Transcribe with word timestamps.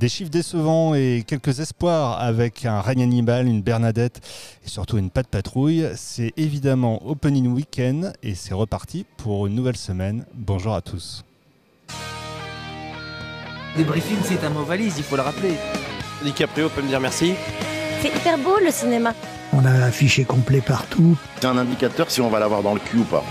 Des 0.00 0.08
chiffres 0.08 0.30
décevants 0.30 0.94
et 0.94 1.24
quelques 1.26 1.60
espoirs 1.60 2.18
avec 2.22 2.64
un 2.64 2.80
règne 2.80 3.02
animal, 3.02 3.46
une 3.46 3.60
Bernadette 3.60 4.22
et 4.64 4.68
surtout 4.70 4.96
une 4.96 5.10
patte 5.10 5.26
patrouille. 5.26 5.90
C'est 5.94 6.32
évidemment 6.38 7.06
Opening 7.06 7.48
Weekend 7.48 8.14
et 8.22 8.34
c'est 8.34 8.54
reparti 8.54 9.04
pour 9.18 9.46
une 9.46 9.54
nouvelle 9.54 9.76
semaine. 9.76 10.24
Bonjour 10.32 10.72
à 10.72 10.80
tous. 10.80 11.22
Débriefing, 13.76 14.16
c'est 14.24 14.42
un 14.42 14.48
mot 14.48 14.64
valise, 14.64 14.94
il 14.96 15.04
faut 15.04 15.16
le 15.16 15.22
rappeler. 15.22 15.52
DiCaprio 16.24 16.70
peut 16.70 16.80
me 16.80 16.88
dire 16.88 17.00
merci. 17.00 17.34
C'est 18.00 18.08
hyper 18.08 18.38
beau 18.38 18.56
le 18.58 18.70
cinéma. 18.70 19.12
On 19.52 19.66
a 19.66 19.84
affiché 19.84 20.24
complet 20.24 20.62
partout. 20.62 21.18
C'est 21.38 21.46
un 21.46 21.58
indicateur 21.58 22.10
si 22.10 22.22
on 22.22 22.30
va 22.30 22.40
l'avoir 22.40 22.62
dans 22.62 22.72
le 22.72 22.80
cul 22.80 23.00
ou 23.00 23.04
pas. 23.04 23.22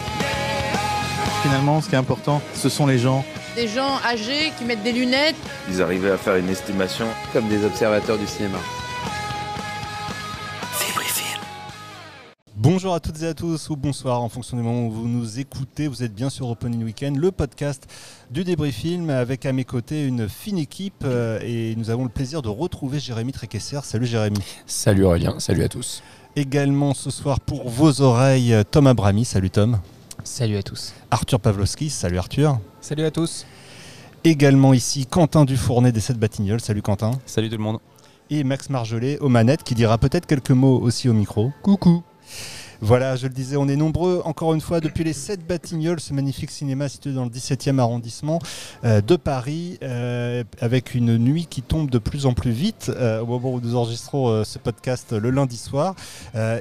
Finalement, 1.42 1.82
ce 1.82 1.90
qui 1.90 1.96
est 1.96 1.98
important, 1.98 2.44
ce 2.54 2.70
sont 2.70 2.86
les 2.86 3.00
gens. 3.00 3.26
Des 3.56 3.68
gens 3.68 3.98
âgés 4.06 4.52
qui 4.58 4.64
mettent 4.66 4.84
des 4.84 4.92
lunettes. 4.94 5.36
Ils 5.70 5.82
arrivaient 5.82 6.12
à 6.12 6.18
faire 6.18 6.36
une 6.36 6.50
estimation. 6.50 7.06
Comme 7.34 7.48
des 7.50 7.64
observateurs 7.66 8.18
du 8.18 8.28
cinéma. 8.28 8.58
Bonjour 12.62 12.94
à 12.94 13.00
toutes 13.00 13.22
et 13.24 13.28
à 13.28 13.34
tous, 13.34 13.70
ou 13.70 13.78
bonsoir 13.78 14.22
en 14.22 14.28
fonction 14.28 14.58
du 14.58 14.64
moment 14.64 14.86
où 14.88 14.92
vous 14.92 15.08
nous 15.08 15.40
écoutez. 15.40 15.88
Vous 15.88 16.04
êtes 16.04 16.14
bien 16.14 16.30
sur 16.30 16.50
Opening 16.50 16.84
Weekend, 16.84 17.16
le 17.16 17.32
podcast 17.32 17.88
du 18.32 18.44
débris 18.44 18.74
film, 18.74 19.10
avec 19.10 19.46
à 19.46 19.54
mes 19.54 19.64
côtés 19.64 20.06
une 20.06 20.28
fine 20.28 20.58
équipe. 20.58 21.04
euh, 21.06 21.40
Et 21.42 21.74
nous 21.78 21.90
avons 21.90 22.04
le 22.04 22.10
plaisir 22.10 22.42
de 22.42 22.50
retrouver 22.50 23.00
Jérémy 23.00 23.32
Tréquesser. 23.32 23.80
Salut 23.84 24.06
Jérémy. 24.06 24.40
Salut 24.66 25.06
Aurélien, 25.06 25.40
salut 25.40 25.64
à 25.64 25.70
tous. 25.70 26.04
Également 26.36 26.94
ce 26.94 27.10
soir 27.10 27.40
pour 27.40 27.70
vos 27.70 28.02
oreilles, 28.02 28.54
Tom 28.70 28.88
Abrami. 28.88 29.24
Salut 29.24 29.50
Tom. 29.50 29.80
Salut 30.30 30.58
à 30.58 30.64
tous. 30.64 30.94
Arthur 31.10 31.40
Pavlovski. 31.40 31.90
Salut 31.90 32.20
Arthur. 32.20 32.60
Salut 32.82 33.04
à 33.04 33.10
tous. 33.10 33.48
Également 34.24 34.76
ici 34.76 35.08
Quentin 35.08 35.44
Dufournet 35.44 35.92
des 35.92 36.00
7 36.00 36.20
Batignolles. 36.20 36.62
Salut 36.62 36.84
Quentin. 36.84 37.12
Salut 37.26 37.50
tout 37.50 37.58
le 37.58 37.64
monde. 37.64 37.80
Et 38.30 38.44
Max 38.44 38.70
Marjolais 38.70 39.18
aux 39.20 39.28
manettes 39.28 39.64
qui 39.64 39.74
dira 39.74 39.98
peut-être 39.98 40.28
quelques 40.28 40.52
mots 40.52 40.80
aussi 40.80 41.10
au 41.10 41.14
micro. 41.14 41.52
Coucou. 41.64 42.04
Voilà, 42.82 43.18
je 43.18 43.28
le 43.28 43.34
disais, 43.34 43.58
on 43.58 43.68
est 43.68 43.76
nombreux, 43.76 44.22
encore 44.24 44.54
une 44.54 44.62
fois, 44.62 44.80
depuis 44.80 45.04
les 45.04 45.12
7 45.12 45.46
Batignolles, 45.46 46.00
ce 46.00 46.14
magnifique 46.14 46.50
cinéma 46.50 46.88
situé 46.88 47.12
dans 47.12 47.26
le 47.26 47.30
17e 47.30 47.78
arrondissement 47.78 48.40
euh, 48.86 49.02
de 49.02 49.18
Paris, 49.18 49.78
euh, 49.84 50.46
avec 50.62 50.96
une 50.96 51.18
nuit 51.18 51.46
qui 51.50 51.62
tombe 51.62 51.90
de 51.90 51.98
plus 51.98 52.26
en 52.26 52.34
plus 52.34 52.52
vite 52.52 52.90
euh, 52.90 53.20
au 53.22 53.26
moment 53.26 53.52
où 53.52 53.60
nous 53.60 53.76
enregistrons 53.76 54.46
ce 54.46 54.58
podcast 54.60 55.12
le 55.12 55.30
lundi 55.30 55.58
soir. 55.58 55.94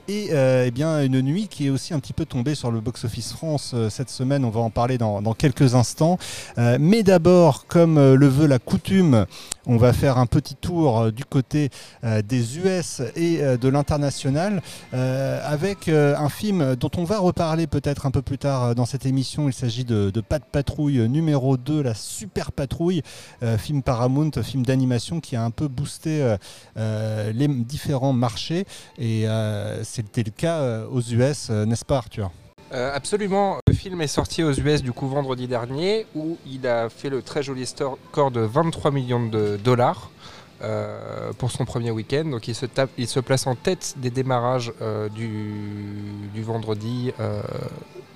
Et 0.08 0.30
eh 0.32 0.70
bien, 0.72 1.02
une 1.04 1.20
nuit 1.20 1.46
qui 1.46 1.66
est 1.66 1.70
aussi 1.70 1.94
un 1.94 2.00
petit 2.00 2.12
peu 2.12 2.24
tombée 2.24 2.56
sur 2.56 2.72
le 2.72 2.80
box-office 2.80 3.32
France 3.32 3.74
cette 3.88 4.10
semaine, 4.10 4.44
on 4.44 4.50
va 4.50 4.60
en 4.60 4.70
parler 4.70 4.98
dans, 4.98 5.22
quelques 5.34 5.74
instants. 5.74 6.18
Mais 6.56 7.02
d'abord, 7.02 7.66
comme 7.66 8.14
le 8.14 8.26
veut 8.26 8.46
la 8.46 8.58
coutume, 8.58 9.26
on 9.66 9.76
va 9.76 9.92
faire 9.92 10.18
un 10.18 10.26
petit 10.26 10.54
tour 10.54 11.12
du 11.12 11.24
côté 11.24 11.70
des 12.02 12.58
US 12.58 13.02
et 13.16 13.38
de 13.38 13.68
l'international 13.68 14.62
avec 14.92 15.88
un 16.16 16.28
film 16.28 16.76
dont 16.76 16.90
on 16.96 17.04
va 17.04 17.18
reparler 17.18 17.66
peut-être 17.66 18.06
un 18.06 18.10
peu 18.10 18.22
plus 18.22 18.38
tard 18.38 18.64
euh, 18.64 18.74
dans 18.74 18.86
cette 18.86 19.06
émission. 19.06 19.48
Il 19.48 19.52
s'agit 19.52 19.84
de, 19.84 20.10
de 20.10 20.20
Pat 20.20 20.42
Patrouille 20.44 21.08
numéro 21.08 21.56
2, 21.56 21.82
la 21.82 21.94
Super 21.94 22.52
Patrouille, 22.52 23.02
euh, 23.42 23.58
film 23.58 23.82
Paramount, 23.82 24.30
film 24.42 24.64
d'animation 24.64 25.20
qui 25.20 25.36
a 25.36 25.42
un 25.42 25.50
peu 25.50 25.68
boosté 25.68 26.22
euh, 26.22 26.36
euh, 26.76 27.32
les 27.32 27.48
différents 27.48 28.12
marchés 28.12 28.64
et 28.98 29.28
euh, 29.28 29.82
c'était 29.84 30.22
le 30.22 30.30
cas 30.30 30.58
euh, 30.58 30.86
aux 30.90 31.00
US, 31.00 31.48
euh, 31.50 31.64
n'est-ce 31.64 31.84
pas 31.84 31.98
Arthur? 31.98 32.30
Euh, 32.72 32.90
absolument. 32.94 33.58
Le 33.66 33.72
film 33.72 34.00
est 34.02 34.08
sorti 34.08 34.42
aux 34.42 34.52
US 34.52 34.82
du 34.82 34.92
coup 34.92 35.08
vendredi 35.08 35.46
dernier 35.46 36.06
où 36.14 36.36
il 36.46 36.66
a 36.66 36.90
fait 36.90 37.08
le 37.08 37.22
très 37.22 37.42
joli 37.42 37.64
score 37.66 38.30
de 38.30 38.40
23 38.40 38.90
millions 38.90 39.26
de 39.26 39.58
dollars 39.62 40.10
euh, 40.62 41.32
pour 41.38 41.50
son 41.50 41.64
premier 41.64 41.90
week-end. 41.90 42.24
Donc 42.24 42.48
il 42.48 42.54
se, 42.54 42.66
tape, 42.66 42.90
il 42.98 43.08
se 43.08 43.20
place 43.20 43.46
en 43.46 43.54
tête 43.54 43.94
des 43.98 44.10
démarrages 44.10 44.72
euh, 44.82 45.08
du, 45.08 45.52
du 46.34 46.42
vendredi 46.42 47.12
euh, 47.20 47.40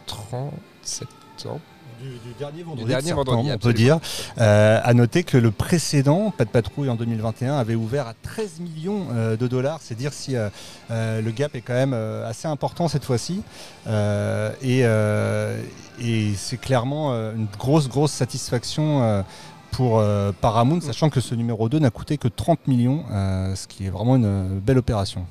30 0.07 0.53
septembre. 0.83 1.61
du, 2.01 2.09
du 2.09 2.35
dernier 2.39 2.63
vendredi, 2.63 2.85
Du 2.85 2.91
dernier 2.91 3.13
vendredi, 3.13 3.51
on 3.53 3.59
peut 3.59 3.73
dire. 3.73 3.99
Euh, 4.39 4.81
à 4.83 4.95
noter 4.95 5.23
que 5.23 5.37
le 5.39 5.51
précédent, 5.53 6.33
Pas 6.37 6.45
de 6.45 6.51
patrouille 6.51 6.89
en 6.91 6.97
2021, 6.97 7.57
avait 7.57 7.77
ouvert 7.77 8.09
à 8.09 8.15
13 8.23 8.61
millions 8.61 9.07
euh, 9.13 9.37
de 9.37 9.47
dollars. 9.47 9.79
C'est 9.81 9.95
dire 9.95 10.13
si 10.13 10.35
euh, 10.37 10.49
euh, 10.91 11.21
le 11.23 11.31
gap 11.31 11.55
est 11.55 11.61
quand 11.61 11.75
même 11.75 11.95
euh, 11.95 12.29
assez 12.29 12.49
important 12.49 12.89
cette 12.89 13.05
fois-ci. 13.05 13.43
Euh, 13.87 14.51
et 14.63 14.81
euh, 14.85 15.61
et 16.01 16.33
c'est 16.37 16.57
clairement 16.57 17.13
euh, 17.13 17.35
une 17.37 17.47
grosse, 17.59 17.89
grosse 17.89 18.13
satisfaction. 18.13 19.25
Pour 19.73 19.99
euh, 19.99 20.31
Paramount, 20.41 20.81
sachant 20.81 21.11
que 21.11 21.21
ce 21.21 21.35
numéro 21.35 21.69
2 21.69 21.81
n'a 21.81 21.91
coûté 21.91 22.19
que 22.19 22.29
30 22.29 22.69
millions, 22.69 23.05
euh, 23.11 23.57
ce 23.57 23.67
qui 23.67 23.87
est 23.87 23.91
vraiment 23.91 24.17
une 24.17 24.25
euh, 24.25 24.61
belle 24.61 24.79
opération. 24.79 25.27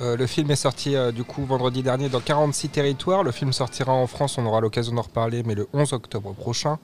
Le 0.00 0.26
film 0.26 0.50
est 0.50 0.56
sorti 0.56 0.96
du 1.14 1.22
coup 1.22 1.44
vendredi 1.44 1.80
dernier 1.84 2.08
dans 2.08 2.18
46 2.18 2.68
territoires. 2.70 3.22
Le 3.22 3.30
film 3.30 3.52
sortira 3.52 3.92
en 3.92 4.08
France, 4.08 4.38
on 4.38 4.44
aura 4.44 4.60
l'occasion 4.60 4.92
d'en 4.92 5.02
reparler, 5.02 5.44
mais 5.44 5.54
le 5.54 5.68
11 5.72 5.92
octobre 5.92 6.34
prochain. 6.34 6.80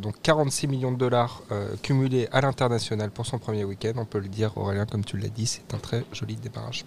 Donc 0.00 0.14
46 0.22 0.68
millions 0.68 0.92
de 0.92 0.96
dollars 0.98 1.42
cumulés 1.82 2.28
à 2.30 2.40
l'international 2.40 3.10
pour 3.10 3.26
son 3.26 3.40
premier 3.40 3.64
week-end. 3.64 3.94
On 3.96 4.04
peut 4.04 4.20
le 4.20 4.28
dire, 4.28 4.56
Aurélien, 4.56 4.86
comme 4.86 5.04
tu 5.04 5.16
l'as 5.16 5.30
dit, 5.30 5.48
c'est 5.48 5.74
un 5.74 5.78
très 5.78 6.04
joli 6.12 6.36
démarrage. 6.36 6.84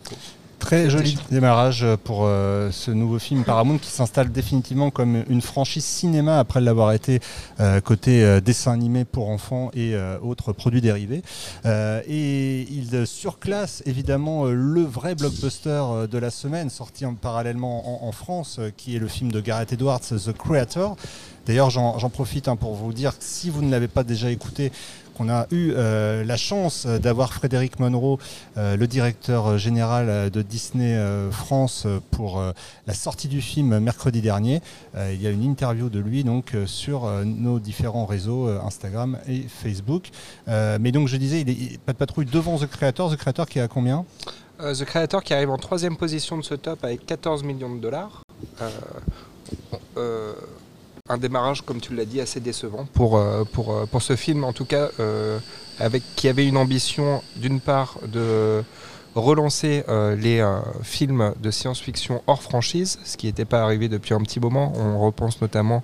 Très 0.60 0.90
joli 0.90 1.16
démarrage 1.30 1.86
pour 2.06 2.22
euh, 2.24 2.72
ce 2.72 2.90
nouveau 2.90 3.20
film 3.20 3.44
Paramount 3.44 3.78
qui 3.78 3.92
s'installe 3.92 4.32
définitivement 4.32 4.90
comme 4.90 5.24
une 5.30 5.42
franchise 5.42 5.86
cinéma 5.86 6.40
après 6.40 6.60
l'avoir 6.60 6.92
été 6.94 7.20
euh, 7.60 7.82
côté 7.82 8.24
euh, 8.24 8.40
dessin 8.42 8.72
animé 8.72 9.06
pour 9.06 9.30
enfants 9.30 9.70
et 9.76 9.94
autres 10.24 10.54
produits 10.54 10.82
dérivés. 10.82 11.22
Et 11.66 12.62
il 12.72 13.06
surclasse 13.06 13.84
évidemment 13.86 14.46
le 14.46 14.82
vrai 14.82 15.14
blockbuster 15.14 15.84
de 16.10 16.18
la 16.18 16.32
semaine 16.32 16.70
sorti 16.70 17.06
en- 17.06 17.14
parallèlement 17.14 18.04
en, 18.04 18.08
en 18.08 18.12
France 18.12 18.60
qui 18.78 18.96
est 18.96 19.00
le 19.00 19.08
film 19.08 19.32
de 19.32 19.42
Gareth 19.42 19.74
Edwards, 19.74 20.00
The 20.02 20.32
Creator. 20.34 20.96
D'ailleurs, 21.46 21.70
j'en 21.70 22.10
profite 22.10 22.48
hein, 22.48 22.56
pour 22.56 22.74
vous 22.74 22.94
dire 22.94 23.18
que 23.18 23.24
si 23.24 23.50
vous 23.50 23.62
ne 23.62 23.70
l'avez 23.70 23.88
pas 23.88 24.04
déjà 24.04 24.32
écouté, 24.32 24.72
qu'on 25.16 25.30
a 25.30 25.48
eu 25.52 25.72
euh, 25.72 26.24
la 26.24 26.38
chance 26.38 26.86
d'avoir 26.86 27.34
Frédéric 27.34 27.80
Monroe, 27.80 28.18
euh, 28.58 28.76
le 28.76 28.88
directeur 28.88 29.48
euh, 29.48 29.58
général 29.58 30.10
euh, 30.10 30.30
de 30.30 30.42
Disney 30.42 30.94
euh, 30.94 31.32
France, 31.32 31.84
euh, 31.86 32.00
pour 32.12 32.40
euh, 32.40 32.52
la 32.86 32.94
sortie 32.94 33.28
du 33.28 33.42
film 33.42 33.80
mercredi 33.80 34.22
dernier. 34.22 34.62
Euh, 34.96 35.12
il 35.14 35.22
y 35.22 35.28
a 35.28 35.30
une 35.30 35.44
interview 35.44 35.90
de 35.90 36.00
lui 36.00 36.26
euh, 36.26 36.66
sur 36.66 37.06
euh, 37.06 37.24
nos 37.24 37.60
différents 37.60 38.06
réseaux 38.06 38.48
euh, 38.48 38.60
Instagram 38.66 39.18
et 39.28 39.44
Facebook. 39.48 40.10
Euh, 40.48 40.78
mais 40.80 40.92
donc 40.92 41.08
je 41.08 41.18
disais, 41.18 41.42
il 41.42 41.50
est 41.50 41.78
pas 41.80 41.94
de 41.94 41.98
patrouille 41.98 42.26
devant 42.26 42.58
The 42.58 42.68
Creator. 42.68 43.12
The 43.12 43.16
Creator 43.16 43.46
qui 43.48 43.60
est 43.60 43.68
combien? 43.68 44.06
Euh, 44.60 44.74
The 44.74 44.86
Creator 44.86 45.24
qui 45.24 45.34
arrive 45.34 45.50
en 45.50 45.58
troisième 45.58 45.98
position 45.98 46.38
de 46.38 46.44
ce 46.44 46.56
top 46.56 46.84
avec 46.84 47.06
14 47.06 47.44
millions 47.44 47.74
de 47.74 47.80
dollars. 47.80 48.22
Euh, 48.62 48.70
euh, 49.98 50.34
un 51.08 51.20
démarrage, 51.20 51.62
comme 51.62 51.80
tu 51.80 51.94
l'as 51.94 52.06
dit, 52.06 52.20
assez 52.20 52.40
décevant 52.40 52.88
pour, 52.94 53.18
euh, 53.18 53.44
pour, 53.44 53.72
euh, 53.72 53.86
pour 53.86 54.02
ce 54.02 54.16
film, 54.16 54.44
en 54.44 54.54
tout 54.54 54.66
cas, 54.66 54.90
euh, 55.00 55.38
avec, 55.80 56.02
qui 56.16 56.28
avait 56.28 56.48
une 56.48 56.58
ambition, 56.58 57.22
d'une 57.36 57.60
part, 57.60 58.00
de 58.08 58.64
relancer 59.14 59.86
les 60.18 60.46
films 60.84 61.34
de 61.42 61.50
science-fiction 61.50 62.22
hors 62.28 62.42
franchise, 62.42 63.00
ce 63.06 63.16
qui 63.16 63.28
n'était 63.28 63.46
pas 63.46 63.64
arrivé 63.64 63.88
depuis 63.88 64.14
un 64.14 64.20
petit 64.20 64.42
moment. 64.42 64.74
On 64.76 65.00
repense 65.00 65.40
notamment 65.40 65.84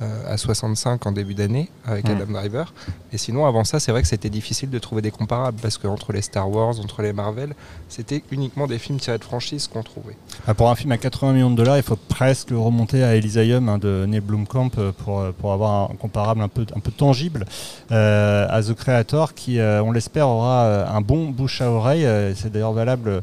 à 0.00 0.36
65 0.36 1.06
en 1.06 1.12
début 1.12 1.34
d'année 1.34 1.68
avec. 1.84 2.08
Adam 2.08 2.26
Driver. 2.32 2.72
Et 3.12 3.18
sinon, 3.18 3.46
avant 3.46 3.64
ça, 3.64 3.80
c'est 3.80 3.92
vrai 3.92 4.02
que 4.02 4.08
c'était 4.08 4.30
difficile 4.30 4.70
de 4.70 4.78
trouver 4.78 5.02
des 5.02 5.10
comparables 5.10 5.58
parce 5.60 5.78
qu'entre 5.78 6.12
les 6.12 6.22
Star 6.22 6.50
Wars, 6.50 6.78
entre 6.80 7.02
les 7.02 7.12
Marvel, 7.12 7.54
c'était 7.88 8.22
uniquement 8.30 8.66
des 8.66 8.78
films 8.78 8.98
tirés 8.98 9.18
de 9.18 9.24
franchise 9.24 9.66
qu'on 9.66 9.82
trouvait. 9.82 10.16
Ah, 10.46 10.54
Pour 10.54 10.70
un 10.70 10.74
film 10.74 10.92
à 10.92 10.98
80 10.98 11.32
millions 11.32 11.50
de 11.50 11.56
dollars, 11.56 11.76
il 11.76 11.82
faut 11.82 11.96
presque 11.96 12.50
le 12.50 12.58
remonter 12.58 13.02
à 13.02 13.14
Elysium 13.16 13.68
hein, 13.68 13.78
de 13.78 14.04
Neil 14.08 14.20
Blomkamp 14.20 14.70
euh, 14.78 14.92
pour, 14.92 15.20
euh, 15.20 15.32
pour 15.36 15.52
avoir 15.52 15.90
un 15.90 15.94
comparable 15.94 16.42
un 16.42 16.48
peu, 16.48 16.64
un 16.74 16.80
peu 16.80 16.90
tangible 16.90 17.46
euh, 17.92 18.46
à 18.50 18.62
The 18.62 18.74
Creator 18.74 19.34
qui, 19.34 19.58
euh, 19.58 19.82
on 19.82 19.92
l'espère, 19.92 20.28
aura 20.28 20.64
euh, 20.64 20.86
un 20.88 21.00
bon 21.00 21.30
bouche 21.30 21.60
à 21.60 21.70
oreille. 21.70 22.04
Euh, 22.06 22.34
C'est 22.34 22.50
d'ailleurs 22.52 22.72
valable 22.72 23.22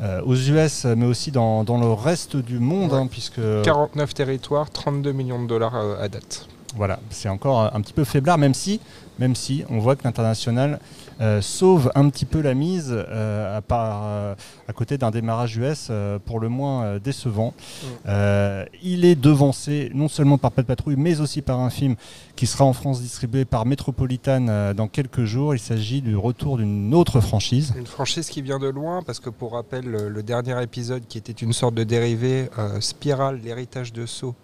euh, 0.00 0.20
aux 0.24 0.34
US, 0.36 0.84
mais 0.84 1.06
aussi 1.06 1.30
dans, 1.30 1.64
dans 1.64 1.78
le 1.78 1.90
reste 1.92 2.36
du 2.36 2.58
monde, 2.58 2.92
Ouais. 2.92 2.98
hein, 2.98 3.06
puisque 3.10 3.40
49 3.64 4.12
territoires, 4.14 4.70
32 4.70 5.12
millions 5.12 5.42
de 5.42 5.46
dollars 5.48 5.74
euh, 5.76 6.02
à 6.02 6.08
date. 6.08 6.46
voilà, 6.76 6.98
c'est 7.10 7.28
encore 7.28 7.74
un 7.74 7.80
petit 7.80 7.92
peu 7.94 8.04
faiblard, 8.04 8.36
même 8.38 8.54
si, 8.54 8.80
même 9.18 9.34
si 9.34 9.64
on 9.70 9.78
voit 9.78 9.96
que 9.96 10.04
l'international 10.04 10.78
euh, 11.20 11.40
sauve 11.40 11.90
un 11.94 12.08
petit 12.10 12.24
peu 12.24 12.40
la 12.40 12.54
mise 12.54 12.92
euh, 12.92 13.56
à, 13.56 13.62
part, 13.62 14.02
euh, 14.04 14.34
à 14.68 14.72
côté 14.72 14.98
d'un 14.98 15.10
démarrage 15.10 15.56
US 15.56 15.88
euh, 15.90 16.18
pour 16.18 16.40
le 16.40 16.48
moins 16.48 16.84
euh, 16.84 16.98
décevant. 16.98 17.54
Mm. 17.56 17.86
Euh, 18.08 18.64
il 18.82 19.04
est 19.04 19.14
devancé 19.14 19.90
non 19.94 20.08
seulement 20.08 20.38
par 20.38 20.52
Pat 20.52 20.66
Patrouille, 20.66 20.96
mais 20.96 21.20
aussi 21.20 21.42
par 21.42 21.60
un 21.60 21.70
film 21.70 21.96
qui 22.34 22.46
sera 22.46 22.64
en 22.64 22.72
France 22.72 23.00
distribué 23.00 23.44
par 23.44 23.64
Metropolitan 23.64 24.46
euh, 24.48 24.74
dans 24.74 24.88
quelques 24.88 25.24
jours. 25.24 25.54
Il 25.54 25.58
s'agit 25.58 26.02
du 26.02 26.16
retour 26.16 26.58
d'une 26.58 26.94
autre 26.94 27.20
franchise. 27.20 27.72
Une 27.76 27.86
franchise 27.86 28.28
qui 28.28 28.42
vient 28.42 28.58
de 28.58 28.68
loin, 28.68 29.02
parce 29.02 29.20
que 29.20 29.30
pour 29.30 29.52
rappel, 29.52 29.86
le, 29.86 30.22
dernier 30.22 30.60
épisode 30.62 31.04
qui 31.08 31.18
était 31.18 31.32
une 31.32 31.52
sorte 31.52 31.74
de 31.74 31.84
dérivé, 31.84 32.50
euh, 32.58 32.80
Spiral, 32.80 33.40
l'héritage 33.42 33.92
de 33.92 34.06
Saw, 34.06 34.34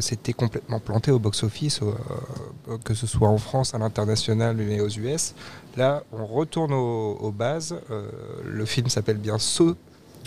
s'était 0.00 0.32
complètement 0.32 0.80
planté 0.80 1.10
au 1.10 1.18
box-office, 1.18 1.80
que 2.82 2.94
ce 2.94 3.06
soit 3.06 3.28
en 3.28 3.36
France, 3.36 3.74
à 3.74 3.78
l'international 3.78 4.58
et 4.58 4.80
aux 4.80 4.88
US. 4.88 5.34
Là, 5.76 5.95
on 6.12 6.26
retourne 6.26 6.72
aux, 6.72 7.32
bases. 7.32 7.76
le 8.44 8.64
film 8.64 8.88
s'appelle 8.88 9.18
bien 9.18 9.38
Saut 9.38 9.76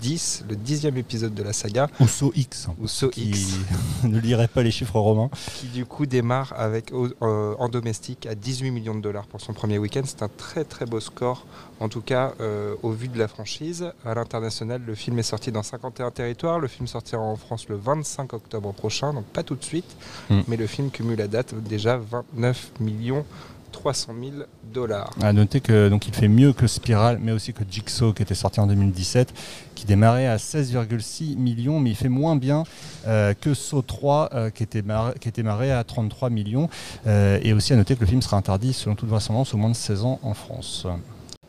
10, 0.00 0.44
le 0.48 0.56
dixième 0.56 0.96
épisode 0.96 1.34
de 1.34 1.42
la 1.42 1.52
saga. 1.52 1.88
Ou 2.00 2.08
So 2.08 2.32
X. 2.34 2.68
Ou 2.80 2.88
So 2.88 3.10
X. 3.16 3.58
ne 4.04 4.18
lirait 4.18 4.48
pas 4.48 4.62
les 4.62 4.70
chiffres 4.70 4.98
romains. 4.98 5.30
Qui 5.56 5.66
du 5.66 5.84
coup 5.84 6.06
démarre 6.06 6.54
avec 6.56 6.92
euh, 6.92 7.54
en 7.58 7.68
domestique 7.68 8.26
à 8.26 8.34
18 8.34 8.70
millions 8.70 8.94
de 8.94 9.00
dollars 9.00 9.26
pour 9.26 9.40
son 9.40 9.52
premier 9.52 9.78
week-end. 9.78 10.02
C'est 10.04 10.22
un 10.22 10.28
très 10.28 10.64
très 10.64 10.86
beau 10.86 11.00
score, 11.00 11.46
en 11.80 11.88
tout 11.88 12.00
cas 12.00 12.32
euh, 12.40 12.74
au 12.82 12.90
vu 12.90 13.08
de 13.08 13.18
la 13.18 13.28
franchise. 13.28 13.92
À 14.04 14.14
l'international, 14.14 14.82
le 14.84 14.94
film 14.94 15.18
est 15.18 15.22
sorti 15.24 15.52
dans 15.52 15.62
51 15.62 16.10
territoires. 16.10 16.58
Le 16.58 16.68
film 16.68 16.86
sortira 16.86 17.22
en 17.22 17.36
France 17.36 17.68
le 17.68 17.76
25 17.76 18.32
octobre 18.32 18.72
prochain, 18.72 19.12
donc 19.12 19.24
pas 19.26 19.42
tout 19.42 19.56
de 19.56 19.64
suite. 19.64 19.96
Hmm. 20.30 20.40
Mais 20.48 20.56
le 20.56 20.66
film 20.66 20.90
cumule 20.90 21.20
à 21.20 21.28
date 21.28 21.54
déjà 21.54 21.98
29 21.98 22.72
millions 22.80 23.24
300 23.70 24.12
000 24.20 24.32
dollars. 24.72 25.10
À 25.20 25.32
noter 25.32 25.60
que 25.60 25.88
donc 25.88 26.06
il 26.06 26.14
fait 26.14 26.28
mieux 26.28 26.52
que 26.52 26.66
Spiral, 26.66 27.18
mais 27.20 27.32
aussi 27.32 27.52
que 27.52 27.64
Jigsaw 27.68 28.12
qui 28.12 28.22
était 28.22 28.34
sorti 28.34 28.60
en 28.60 28.66
2017, 28.66 29.32
qui 29.74 29.86
démarrait 29.86 30.26
à 30.26 30.36
16,6 30.36 31.36
millions, 31.36 31.80
mais 31.80 31.90
il 31.90 31.96
fait 31.96 32.08
moins 32.08 32.36
bien 32.36 32.64
euh, 33.06 33.34
que 33.34 33.54
Saw 33.54 33.82
3 33.82 34.30
euh, 34.32 34.50
qui, 34.50 34.62
était 34.62 34.82
qui 35.20 35.28
était 35.28 35.42
démarré 35.42 35.72
à 35.72 35.84
33 35.84 36.30
millions. 36.30 36.68
Euh, 37.06 37.38
et 37.42 37.52
aussi 37.52 37.72
à 37.72 37.76
noter 37.76 37.94
que 37.94 38.00
le 38.00 38.06
film 38.06 38.22
sera 38.22 38.36
interdit 38.36 38.72
selon 38.72 38.94
toute 38.94 39.08
vraisemblance 39.08 39.54
au 39.54 39.56
moins 39.56 39.70
de 39.70 39.76
16 39.76 40.04
ans 40.04 40.20
en 40.22 40.34
France. 40.34 40.86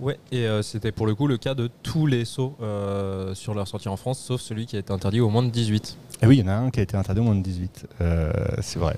Ouais, 0.01 0.19
et 0.31 0.47
c'était 0.63 0.91
pour 0.91 1.05
le 1.05 1.15
coup 1.15 1.27
le 1.27 1.37
cas 1.37 1.53
de 1.53 1.69
tous 1.83 2.07
les 2.07 2.25
sauts 2.25 2.57
sur 3.33 3.53
leur 3.53 3.67
sortie 3.67 3.87
en 3.87 3.97
France, 3.97 4.19
sauf 4.19 4.41
celui 4.41 4.65
qui 4.65 4.75
a 4.75 4.79
été 4.79 4.91
interdit 4.91 5.21
au 5.21 5.29
moins 5.29 5.43
de 5.43 5.49
18. 5.49 5.97
Et 6.21 6.27
oui, 6.27 6.37
il 6.37 6.41
y 6.41 6.43
en 6.43 6.51
a 6.51 6.55
un 6.55 6.69
qui 6.69 6.79
a 6.79 6.83
été 6.83 6.95
interdit 6.95 7.19
au 7.19 7.23
moins 7.23 7.35
de 7.35 7.41
18. 7.41 7.87
Euh, 7.99 8.31
c'est 8.61 8.77
vrai. 8.77 8.95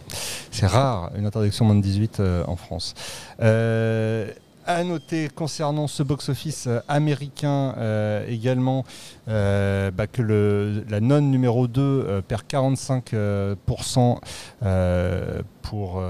C'est 0.51 0.67
rare 0.67 1.11
une 1.15 1.25
interdiction 1.25 1.65
au 1.65 1.67
moins 1.69 1.77
de 1.77 1.81
18 1.81 2.19
euh, 2.19 2.44
en 2.47 2.57
France. 2.57 2.94
Euh, 3.41 4.29
à 4.65 4.83
noter 4.83 5.29
concernant 5.29 5.88
ce 5.88 6.03
box-office 6.03 6.69
américain 6.88 7.75
également 8.29 8.85
bah, 9.28 10.08
que 10.12 10.84
la 10.90 11.00
non 11.00 11.22
numéro 11.22 11.68
2 11.68 12.22
perd 12.28 12.44
45% 12.50 14.20
pour 15.62 16.04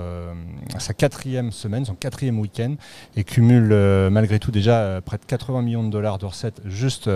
sa 0.80 0.94
quatrième 0.94 1.52
semaine, 1.52 1.86
son 1.86 1.96
quatrième 1.96 2.40
week-end, 2.40 2.76
et 3.16 3.24
cumule 3.24 3.70
malgré 4.10 4.40
tout 4.40 4.52
déjà 4.52 5.00
près 5.06 5.18
de 5.18 5.26
80 5.26 5.62
millions 5.62 5.84
de 5.84 5.90
dollars 5.90 6.18
de 6.18 6.26
recettes 6.26 6.62
juste 6.66 7.10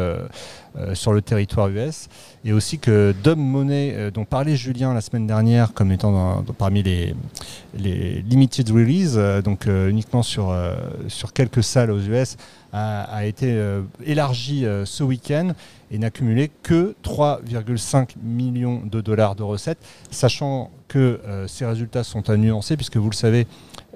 sur 0.93 1.13
le 1.13 1.21
territoire 1.21 1.69
US 1.69 2.09
et 2.47 2.53
aussi 2.53 2.79
que 2.79 3.13
Dom 3.23 3.39
Money, 3.39 3.93
euh, 3.93 4.11
dont 4.11 4.23
parlait 4.23 4.55
Julien 4.55 4.93
la 4.93 5.01
semaine 5.01 5.27
dernière 5.27 5.73
comme 5.73 5.91
étant 5.91 6.43
parmi 6.57 6.81
les, 6.81 7.13
les 7.77 8.21
limited 8.21 8.69
release, 8.69 9.15
euh, 9.17 9.41
donc 9.41 9.67
euh, 9.67 9.89
uniquement 9.89 10.23
sur, 10.23 10.55
sur 11.07 11.33
quelques 11.33 11.63
salles 11.63 11.91
aux 11.91 11.99
US, 11.99 12.37
a, 12.77 13.25
été 13.25 13.59
élargi 14.05 14.65
ce 14.85 15.03
week-end 15.03 15.53
et 15.91 15.97
n'a 15.97 16.09
cumulé 16.09 16.51
que 16.63 16.95
3,5 17.03 18.15
millions 18.21 18.81
de 18.85 19.01
dollars 19.01 19.35
de 19.35 19.43
recettes, 19.43 19.79
sachant 20.11 20.71
que 20.87 21.19
ces 21.47 21.65
résultats 21.65 22.03
sont 22.03 22.29
à 22.29 22.37
nuancer, 22.37 22.75
puisque 22.77 22.97
vous 22.97 23.09
le 23.09 23.15
savez, 23.15 23.47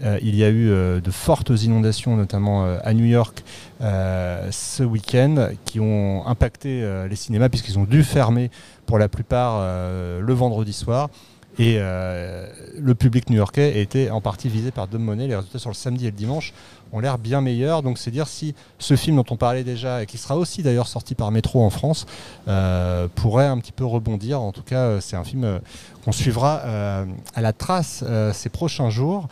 euh, 0.03 0.17
il 0.21 0.35
y 0.35 0.43
a 0.43 0.49
eu 0.49 0.69
euh, 0.69 0.99
de 0.99 1.11
fortes 1.11 1.49
inondations, 1.49 2.15
notamment 2.15 2.65
euh, 2.65 2.77
à 2.83 2.93
New 2.93 3.05
York, 3.05 3.43
ce 3.79 4.83
week-end, 4.83 5.49
qui 5.65 5.79
ont 5.79 6.25
impacté 6.27 6.87
les 7.09 7.15
cinémas 7.15 7.49
puisqu'ils 7.49 7.79
ont 7.79 7.85
dû 7.85 8.03
fermer 8.03 8.51
pour 8.85 8.99
la 8.99 9.09
plupart 9.09 9.59
le 9.59 10.33
vendredi 10.33 10.71
soir. 10.71 11.09
Et 11.57 11.79
le 11.79 12.93
public 12.93 13.31
new-yorkais 13.31 13.81
était 13.81 14.11
en 14.11 14.21
partie 14.21 14.49
visé 14.49 14.69
par 14.69 14.87
deux 14.87 14.99
monnaies. 14.99 15.27
Les 15.27 15.35
résultats 15.35 15.57
sur 15.57 15.71
le 15.71 15.75
samedi 15.75 16.05
et 16.05 16.11
le 16.11 16.15
dimanche 16.15 16.53
ont 16.91 16.99
l'air 16.99 17.17
bien 17.17 17.41
meilleurs. 17.41 17.83
Donc 17.83 17.97
c'est 17.97 18.11
dire 18.11 18.27
si 18.27 18.55
ce 18.79 18.95
film 18.95 19.15
dont 19.15 19.25
on 19.29 19.37
parlait 19.37 19.63
déjà, 19.63 20.03
et 20.03 20.05
qui 20.05 20.17
sera 20.17 20.37
aussi 20.37 20.63
d'ailleurs 20.63 20.87
sorti 20.87 21.15
par 21.15 21.31
Métro 21.31 21.63
en 21.63 21.69
France, 21.69 22.05
euh, 22.47 23.07
pourrait 23.13 23.47
un 23.47 23.57
petit 23.59 23.71
peu 23.71 23.85
rebondir. 23.85 24.41
En 24.41 24.51
tout 24.51 24.63
cas, 24.63 24.99
c'est 25.01 25.15
un 25.15 25.23
film 25.23 25.43
euh, 25.43 25.59
qu'on 26.03 26.11
suivra 26.11 26.61
euh, 26.65 27.05
à 27.35 27.41
la 27.41 27.53
trace 27.53 28.03
ces 28.33 28.49
prochains 28.49 28.89
jours. 28.89 29.27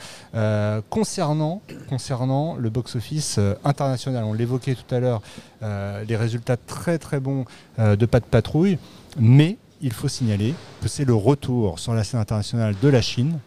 concernant, 0.89 1.61
concernant 1.89 2.55
le 2.55 2.69
box-office 2.69 3.39
international, 3.63 4.23
on 4.23 4.33
l'évoquait 4.33 4.75
tout 4.75 4.93
à 4.93 4.99
l'heure, 4.99 5.21
les 5.61 6.15
résultats 6.15 6.57
très 6.57 6.97
très 6.97 7.19
bons 7.19 7.45
de 7.77 8.05
Pas 8.05 8.19
de 8.19 8.25
Patrouille, 8.25 8.77
mais 9.17 9.57
il 9.81 9.93
faut 9.93 10.07
signaler 10.07 10.53
que 10.81 10.87
c'est 10.87 11.05
le 11.05 11.13
retour 11.13 11.79
sur 11.79 11.93
la 11.93 12.03
scène 12.03 12.19
internationale 12.19 12.75
de 12.81 12.87
la 12.87 13.01
Chine, 13.01 13.39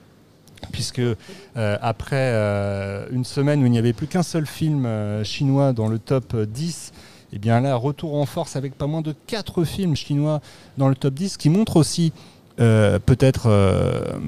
puisque 0.70 1.00
euh, 1.00 1.16
après 1.56 2.30
euh, 2.32 3.06
une 3.10 3.24
semaine 3.24 3.62
où 3.62 3.66
il 3.66 3.72
n'y 3.72 3.78
avait 3.78 3.92
plus 3.92 4.06
qu'un 4.06 4.22
seul 4.22 4.46
film 4.46 4.86
euh, 4.86 5.24
chinois 5.24 5.72
dans 5.72 5.88
le 5.88 5.98
top 5.98 6.36
10, 6.36 6.92
et 7.32 7.36
eh 7.36 7.38
bien 7.38 7.60
là, 7.60 7.74
retour 7.76 8.14
en 8.14 8.26
force 8.26 8.56
avec 8.56 8.76
pas 8.76 8.86
moins 8.86 9.00
de 9.00 9.14
4 9.26 9.64
films 9.64 9.96
chinois 9.96 10.40
dans 10.76 10.88
le 10.88 10.94
top 10.94 11.14
10, 11.14 11.38
qui 11.38 11.48
montre 11.48 11.76
aussi, 11.76 12.12
peut-être 12.58 13.48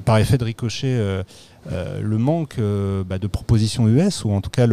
par 0.05 0.17
effet 0.17 0.39
de 0.39 0.43
ricochet, 0.43 1.23
le 1.69 2.17
manque 2.17 2.59
bah, 3.07 3.19
de 3.19 3.27
propositions 3.27 3.87
US, 3.87 4.25
ou 4.25 4.31
en 4.31 4.41
tout 4.41 4.49
cas 4.49 4.65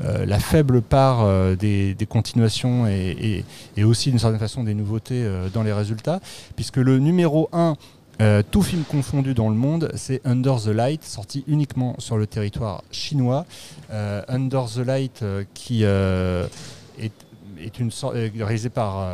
la 0.00 0.40
faible 0.40 0.82
part 0.82 1.24
des, 1.56 1.96
continuations 2.08 2.88
et, 2.88 3.44
et 3.76 3.84
aussi 3.84 4.10
d'une 4.10 4.18
certaine 4.18 4.40
façon 4.40 4.64
des 4.64 4.74
nouveautés 4.74 5.24
dans 5.54 5.62
les 5.62 5.72
résultats, 5.72 6.18
puisque 6.56 6.78
le 6.78 6.98
numéro 6.98 7.48
1 7.52 7.76
euh, 8.20 8.42
tout 8.48 8.62
film 8.62 8.82
confondu 8.82 9.32
dans 9.32 9.48
le 9.48 9.54
monde, 9.54 9.90
c'est 9.94 10.20
Under 10.24 10.60
the 10.60 10.68
Light, 10.68 11.04
sorti 11.04 11.44
uniquement 11.46 11.94
sur 11.98 12.16
le 12.16 12.26
territoire 12.26 12.82
chinois. 12.90 13.46
Euh, 13.92 14.22
Under 14.28 14.64
the 14.66 14.78
Light, 14.78 15.22
euh, 15.22 15.44
qui 15.54 15.84
est, 15.84 16.50
une 17.78 17.90
réalisé 18.40 18.70
par 18.70 19.08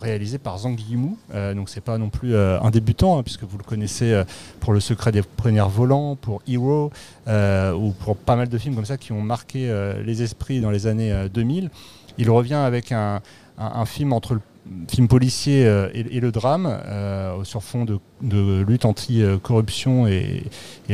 réalisé 0.00 0.38
par 0.38 0.58
Zhang 0.58 0.78
Yimou. 0.78 1.18
donc 1.54 1.68
c'est 1.68 1.82
pas 1.82 1.98
non 1.98 2.08
plus 2.08 2.34
un 2.36 2.70
débutant, 2.70 3.18
hein, 3.18 3.22
puisque 3.22 3.44
vous 3.44 3.58
le 3.58 3.64
connaissez 3.64 4.22
pour 4.60 4.72
Le 4.72 4.80
Secret 4.80 5.12
des 5.12 5.22
Premiers 5.22 5.68
Volants, 5.68 6.16
pour 6.16 6.42
Hero, 6.48 6.90
ou 7.28 7.92
pour 8.00 8.16
pas 8.16 8.36
mal 8.36 8.48
de 8.48 8.58
films 8.58 8.74
comme 8.74 8.86
ça 8.86 8.96
qui 8.96 9.12
ont 9.12 9.20
marqué 9.20 9.70
les 10.04 10.22
esprits 10.22 10.60
dans 10.60 10.70
les 10.70 10.86
années 10.86 11.28
2000. 11.32 11.70
Il 12.18 12.30
revient 12.30 12.54
avec 12.54 12.92
un, 12.92 13.20
un 13.58 13.84
film 13.84 14.14
entre 14.14 14.34
le 14.34 14.40
film 14.88 15.08
policier 15.08 15.66
euh, 15.66 15.88
et, 15.94 16.20
le 16.20 16.32
drame 16.32 16.66
euh, 16.66 17.44
sur 17.44 17.62
fond 17.62 17.84
de, 17.84 18.62
lutte 18.62 18.84
anti-corruption 18.84 20.06
et, 20.06 20.44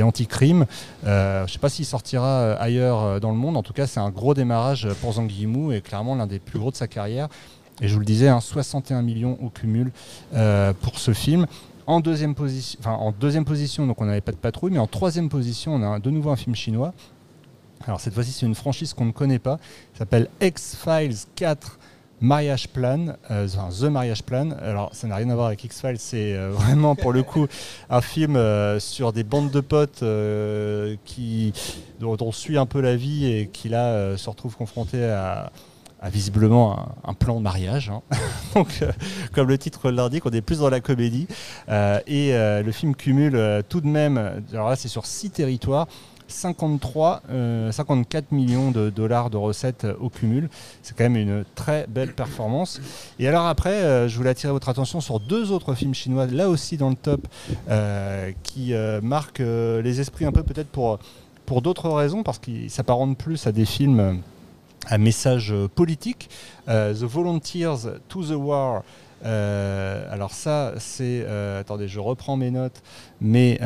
anti-crime. 0.00 0.66
Euh, 1.06 1.40
je 1.40 1.42
ne 1.44 1.48
sais 1.52 1.58
pas 1.58 1.68
s'il 1.68 1.84
sortira 1.84 2.52
ailleurs 2.54 3.20
dans 3.20 3.30
le 3.30 3.36
monde. 3.36 3.56
En 3.56 3.62
tout 3.62 3.72
cas, 3.72 3.86
c'est 3.86 4.00
un 4.00 4.10
gros 4.10 4.34
démarrage 4.34 4.88
pour 5.00 5.12
Zhang 5.14 5.30
Yimou 5.30 5.72
et 5.72 5.80
clairement 5.80 6.14
l'un 6.14 6.26
des 6.26 6.38
plus 6.38 6.58
gros 6.58 6.70
de 6.70 6.76
sa 6.76 6.88
carrière. 6.88 7.28
Et 7.80 7.88
je 7.88 7.94
vous 7.94 8.00
le 8.00 8.06
disais, 8.06 8.30
61 8.38 8.98
hein, 8.98 9.02
millions 9.02 9.38
au 9.42 9.48
cumul 9.48 9.92
pour 10.80 10.98
ce 10.98 11.12
film. 11.12 11.46
En 11.86 12.00
deuxième, 12.00 12.36
position, 12.36 12.78
en 12.84 13.10
deuxième 13.10 13.44
position, 13.44 13.86
donc 13.88 14.00
on 14.00 14.04
n'avait 14.04 14.20
pas 14.20 14.30
de 14.30 14.36
patrouille, 14.36 14.70
mais 14.70 14.78
en 14.78 14.86
troisième 14.86 15.28
position, 15.28 15.74
on 15.74 15.82
a 15.82 15.98
de 15.98 16.10
nouveau 16.10 16.30
un 16.30 16.36
film 16.36 16.54
chinois. 16.54 16.94
Alors 17.84 18.00
cette 18.00 18.14
fois-ci, 18.14 18.30
c'est 18.30 18.46
une 18.46 18.54
franchise 18.54 18.94
qu'on 18.94 19.06
ne 19.06 19.10
connaît 19.10 19.40
pas. 19.40 19.56
Ça 19.94 20.00
s'appelle 20.00 20.28
X-Files 20.40 21.16
4 21.34 21.78
Mariage 22.22 22.68
Plan, 22.68 23.16
euh, 23.32 23.48
The 23.48 23.82
Mariage 23.82 24.22
Plan. 24.22 24.50
Alors, 24.62 24.94
ça 24.94 25.08
n'a 25.08 25.16
rien 25.16 25.28
à 25.30 25.34
voir 25.34 25.48
avec 25.48 25.64
X-Files, 25.64 25.98
c'est 25.98 26.34
euh, 26.34 26.50
vraiment 26.52 26.94
pour 26.94 27.12
le 27.12 27.24
coup 27.24 27.48
un 27.90 28.00
film 28.00 28.36
euh, 28.36 28.78
sur 28.78 29.12
des 29.12 29.24
bandes 29.24 29.50
de 29.50 29.60
potes 29.60 30.04
qui, 31.04 31.52
dont, 31.98 32.16
on 32.20 32.30
suit 32.30 32.56
un 32.56 32.66
peu 32.66 32.80
la 32.80 32.94
vie 32.94 33.26
et 33.26 33.48
qui 33.52 33.68
là 33.68 34.16
se 34.16 34.30
retrouvent 34.30 34.56
confrontés 34.56 35.04
à, 35.04 35.50
visiblement 36.04 36.94
un, 37.04 37.14
plan 37.14 37.36
de 37.36 37.42
mariage. 37.42 37.90
Hein. 37.90 38.02
Donc, 38.54 38.84
comme 39.32 39.48
le 39.48 39.58
titre 39.58 39.90
l'indique, 39.90 40.24
on 40.24 40.30
est 40.30 40.42
plus 40.42 40.60
dans 40.60 40.70
la 40.70 40.80
comédie. 40.80 41.26
et 41.68 42.32
le 42.32 42.70
film 42.72 42.94
cumule 42.94 43.64
tout 43.68 43.80
de 43.80 43.88
même, 43.88 44.42
alors 44.52 44.68
là 44.68 44.76
c'est 44.76 44.88
sur 44.88 45.06
six 45.06 45.30
territoires, 45.30 45.88
53, 46.32 47.22
54 47.70 48.24
euh, 48.24 48.34
millions 48.34 48.70
de 48.70 48.90
dollars 48.90 49.30
de 49.30 49.36
recettes 49.36 49.86
au 50.00 50.08
cumul. 50.08 50.48
C'est 50.82 50.96
quand 50.96 51.04
même 51.04 51.16
une 51.16 51.44
très 51.54 51.86
belle 51.88 52.12
performance. 52.12 52.80
Et 53.18 53.28
alors 53.28 53.46
après, 53.46 53.74
euh, 53.74 54.08
je 54.08 54.16
voulais 54.16 54.30
attirer 54.30 54.52
votre 54.52 54.68
attention 54.68 55.00
sur 55.00 55.20
deux 55.20 55.52
autres 55.52 55.74
films 55.74 55.94
chinois, 55.94 56.26
là 56.26 56.48
aussi 56.48 56.76
dans 56.76 56.90
le 56.90 56.96
top, 56.96 57.28
euh, 57.68 58.32
qui 58.42 58.72
marquent 59.02 59.40
les 59.40 60.00
esprits 60.00 60.24
un 60.24 60.32
peu 60.32 60.42
peut-être 60.42 60.68
pour, 60.68 60.98
pour 61.46 61.62
d'autres 61.62 61.90
raisons, 61.90 62.22
parce 62.22 62.38
qu'ils 62.38 62.70
s'apparentent 62.70 63.18
plus 63.18 63.46
à 63.46 63.52
des 63.52 63.64
films 63.64 64.20
à 64.86 64.98
message 64.98 65.54
politique. 65.74 66.30
the 66.66 67.02
Volunteers 67.02 67.98
to 68.08 68.24
the 68.24 68.34
War 68.34 68.82
alors 69.24 70.32
ça, 70.32 70.72
c'est... 70.78 71.24
attendez, 71.58 71.88
je 71.88 72.00
reprends 72.00 72.36
mes 72.36 72.50
notes, 72.50 72.82
mais 73.22 73.58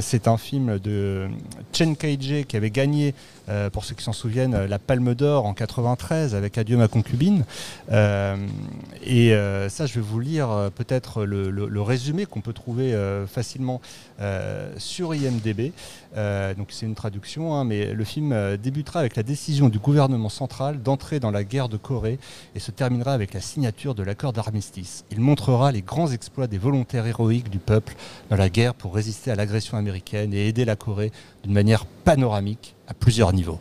c'est 0.00 0.28
un 0.28 0.36
film 0.36 0.78
de 0.78 1.28
Chen 1.72 1.96
Kaiji 1.96 2.44
qui 2.44 2.56
avait 2.56 2.70
gagné, 2.70 3.14
pour 3.72 3.84
ceux 3.84 3.94
qui 3.94 4.02
s'en 4.02 4.12
souviennent, 4.12 4.66
la 4.66 4.78
Palme 4.78 5.14
d'Or 5.14 5.46
en 5.46 5.54
93 5.54 6.34
avec 6.34 6.58
Adieu 6.58 6.76
ma 6.76 6.88
concubine. 6.88 7.44
et 7.90 9.34
ça, 9.68 9.86
je 9.86 9.94
vais 9.94 10.00
vous 10.00 10.20
lire 10.20 10.70
peut-être 10.74 11.24
le, 11.24 11.50
le, 11.50 11.82
résumé 11.82 12.26
qu'on 12.26 12.40
peut 12.40 12.52
trouver 12.52 12.96
facilement 13.26 13.80
sur 14.78 15.14
IMDB. 15.14 15.72
donc 16.56 16.68
c'est 16.70 16.86
une 16.86 16.94
traduction, 16.94 17.54
hein, 17.54 17.64
mais 17.64 17.92
le 17.92 18.04
film 18.04 18.56
débutera 18.56 19.00
avec 19.00 19.16
la 19.16 19.22
décision 19.22 19.68
du 19.68 19.78
gouvernement 19.78 20.28
central 20.28 20.82
d'entrer 20.82 21.20
dans 21.20 21.30
la 21.30 21.44
guerre 21.44 21.68
de 21.68 21.76
Corée 21.76 22.18
et 22.54 22.60
se 22.60 22.70
terminera 22.70 23.12
avec 23.12 23.34
la 23.34 23.40
signature 23.40 23.94
de 23.94 24.02
l'accord 24.02 24.32
d'armistice. 24.32 25.04
Il 25.10 25.20
montrera 25.20 25.72
les 25.72 25.82
grands 25.82 26.10
exploits 26.10 26.46
des 26.46 26.58
volontaires 26.58 27.06
héroïques 27.06 27.50
du 27.50 27.58
peuple 27.58 27.94
dans 28.30 28.36
la 28.36 28.48
guerre 28.48 28.74
pour 28.74 28.92
résister 29.02 29.32
à 29.32 29.34
l'agression 29.34 29.76
américaine 29.76 30.32
et 30.32 30.46
aider 30.46 30.64
la 30.64 30.76
Corée 30.76 31.10
d'une 31.42 31.52
manière 31.52 31.86
panoramique 31.86 32.76
à 32.92 32.94
plusieurs 32.94 33.32
niveaux. 33.32 33.58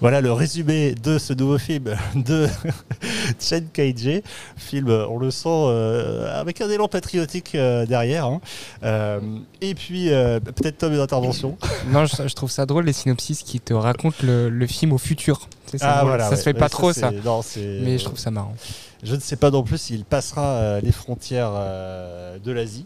Voilà 0.00 0.20
le 0.20 0.32
résumé 0.32 0.94
de 0.94 1.18
ce 1.18 1.32
nouveau 1.32 1.58
film 1.58 1.96
de 2.14 2.46
Chen 3.40 3.66
Kaiji. 3.72 4.22
Film, 4.56 4.88
on 4.88 5.18
le 5.18 5.32
sent, 5.32 5.48
euh, 5.48 6.40
avec 6.40 6.60
un 6.60 6.70
élan 6.70 6.86
patriotique 6.86 7.56
euh, 7.56 7.86
derrière. 7.86 8.26
Hein. 8.26 8.40
Euh, 8.84 9.18
et 9.60 9.74
puis, 9.74 10.08
peut-être 10.08 10.78
Tom, 10.78 10.92
une 10.92 11.00
intervention. 11.00 11.56
Non, 11.90 12.04
je, 12.06 12.34
trouve 12.34 12.50
ça 12.50 12.66
drôle, 12.66 12.84
les 12.84 12.92
synopsis 12.92 13.42
qui 13.42 13.60
te 13.60 13.72
racontent 13.72 14.18
le, 14.22 14.66
film 14.66 14.92
au 14.92 14.98
futur. 14.98 15.48
Ça, 15.76 16.04
ah, 16.04 16.30
ça 16.30 16.36
se 16.36 16.42
fait 16.42 16.54
pas 16.54 16.68
trop, 16.68 16.92
ça. 16.92 17.10
Mais 17.56 17.98
je 17.98 18.04
trouve 18.04 18.18
ça 18.18 18.30
marrant. 18.30 18.54
Je 19.02 19.14
ne 19.14 19.20
sais 19.20 19.36
pas 19.36 19.50
non 19.50 19.62
plus 19.62 19.78
s'il 19.78 20.04
passera 20.04 20.80
les 20.80 20.92
frontières 20.92 21.52
de 21.52 22.52
l'Asie. 22.52 22.84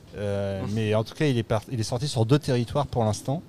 mais 0.74 0.94
en 0.94 1.04
tout 1.04 1.14
cas, 1.14 1.26
il 1.26 1.36
est, 1.38 1.46
il 1.70 1.80
est 1.80 1.84
sorti 1.84 2.08
sur 2.08 2.24
deux 2.24 2.38
territoires 2.38 2.86
pour 2.86 3.04
l'instant. 3.04 3.42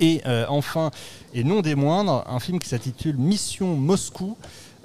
Et 0.00 0.22
euh, 0.26 0.46
enfin, 0.48 0.90
et 1.34 1.44
non 1.44 1.60
des 1.60 1.74
moindres, 1.74 2.24
un 2.26 2.40
film 2.40 2.58
qui 2.58 2.68
s'intitule 2.68 3.16
Mission 3.16 3.76
Moscou. 3.76 4.36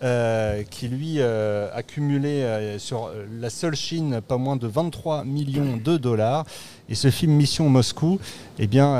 Euh, 0.01 0.63
qui 0.63 0.87
lui 0.87 1.15
euh, 1.17 1.67
a 1.73 1.83
cumulé 1.83 2.77
sur 2.77 3.11
la 3.37 3.49
seule 3.49 3.75
Chine 3.75 4.21
pas 4.25 4.37
moins 4.37 4.55
de 4.55 4.65
23 4.65 5.25
millions 5.25 5.75
de 5.75 5.97
dollars. 5.97 6.45
Et 6.87 6.95
ce 6.95 7.11
film 7.11 7.33
Mission 7.33 7.67
Moscou, 7.67 8.17
eh 8.59 8.67
bien, 8.67 8.95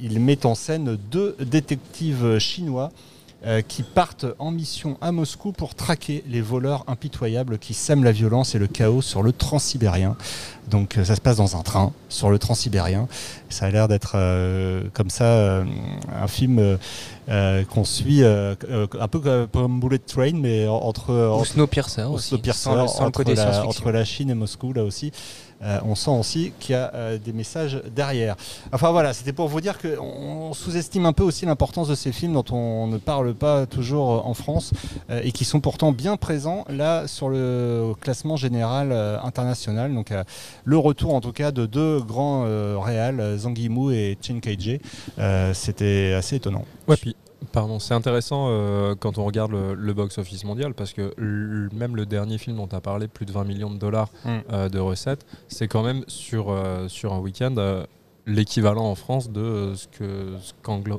il 0.00 0.20
met 0.20 0.46
en 0.46 0.54
scène 0.54 0.96
deux 1.10 1.36
détectives 1.40 2.38
chinois 2.38 2.92
qui 3.66 3.82
partent 3.82 4.26
en 4.38 4.52
mission 4.52 4.98
à 5.00 5.10
Moscou 5.10 5.50
pour 5.50 5.74
traquer 5.74 6.22
les 6.28 6.42
voleurs 6.42 6.84
impitoyables 6.86 7.58
qui 7.58 7.74
sèment 7.74 8.04
la 8.04 8.12
violence 8.12 8.54
et 8.54 8.60
le 8.60 8.68
chaos 8.68 9.02
sur 9.02 9.24
le 9.24 9.32
transsibérien. 9.32 10.16
Donc 10.70 10.96
euh, 10.96 11.04
ça 11.04 11.16
se 11.16 11.20
passe 11.20 11.36
dans 11.36 11.56
un 11.56 11.62
train 11.62 11.92
sur 12.08 12.30
le 12.30 12.38
transsibérien. 12.38 13.08
Ça 13.48 13.66
a 13.66 13.70
l'air 13.70 13.88
d'être 13.88 14.12
euh, 14.14 14.82
comme 14.92 15.10
ça 15.10 15.62
un 16.20 16.28
film 16.28 16.78
qu'on 17.26 17.84
suit 17.84 18.24
un 18.24 19.08
peu 19.10 19.20
comme 19.52 19.80
Bullet 19.80 19.98
Train, 19.98 20.32
mais 20.34 20.66
entre, 20.66 21.14
entre 21.14 21.46
Snowpiercer 21.46 22.02
aussi, 22.02 22.34
entre 23.66 23.90
la 23.90 24.04
Chine 24.04 24.30
et 24.30 24.34
Moscou 24.34 24.72
là 24.72 24.84
aussi. 24.84 25.12
Euh, 25.62 25.80
on 25.84 25.96
sent 25.96 26.10
aussi 26.10 26.52
qu'il 26.60 26.74
y 26.74 26.76
a 26.76 26.92
euh, 26.94 27.18
des 27.18 27.32
messages 27.32 27.82
derrière. 27.94 28.36
Enfin 28.72 28.92
voilà, 28.92 29.12
c'était 29.12 29.32
pour 29.32 29.48
vous 29.48 29.60
dire 29.60 29.76
qu'on 29.78 30.52
sous-estime 30.52 31.04
un 31.04 31.12
peu 31.12 31.24
aussi 31.24 31.46
l'importance 31.46 31.88
de 31.88 31.96
ces 31.96 32.12
films 32.12 32.34
dont 32.34 32.44
on 32.52 32.86
ne 32.86 32.98
parle 32.98 33.34
pas 33.34 33.66
toujours 33.66 34.12
euh, 34.12 34.20
en 34.24 34.34
France 34.34 34.72
et 35.10 35.32
qui 35.32 35.44
sont 35.44 35.60
pourtant 35.60 35.90
bien 35.92 36.16
présents 36.16 36.64
là 36.68 37.08
sur 37.08 37.28
le 37.28 37.92
classement 38.00 38.36
général 38.36 38.92
international. 39.22 39.94
Donc 39.94 40.12
le 40.68 40.76
retour 40.76 41.14
en 41.14 41.20
tout 41.20 41.32
cas 41.32 41.50
de 41.50 41.64
deux 41.64 42.00
grands 42.00 42.44
réals, 42.82 43.38
Zhang 43.38 43.56
Yimou 43.56 43.90
et 43.90 44.18
Chen 44.20 44.40
Kaiji, 44.40 44.80
c'était 45.54 46.12
assez 46.14 46.36
étonnant. 46.36 46.64
Ouais, 46.86 46.96
puis 46.96 47.16
Pardon, 47.52 47.78
c'est 47.78 47.94
intéressant 47.94 48.48
euh, 48.48 48.94
quand 48.98 49.18
on 49.18 49.24
regarde 49.24 49.52
le, 49.52 49.94
box-office 49.94 50.44
mondial 50.44 50.74
parce 50.74 50.92
que 50.92 51.14
même 51.72 51.96
le 51.96 52.04
dernier 52.04 52.36
film 52.36 52.56
dont 52.56 52.66
tu 52.66 52.76
as 52.76 52.80
parlé, 52.80 53.08
plus 53.08 53.26
de 53.26 53.32
20 53.32 53.44
millions 53.44 53.70
de 53.70 53.78
dollars 53.78 54.10
mm. 54.24 54.38
euh, 54.52 54.68
de 54.68 54.78
recettes, 54.78 55.24
c'est 55.46 55.68
quand 55.68 55.82
même 55.82 56.04
sur, 56.08 56.50
euh, 56.50 56.88
sur 56.88 57.12
un 57.12 57.18
week-end 57.18 57.84
l'équivalent 58.26 58.84
en 58.84 58.94
France 58.94 59.30
de 59.30 59.72
ce 59.74 59.86
que 59.88 60.34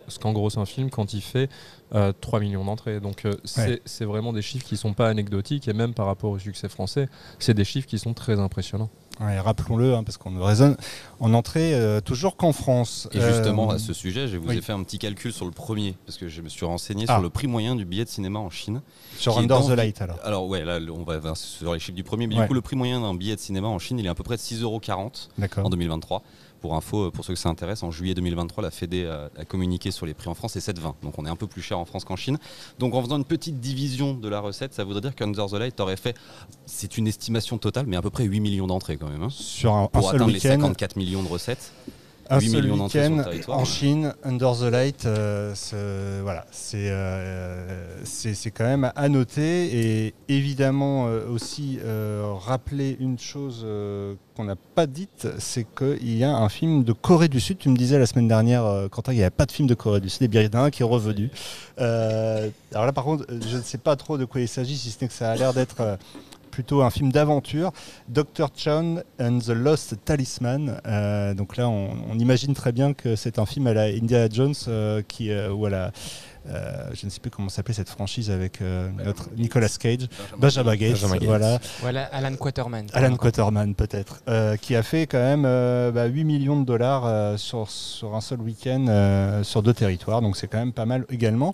ce 0.08 0.18
qu'engrosse 0.18 0.58
un 0.58 0.66
film 0.66 0.90
quand 0.90 1.14
il 1.14 1.22
fait 1.22 1.48
3 1.92 2.40
millions 2.40 2.66
d'entrées. 2.66 3.00
Donc 3.00 3.28
c'est 3.44 4.06
vraiment 4.06 4.34
des 4.34 4.42
chiffres 4.42 4.66
qui 4.66 4.78
sont 4.78 4.94
pas 4.94 5.10
anecdotiques 5.10 5.68
et 5.68 5.74
même 5.74 5.94
par 5.94 6.08
rapport 6.08 6.32
au 6.32 6.40
succès 6.40 6.70
français, 6.70 7.08
c'est 7.38 7.54
des 7.54 7.66
chiffres 7.66 7.88
qui 7.88 8.00
sont 8.00 8.16
très 8.16 8.40
impressionnants 8.40 8.90
rappelons-le, 9.20 9.96
hein, 9.96 10.04
parce 10.04 10.18
qu'on 10.18 10.32
ne 10.32 10.42
raisonne 10.42 10.78
en 11.20 11.34
entrée 11.34 11.74
euh, 11.74 12.00
toujours 12.02 12.38
qu'en 12.38 12.54
France. 12.54 13.08
Et 13.12 13.20
justement, 13.20 13.72
euh, 13.72 13.76
à 13.76 13.80
ce 13.80 13.94
sujet, 13.94 14.28
je 14.28 14.38
vous 14.38 14.52
ai 14.52 14.62
fait 14.62 14.74
un 14.74 14.84
petit 14.84 15.00
calcul 15.00 15.34
sur 15.34 15.46
le 15.46 15.52
premier, 15.52 15.96
parce 16.06 16.18
que 16.18 16.28
je 16.28 16.42
me 16.42 16.50
suis 16.50 16.66
renseigné 16.66 17.06
sur 17.06 17.16
ah. 17.16 17.22
le 17.22 17.30
prix 17.30 17.48
moyen 17.48 17.76
du 17.76 17.86
billet 17.86 18.06
de 18.06 18.10
cinéma 18.10 18.40
en 18.40 18.50
Chine. 18.50 18.82
Sur 19.18 19.38
Under 19.38 19.66
the 19.66 19.72
Light, 19.72 20.02
alors 20.02 20.20
Alors, 20.24 20.48
ouais, 20.48 20.64
là, 20.64 20.80
on 20.94 21.04
va 21.04 21.36
sur 21.36 21.74
les 21.74 21.80
chiffres 21.80 21.96
du 21.96 22.04
premier, 22.04 22.28
mais 22.28 22.36
du 22.36 22.48
coup, 22.48 22.54
le 22.54 22.62
prix 22.62 22.76
moyen 22.76 23.02
d'un 23.02 23.14
billet 23.14 23.36
de 23.36 23.42
cinéma 23.42 23.68
en 23.68 23.80
Chine, 23.80 24.00
il 24.00 24.06
est 24.06 24.10
à 24.10 24.16
peu 24.16 24.24
près 24.24 24.36
de 24.36 24.42
6,40€ 24.42 25.30
en 25.64 25.70
2023. 25.70 26.24
Pour 26.60 26.76
info, 26.76 27.12
pour 27.12 27.26
ceux 27.26 27.34
que 27.34 27.40
ça 27.40 27.50
intéresse, 27.50 27.84
en 27.84 27.92
juillet 27.92 28.14
2023, 28.14 28.64
la 28.64 28.72
Fédé 28.72 29.06
a, 29.06 29.46
communiqué 29.46 29.92
sur 29.92 30.06
les 30.06 30.14
prix 30.14 30.30
en 30.30 30.34
France, 30.34 30.54
c'est 30.54 30.72
7,20. 30.72 30.96
Donc 31.04 31.18
on 31.18 31.26
est 31.26 31.30
un 31.30 31.36
peu 31.36 31.48
plus 31.48 31.62
cher 31.62 31.80
en 31.80 31.86
France 31.86 32.06
qu'en 32.06 32.16
Chine. 32.16 32.38
Donc 32.78 32.94
en 32.94 33.02
faisant 33.02 33.18
une 33.18 33.26
petite 33.26 33.60
division 33.60 34.14
de 34.14 34.28
la 34.28 34.40
recette, 34.40 34.74
ça 34.74 34.84
voudrait 34.84 35.02
dire 35.02 35.16
qu'Under 35.16 35.46
the 35.50 35.54
Light 35.54 35.80
aurait 35.80 35.98
fait, 35.98 36.16
c'est 36.66 36.98
une 36.98 37.08
estimation 37.08 37.58
totale, 37.58 37.86
mais 37.88 37.98
à 37.98 38.02
peu 38.02 38.10
près 38.10 38.26
8 38.26 38.40
millions 38.40 38.68
d'entrées 38.68 38.98
quand 38.98 39.10
même. 39.10 39.24
Hein, 39.24 39.30
sur 39.30 39.74
un, 39.74 39.88
pour 39.88 40.10
atteindre 40.10 40.32
les 40.32 40.40
54 40.40 40.96
millions 40.96 41.24
de 41.24 41.30
recettes 41.30 41.72
un 42.30 42.40
seul 42.40 42.72
week-end 42.72 43.24
en 43.48 43.66
Chine, 43.66 44.14
Under 44.24 44.56
the 44.56 44.72
Light, 44.72 45.06
euh, 45.06 45.54
voilà, 46.24 46.46
euh, 46.76 48.02
c'est 48.04 48.52
quand 48.52 48.66
même 48.66 48.92
à 48.96 49.10
noter 49.10 50.06
et 50.06 50.14
évidemment 50.28 51.08
euh, 51.08 51.28
aussi 51.30 51.80
rappeler 52.46 52.98
une 53.00 53.18
chose 53.18 53.66
qu'on 54.36 54.44
n'a 54.44 54.56
pas 54.56 54.86
dite, 54.86 55.28
c'est 55.40 55.66
qu'il 55.76 56.18
y 56.18 56.24
a 56.24 56.36
un 56.36 56.50
film 56.50 56.84
de 56.84 56.94
Corée 56.94 57.28
du 57.28 57.40
Sud. 57.40 57.58
Tu 57.58 57.70
me 57.70 57.76
disais 57.76 57.98
la 57.98 58.06
semaine 58.06 58.28
dernière, 58.28 58.88
Quentin, 58.92 59.14
il 59.14 59.18
n'y 59.18 59.22
avait 59.22 59.30
pas 59.32 59.46
de 59.46 59.52
film 59.52 59.68
de 59.68 59.74
Corée 59.74 60.02
du 60.02 60.10
Sud, 60.10 60.24
et 60.24 60.28
bien 60.28 60.42
il 60.42 60.54
y 60.54 60.56
en 60.56 60.60
a 60.60 60.64
un 60.64 60.70
qui 60.70 60.84
est 60.84 60.86
revenu. 60.86 61.30
alors 61.78 62.86
là, 62.86 62.94
par 62.94 63.04
contre, 63.04 63.26
je 63.30 63.58
ne 63.58 63.62
sais 63.62 63.78
pas 63.78 63.96
trop 63.96 64.18
de 64.18 64.26
quoi 64.26 64.42
il 64.42 64.48
s'agit, 64.48 64.78
si 64.78 64.92
ce 64.92 64.98
n'est 65.02 65.08
que 65.08 65.14
ça 65.14 65.32
a 65.32 65.36
l'air 65.36 65.54
d'être 65.54 65.98
plutôt 66.50 66.82
un 66.82 66.90
film 66.90 67.12
d'aventure, 67.12 67.72
Dr. 68.10 68.48
Chan 68.56 68.98
and 69.20 69.40
the 69.40 69.50
Lost 69.50 69.96
Talisman. 70.04 70.82
Euh, 70.86 71.34
donc 71.34 71.58
là, 71.58 71.70
on, 71.70 72.18
imagine 72.20 72.54
très 72.54 72.72
bien 72.72 72.94
que 72.94 73.16
c'est 73.16 73.40
un 73.40 73.46
film 73.46 73.68
à 73.68 73.74
la 73.74 73.84
Indiana 73.84 74.28
Jones 74.32 74.56
euh, 74.68 75.02
qui, 75.08 75.32
euh, 75.32 75.52
où 75.52 75.68
elle 75.68 75.92
je 76.94 77.06
ne 77.06 77.12
sais 77.12 77.20
plus 77.20 77.30
comment 77.30 77.50
s'appelait 77.50 77.76
cette 77.76 77.90
franchise 77.90 78.32
avec 78.32 78.60
notre 79.06 79.30
Nicolas 79.38 79.70
Cage, 79.70 80.08
Benjamin, 80.40 80.76
Gage, 80.76 81.06
voilà. 81.22 81.60
Voilà, 81.80 82.06
Alan 82.06 82.36
Quaterman. 82.36 82.88
Alan 82.94 83.16
Quaterman 83.18 83.76
peut-être, 83.76 84.24
qui 84.60 84.76
a 84.76 84.82
fait 84.82 85.06
quand 85.06 85.20
même 85.20 85.44
8 85.44 85.92
bah, 85.92 86.10
millions 86.10 86.60
de 86.60 86.66
dollars 86.66 87.38
sur, 87.38 87.70
sur 87.70 88.16
un 88.16 88.22
seul 88.22 88.42
week-end 88.42 89.42
sur 89.44 89.62
deux 89.62 89.76
territoires, 89.76 90.22
donc 90.22 90.38
c'est 90.38 90.48
quand 90.48 90.58
même 90.58 90.74
pas 90.74 90.88
mal 90.88 91.06
également. 91.12 91.54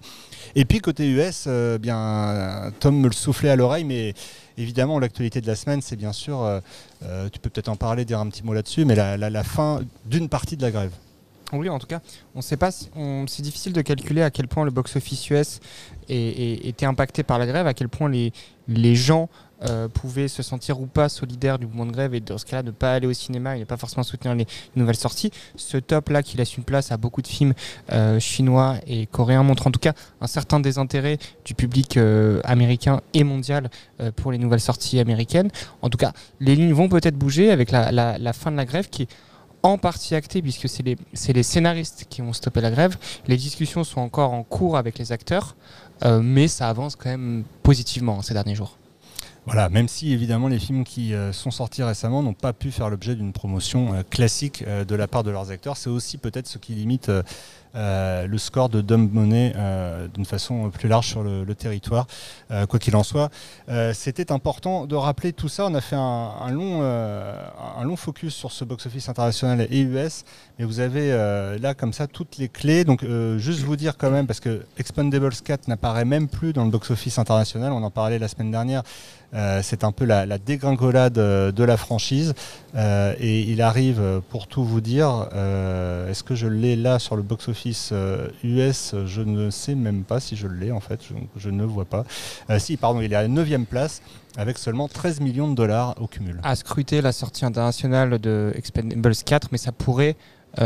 Et 0.56 0.64
puis 0.64 0.80
côté 0.80 1.10
US, 1.10 1.50
bien 1.82 2.72
Tom 2.80 2.98
me 2.98 3.08
le 3.08 3.14
soufflait 3.14 3.50
à 3.50 3.58
l'oreille, 3.58 3.84
mais 3.84 4.14
Évidemment, 4.58 5.00
l'actualité 5.00 5.42
de 5.42 5.48
la 5.48 5.56
semaine, 5.56 5.82
c'est 5.82 5.96
bien 5.96 6.14
sûr, 6.14 6.42
euh, 6.42 6.60
euh, 7.04 7.30
tu 7.30 7.40
peux 7.40 7.50
peut-être 7.50 7.70
en 7.70 7.76
parler, 7.76 8.06
dire 8.06 8.20
un 8.20 8.28
petit 8.30 8.44
mot 8.44 8.54
là-dessus, 8.54 8.86
mais 8.86 8.96
la, 8.96 9.44
fin 9.44 9.82
d'une 10.06 10.30
partie 10.30 10.56
de 10.56 10.62
la 10.62 10.72
grève. 10.72 10.92
Oui, 11.54 11.70
en 11.70 11.78
tout 11.78 11.88
cas, 11.88 12.02
on 12.34 12.42
sait 12.42 12.58
pas. 12.58 12.72
c'est 12.72 13.42
difficile 13.42 13.74
de 13.74 13.82
calculer 13.82 14.22
à 14.22 14.32
quel 14.32 14.48
point 14.48 14.66
le 14.66 14.72
box-office 14.72 15.30
US 15.30 15.60
était 16.10 16.86
impacté 16.86 17.24
par 17.24 17.38
la 17.38 17.46
grève, 17.46 17.68
à 17.68 17.74
quel 17.74 17.90
point 17.90 18.10
les 18.10 18.96
gens 18.96 19.30
euh, 19.70 19.88
pouvaient 19.88 20.28
se 20.28 20.44
sentir 20.44 20.80
ou 20.80 20.86
pas 20.86 21.10
solidaires 21.10 21.58
du 21.58 21.66
mouvement 21.66 21.86
de 21.86 21.92
grève 21.92 22.14
et 22.14 22.20
dans 22.20 22.38
ce 22.38 22.46
cas-là 22.46 22.64
ne 22.64 22.72
pas 22.72 22.94
aller 22.94 23.08
au 23.08 23.14
cinéma 23.14 23.56
et 23.56 23.62
ne 23.62 23.66
pas 23.66 23.78
forcément 23.78 24.04
soutenir 24.04 24.36
les 24.36 24.46
nouvelles 24.76 24.96
sorties. 24.96 25.32
Ce 25.56 25.78
top-là 25.78 26.24
qui 26.24 26.38
laisse 26.38 26.58
une 26.58 26.64
place 26.64 26.92
à 26.92 26.98
beaucoup 26.98 27.22
de 27.22 27.28
films 27.28 27.54
euh, 27.92 28.20
chinois 28.20 28.76
et 28.86 29.06
coréens 29.08 29.44
montre 29.44 29.68
en 29.68 29.72
tout 29.72 29.80
cas 29.80 29.94
un 30.22 30.28
certain 30.28 30.60
désintérêt 30.60 31.18
du 31.46 31.56
public 31.56 31.98
euh, 31.98 32.42
américain 32.44 33.02
et 33.14 33.24
mondial 33.24 33.70
pour 34.18 34.32
les 34.32 34.38
nouvelles 34.38 34.60
sorties 34.60 35.00
américaines. 35.00 35.50
En 35.82 35.90
tout 35.90 35.98
cas, 35.98 36.12
les 36.40 36.56
lignes 36.56 36.74
vont 36.74 36.90
peut-être 36.90 37.16
bouger 37.16 37.50
avec 37.50 37.72
la, 37.72 38.34
fin 38.34 38.52
de 38.52 38.58
la 38.58 38.66
grève 38.66 38.90
qui 38.90 39.04
est 39.04 39.08
en 39.64 39.78
partie 39.78 40.16
actée 40.16 40.42
puisque 40.42 40.68
c'est 40.68 40.84
les, 40.84 41.44
scénaristes 41.44 42.06
qui 42.10 42.22
vont 42.22 42.34
stopper 42.34 42.62
la 42.62 42.72
grève. 42.72 42.98
Les 43.28 43.38
discussions 43.38 43.84
sont 43.84 44.02
encore 44.02 44.34
en 44.34 44.44
cours 44.44 44.78
avec 44.78 44.98
les 45.00 45.12
acteurs, 45.12 45.56
mais 46.22 46.48
ça 46.48 46.68
avance 46.68 46.96
quand 46.96 47.10
même 47.10 47.44
positivement 47.64 48.22
ces 48.22 48.34
derniers 48.34 48.56
jours. 48.56 48.78
Voilà, 49.46 49.70
même 49.70 49.88
si 49.88 50.12
évidemment 50.12 50.48
les 50.48 50.58
films 50.58 50.84
qui 50.84 51.14
euh, 51.14 51.32
sont 51.32 51.52
sortis 51.52 51.84
récemment 51.84 52.24
n'ont 52.24 52.34
pas 52.34 52.52
pu 52.52 52.72
faire 52.72 52.90
l'objet 52.90 53.14
d'une 53.14 53.32
promotion 53.32 53.94
euh, 53.94 54.02
classique 54.02 54.64
euh, 54.66 54.86
de 54.86 54.96
la 54.96 55.08
part 55.08 55.24
de 55.24 55.30
leurs 55.30 55.52
acteurs, 55.52 55.78
c'est 55.78 55.90
aussi 55.90 56.18
peut-être 56.18 56.48
ce 56.48 56.58
qui 56.58 56.74
limite 56.74 57.12
le 57.78 58.38
score 58.38 58.70
de 58.70 58.80
Dumb 58.80 59.12
Money 59.12 59.54
d'une 60.14 60.24
façon 60.24 60.70
plus 60.70 60.88
large 60.88 61.08
sur 61.08 61.24
le, 61.24 61.56
territoire. 61.56 62.08
quoi 62.70 62.80
qu'il 62.80 62.96
en 62.96 63.04
soit, 63.04 63.30
c'était 63.94 64.32
important 64.32 64.86
de 64.86 64.96
rappeler 64.96 65.34
tout 65.34 65.50
ça. 65.50 65.66
On 65.66 65.76
a 65.76 65.82
fait 65.82 65.98
un, 65.98 66.50
long, 66.52 66.82
un 66.82 67.84
long 67.84 67.98
focus 67.98 68.34
sur 68.34 68.54
ce 68.54 68.64
box-office 68.64 69.10
international 69.10 69.68
et 69.70 69.82
US, 69.82 70.24
mais 70.58 70.64
vous 70.64 70.80
avez 70.80 71.10
là 71.60 71.74
comme 71.74 71.92
ça 71.92 72.08
toutes 72.08 72.38
les 72.38 72.48
clés. 72.48 72.86
Donc 72.86 73.06
juste 73.38 73.60
vous 73.64 73.76
dire 73.76 73.98
quand 73.98 74.10
même, 74.10 74.26
parce 74.26 74.40
que 74.40 74.66
Expendables 74.78 75.36
4 75.44 75.68
n'apparaît 75.68 76.06
même 76.06 76.30
plus 76.30 76.54
dans 76.54 76.64
le 76.64 76.72
box-office 76.72 77.20
international, 77.20 77.74
on 77.74 77.84
en 77.84 77.92
parlait 77.92 78.20
la 78.20 78.30
semaine 78.30 78.52
dernière, 78.52 78.84
euh, 79.36 79.60
c'est 79.62 79.84
un 79.84 79.92
peu 79.92 80.06
la, 80.06 80.26
dégringolade 80.38 81.18
euh, 81.18 81.52
de 81.52 81.64
la 81.64 81.78
franchise. 81.78 82.34
Euh, 82.76 83.14
et 83.20 83.42
il 83.42 83.62
arrive, 83.62 84.22
pour 84.30 84.48
tout 84.48 84.64
vous 84.64 84.82
dire, 84.82 85.28
est-ce 86.10 86.24
que 86.24 86.36
je 86.36 86.48
l'ai 86.48 86.76
là 86.76 87.00
sur 87.00 87.16
le 87.16 87.22
box-office 87.22 87.94
US 88.44 88.96
Je 89.06 89.22
ne 89.22 89.50
sais 89.50 89.76
même 89.76 90.04
pas 90.04 90.20
si 90.20 90.36
je 90.36 90.48
l'ai 90.48 90.72
en 90.72 90.80
fait, 90.80 91.00
je, 91.38 91.50
ne 91.50 91.64
vois 91.64 91.86
pas. 91.86 92.06
si, 92.60 92.78
pardon, 92.78 93.02
il 93.02 93.12
est 93.14 93.16
à 93.16 93.22
la 93.22 93.28
9 93.28 93.66
place 93.70 94.02
avec 94.38 94.58
seulement 94.58 94.90
13 94.90 95.22
millions 95.22 95.50
de 95.50 95.56
dollars 95.56 95.96
au 96.02 96.08
cumul. 96.08 96.40
À 96.44 96.56
scruter 96.56 97.02
la 97.02 97.14
sortie 97.14 97.46
internationale 97.46 98.20
de 98.20 98.52
Expendables 98.56 99.16
4, 99.16 99.50
mais 99.54 99.58
ça 99.58 99.72
pourrait, 99.72 100.18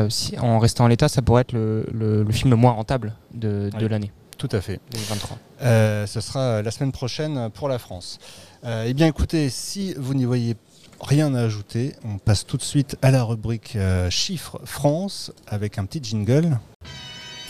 si, 0.10 0.38
en 0.40 0.58
restant 0.58 0.86
en 0.86 0.88
l'état, 0.88 1.10
ça 1.10 1.22
pourrait 1.22 1.42
être 1.42 1.54
le, 1.54 2.26
film 2.32 2.50
le 2.50 2.56
moins 2.56 2.72
rentable 2.72 3.14
de, 3.34 3.70
l'année. 3.88 4.12
Tout 4.40 4.50
à 4.52 4.62
fait. 4.62 4.80
2023. 4.92 6.08
ce 6.08 6.22
sera 6.22 6.64
la 6.64 6.72
semaine 6.72 6.92
prochaine 6.92 7.52
pour 7.52 7.70
la 7.70 7.78
France. 7.78 8.18
Euh, 8.66 8.84
eh 8.88 8.94
bien 8.94 9.08
écoutez, 9.08 9.50
si 9.50 9.94
vous 9.94 10.14
n'y 10.14 10.26
voyez 10.26 10.56
rien 11.00 11.34
à 11.34 11.44
ajouter, 11.44 11.96
on 12.04 12.18
passe 12.18 12.46
tout 12.46 12.58
de 12.58 12.62
suite 12.62 12.98
à 13.02 13.10
la 13.10 13.24
rubrique 13.24 13.78
euh, 13.78 14.10
Chiffres 14.10 14.60
France 14.66 15.32
avec 15.48 15.78
un 15.78 15.86
petit 15.86 16.04
jingle. 16.04 16.60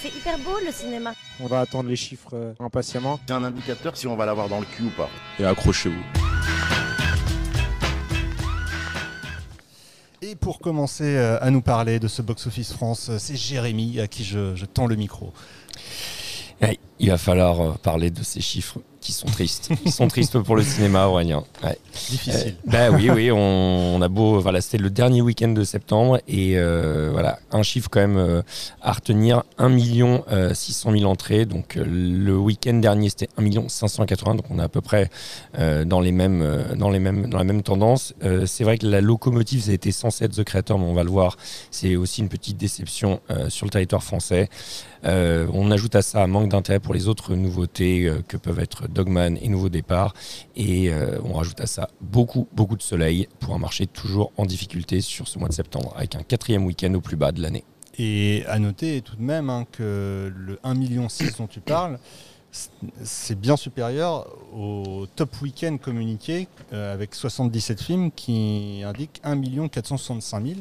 C'est 0.04 0.10
hyper 0.10 0.38
beau 0.38 0.58
le 0.64 0.72
cinéma. 0.72 1.14
On 1.40 1.48
va 1.48 1.62
attendre 1.62 1.90
les 1.90 1.96
chiffres 1.96 2.36
euh, 2.36 2.54
impatiemment. 2.60 3.20
C'est 3.28 3.34
un 3.34 3.44
indicateur 3.44 3.98
si 3.98 4.06
on 4.06 4.16
va 4.16 4.28
l'avoir 4.28 4.50
dans 4.50 4.60
le 4.60 4.68
cul 4.68 4.84
ou 4.84 4.90
pas. 4.92 5.10
Et 5.40 5.46
accrochez-vous. 5.46 6.04
Et 10.22 10.36
pour 10.36 10.60
commencer 10.60 11.18
à 11.18 11.50
nous 11.50 11.62
parler 11.62 11.98
de 11.98 12.08
ce 12.08 12.22
box-office 12.22 12.74
France, 12.74 13.10
c'est 13.18 13.38
Jérémy 13.38 14.00
à 14.00 14.08
qui 14.08 14.26
je, 14.26 14.66
tends 14.66 14.86
le 14.86 14.96
micro. 14.96 15.34
il 17.00 17.10
va 17.10 17.18
falloir 17.18 17.80
parler 17.80 18.12
de 18.12 18.22
ces 18.22 18.42
chiffres 18.42 18.80
sont 19.14 19.28
tristes. 19.28 19.70
Ils 19.86 19.92
sont 19.92 20.08
tristes 20.08 20.40
pour 20.40 20.56
le 20.56 20.64
cinéma, 20.64 21.08
Aurélien. 21.08 21.44
Difficile. 22.10 22.56
Euh, 22.68 22.72
bah 22.72 22.90
oui, 22.92 23.10
oui, 23.10 23.32
on, 23.32 24.02
a 24.02 24.08
beau. 24.08 24.40
Voilà, 24.40 24.62
c'était 24.62 24.78
le 24.78 24.90
dernier 24.90 25.22
week-end 25.22 25.50
de 25.50 25.64
septembre 25.64 26.20
et 26.28 26.58
euh, 26.58 27.10
voilà, 27.12 27.40
un 27.52 27.64
chiffre 27.64 27.90
quand 27.90 28.00
même 28.00 28.18
euh, 28.18 28.42
à 28.82 28.94
retenir 28.94 29.44
1 29.58 29.70
million 29.70 30.24
600 30.54 30.92
000 30.92 31.04
entrées. 31.06 31.46
Donc 31.46 31.76
le 31.76 32.38
week-end 32.38 32.76
dernier, 32.76 33.10
c'était 33.10 33.30
1 33.38 33.42
million 33.42 33.70
580. 33.70 34.36
Donc 34.36 34.46
on 34.50 34.60
est 34.60 34.64
à 34.64 34.70
peu 34.70 34.82
près 34.82 35.10
dans, 35.58 36.00
les 36.00 36.12
mêmes, 36.12 36.76
dans, 36.78 36.90
les 36.90 37.00
mêmes, 37.00 37.30
dans 37.30 37.38
la 37.38 37.44
même 37.44 37.64
tendance. 37.64 38.14
c'est 38.46 38.64
vrai 38.64 38.78
que 38.78 38.86
la 38.86 39.02
locomotive, 39.02 39.64
ça 39.64 39.72
a 39.72 39.74
été 39.74 39.92
censé 39.92 40.26
être 40.26 40.36
The 40.36 40.44
Creator, 40.44 40.80
mais 40.80 40.86
on 40.86 40.94
va 40.94 41.04
le 41.04 41.10
voir, 41.10 41.38
c'est 41.72 41.96
aussi 41.96 42.22
une 42.22 42.30
petite 42.30 42.58
déception 42.58 43.20
sur 43.50 43.66
le 43.66 43.72
territoire 43.72 44.04
français. 44.04 44.50
on 45.04 45.72
ajoute 45.72 45.96
à 45.96 46.02
ça 46.02 46.24
un 46.24 46.28
manque 46.28 46.50
d'intérêt 46.50 46.80
pour 46.80 46.94
les 46.94 47.08
autres 47.08 47.36
nouveautés 47.36 48.12
que 48.28 48.38
peuvent 48.38 48.60
être 48.60 48.88
Et 49.08 49.50
Nouveau 49.50 49.70
Départ. 49.70 50.14
Et 50.56 50.90
euh, 50.90 51.20
on 51.24 51.34
rajoute 51.34 51.62
à 51.62 51.68
ça 51.68 51.90
beaucoup, 52.02 52.48
beaucoup 52.54 52.76
de 52.76 52.82
soleil 52.82 53.28
pour 53.40 53.54
un 53.54 53.58
marché 53.60 53.88
toujours 53.88 54.32
en 54.38 54.46
difficulté 54.46 55.02
sur 55.02 55.28
ce 55.28 55.40
mois 55.40 55.50
de 55.50 55.54
septembre, 55.54 55.94
avec 55.96 56.16
un 56.16 56.24
quatrième 56.24 56.66
week-end 56.66 56.94
au 56.94 57.02
plus 57.02 57.16
bas 57.16 57.32
de 57.32 57.42
l'année. 57.42 57.64
Et 57.98 58.44
à 58.48 58.60
noter 58.60 59.02
tout 59.02 59.16
de 59.16 59.22
même 59.22 59.50
hein, 59.50 59.66
que 59.72 60.32
le 60.34 60.56
1,6 60.64 60.78
million 60.78 61.08
dont 61.38 61.48
tu 61.48 61.60
parles, 61.60 62.00
c'est 62.52 63.40
bien 63.40 63.56
supérieur 63.58 64.28
au 64.56 65.06
top 65.16 65.42
week-end 65.42 65.78
communiqué 65.78 66.48
euh, 66.74 66.94
avec 66.94 67.14
77 67.14 67.82
films 67.82 68.12
qui 68.12 68.82
indique 68.84 69.22
1 69.24 69.68
465 69.68 70.46
000 70.46 70.56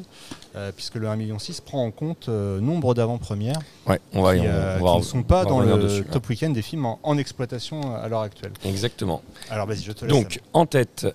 puisque 0.75 0.95
le 0.95 1.07
1 1.07 1.15
million 1.15 1.37
prend 1.65 1.85
en 1.85 1.91
compte 1.91 2.27
euh, 2.29 2.59
nombre 2.59 2.93
d'avant-premières 2.93 3.59
ouais, 3.87 3.99
on 4.13 4.21
va, 4.21 4.37
qui, 4.37 4.43
euh, 4.45 4.97
ne 4.97 5.01
sont 5.01 5.23
pas 5.23 5.45
dans 5.45 5.61
le 5.61 6.03
top 6.03 6.29
week-end 6.29 6.51
des 6.51 6.61
films 6.61 6.85
en, 6.85 7.17
exploitation 7.17 7.95
à 7.95 8.07
l'heure 8.07 8.21
actuelle. 8.21 8.53
Exactement. 8.63 9.21
Alors 9.49 9.65
vas-y, 9.65 9.81
je 9.81 9.91
te 9.91 10.05
laisse. 10.05 10.13
Donc 10.13 10.39
en 10.53 10.65
tête 10.65 11.07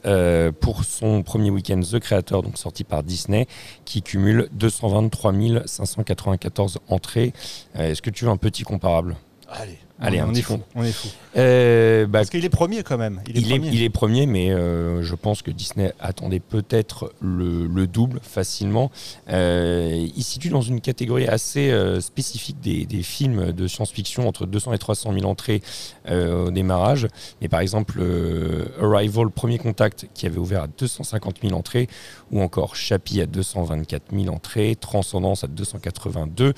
pour 0.60 0.84
son 0.84 1.22
premier 1.22 1.50
week-end 1.50 1.80
The 1.80 2.00
Creator, 2.00 2.42
donc 2.42 2.58
sorti 2.58 2.84
par 2.84 3.02
Disney, 3.02 3.46
qui 3.84 4.02
cumule 4.02 4.48
223 4.52 5.32
594 5.66 6.78
entrées. 6.88 7.32
Est-ce 7.74 8.02
que 8.02 8.10
tu 8.10 8.24
veux 8.24 8.30
un 8.30 8.36
petit 8.36 8.64
comparable? 8.64 9.16
Allez. 9.50 9.78
Allez, 10.00 10.20
on, 10.22 10.34
est 10.34 10.42
fou, 10.42 10.60
on 10.74 10.82
est 10.82 10.90
fou. 10.90 11.08
Euh, 11.36 12.06
bah, 12.06 12.18
Parce 12.18 12.30
qu'il 12.30 12.44
est 12.44 12.50
premier 12.50 12.82
quand 12.82 12.98
même. 12.98 13.20
Il 13.28 13.46
est, 13.46 13.48
premier. 13.48 13.68
il 13.68 13.82
est 13.82 13.90
premier, 13.90 14.26
mais 14.26 14.50
euh, 14.50 15.02
je 15.02 15.14
pense 15.14 15.40
que 15.40 15.52
Disney 15.52 15.92
attendait 16.00 16.40
peut-être 16.40 17.12
le, 17.20 17.86
double 17.86 18.18
facilement. 18.20 18.90
Euh, 19.28 20.08
il 20.16 20.24
situe 20.24 20.48
dans 20.48 20.62
une 20.62 20.80
catégorie 20.80 21.28
assez 21.28 21.72
spécifique 22.00 22.60
des, 22.60 23.02
films 23.02 23.52
de 23.52 23.68
science-fiction 23.68 24.26
entre 24.26 24.46
200 24.46 24.72
et 24.72 24.78
300 24.78 25.12
000 25.12 25.26
entrées 25.26 25.62
au 26.10 26.50
démarrage. 26.50 27.06
Mais 27.40 27.48
par 27.48 27.60
exemple, 27.60 28.02
Arrival, 28.80 29.30
Premier 29.30 29.58
Contact, 29.58 30.08
qui 30.12 30.26
avait 30.26 30.38
ouvert 30.38 30.64
à 30.64 30.66
250 30.66 31.36
000 31.42 31.54
entrées, 31.54 31.88
ou 32.32 32.42
encore 32.42 32.74
Chappie 32.74 33.20
à 33.20 33.26
224 33.26 34.02
000 34.12 34.34
entrées, 34.34 34.76
Transcendance 34.76 35.44
à 35.44 35.46
282 35.46 36.54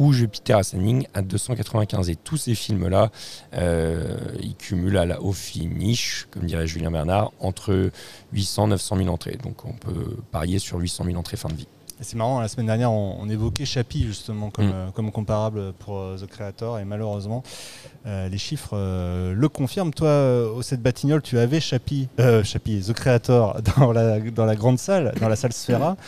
ou 0.00 0.14
Jupiter 0.14 0.56
Ascending 0.56 1.06
à 1.14 1.22
295. 1.22 2.08
Et 2.08 2.16
tous 2.16 2.38
ces 2.38 2.54
films-là, 2.54 3.10
euh, 3.54 4.16
ils 4.40 4.56
cumulent 4.56 4.96
à 4.96 5.04
la, 5.04 5.20
au 5.20 5.32
finish, 5.32 6.26
comme 6.30 6.44
dirait 6.44 6.66
Julien 6.66 6.90
Bernard, 6.90 7.32
entre 7.38 7.90
800 8.32 8.66
et 8.66 8.70
900 8.70 8.96
000 8.96 9.08
entrées. 9.10 9.38
Donc 9.44 9.64
on 9.66 9.74
peut 9.74 10.16
parier 10.32 10.58
sur 10.58 10.78
800 10.78 11.04
000 11.04 11.16
entrées 11.18 11.36
fin 11.36 11.50
de 11.50 11.54
vie. 11.54 11.68
C'est 12.00 12.16
marrant, 12.16 12.40
la 12.40 12.48
semaine 12.48 12.64
dernière, 12.64 12.90
on, 12.90 13.28
évoquait 13.28 13.66
Chappie 13.66 14.04
justement 14.04 14.48
comme, 14.48 14.68
mm. 14.68 14.72
euh, 14.74 14.90
comme 14.90 15.12
comparable 15.12 15.74
pour 15.74 15.98
euh, 15.98 16.16
The 16.16 16.26
Creator 16.26 16.78
et 16.78 16.86
malheureusement, 16.86 17.42
les 18.06 18.38
chiffres 18.38 18.74
le 18.74 19.48
confirment. 19.50 19.92
Toi, 19.92 20.50
au 20.50 20.62
7 20.62 20.80
Batignolles, 20.80 21.20
tu 21.20 21.38
avais 21.38 21.60
Chappie, 21.60 22.08
The 22.16 22.92
Creator 22.94 23.60
dans 23.76 23.92
la, 23.92 24.18
dans 24.18 24.46
la 24.46 24.56
grande 24.56 24.78
salle, 24.78 25.12
dans 25.20 25.28
la 25.28 25.36
salle 25.36 25.52
Sphera. 25.52 25.98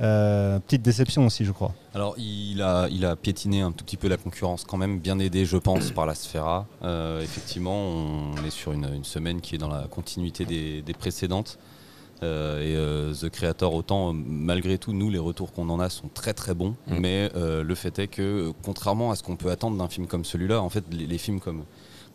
Euh, 0.00 0.58
petite 0.60 0.82
déception 0.82 1.26
aussi, 1.26 1.44
je 1.44 1.52
crois. 1.52 1.72
Alors, 1.94 2.14
il 2.18 2.60
a, 2.62 2.88
il 2.90 3.04
a 3.04 3.16
piétiné 3.16 3.62
un 3.62 3.72
tout 3.72 3.84
petit 3.84 3.96
peu 3.96 4.08
la 4.08 4.16
concurrence, 4.16 4.64
quand 4.64 4.76
même, 4.76 4.98
bien 4.98 5.18
aidé, 5.18 5.44
je 5.44 5.56
pense, 5.56 5.90
par 5.90 6.06
la 6.06 6.14
Sphera. 6.14 6.66
Euh, 6.82 7.22
effectivement, 7.22 7.74
on 7.74 8.36
est 8.46 8.50
sur 8.50 8.72
une, 8.72 9.04
semaine 9.04 9.40
qui 9.40 9.54
est 9.54 9.58
dans 9.58 9.68
la 9.68 9.86
continuité 9.88 10.44
des, 10.44 10.94
précédentes. 10.94 11.58
Euh, 12.22 13.12
et 13.12 13.14
The 13.14 13.28
Creator, 13.28 13.74
autant, 13.74 14.12
malgré 14.12 14.78
tout, 14.78 14.92
nous, 14.92 15.10
les 15.10 15.18
retours 15.18 15.52
qu'on 15.52 15.68
en 15.68 15.80
a 15.80 15.88
sont 15.88 16.08
très 16.12 16.34
très 16.34 16.54
bons. 16.54 16.74
Mm. 16.86 16.98
Mais 16.98 17.30
le 17.34 17.74
fait 17.74 17.98
est 17.98 18.08
que, 18.08 18.52
contrairement 18.62 19.10
à 19.10 19.16
ce 19.16 19.22
qu'on 19.22 19.36
peut 19.36 19.50
attendre 19.50 19.76
d'un 19.78 19.88
film 19.88 20.06
comme 20.06 20.24
celui-là, 20.24 20.60
en 20.60 20.68
fait, 20.68 20.84
les 20.90 21.18
films 21.18 21.40
comme 21.40 21.64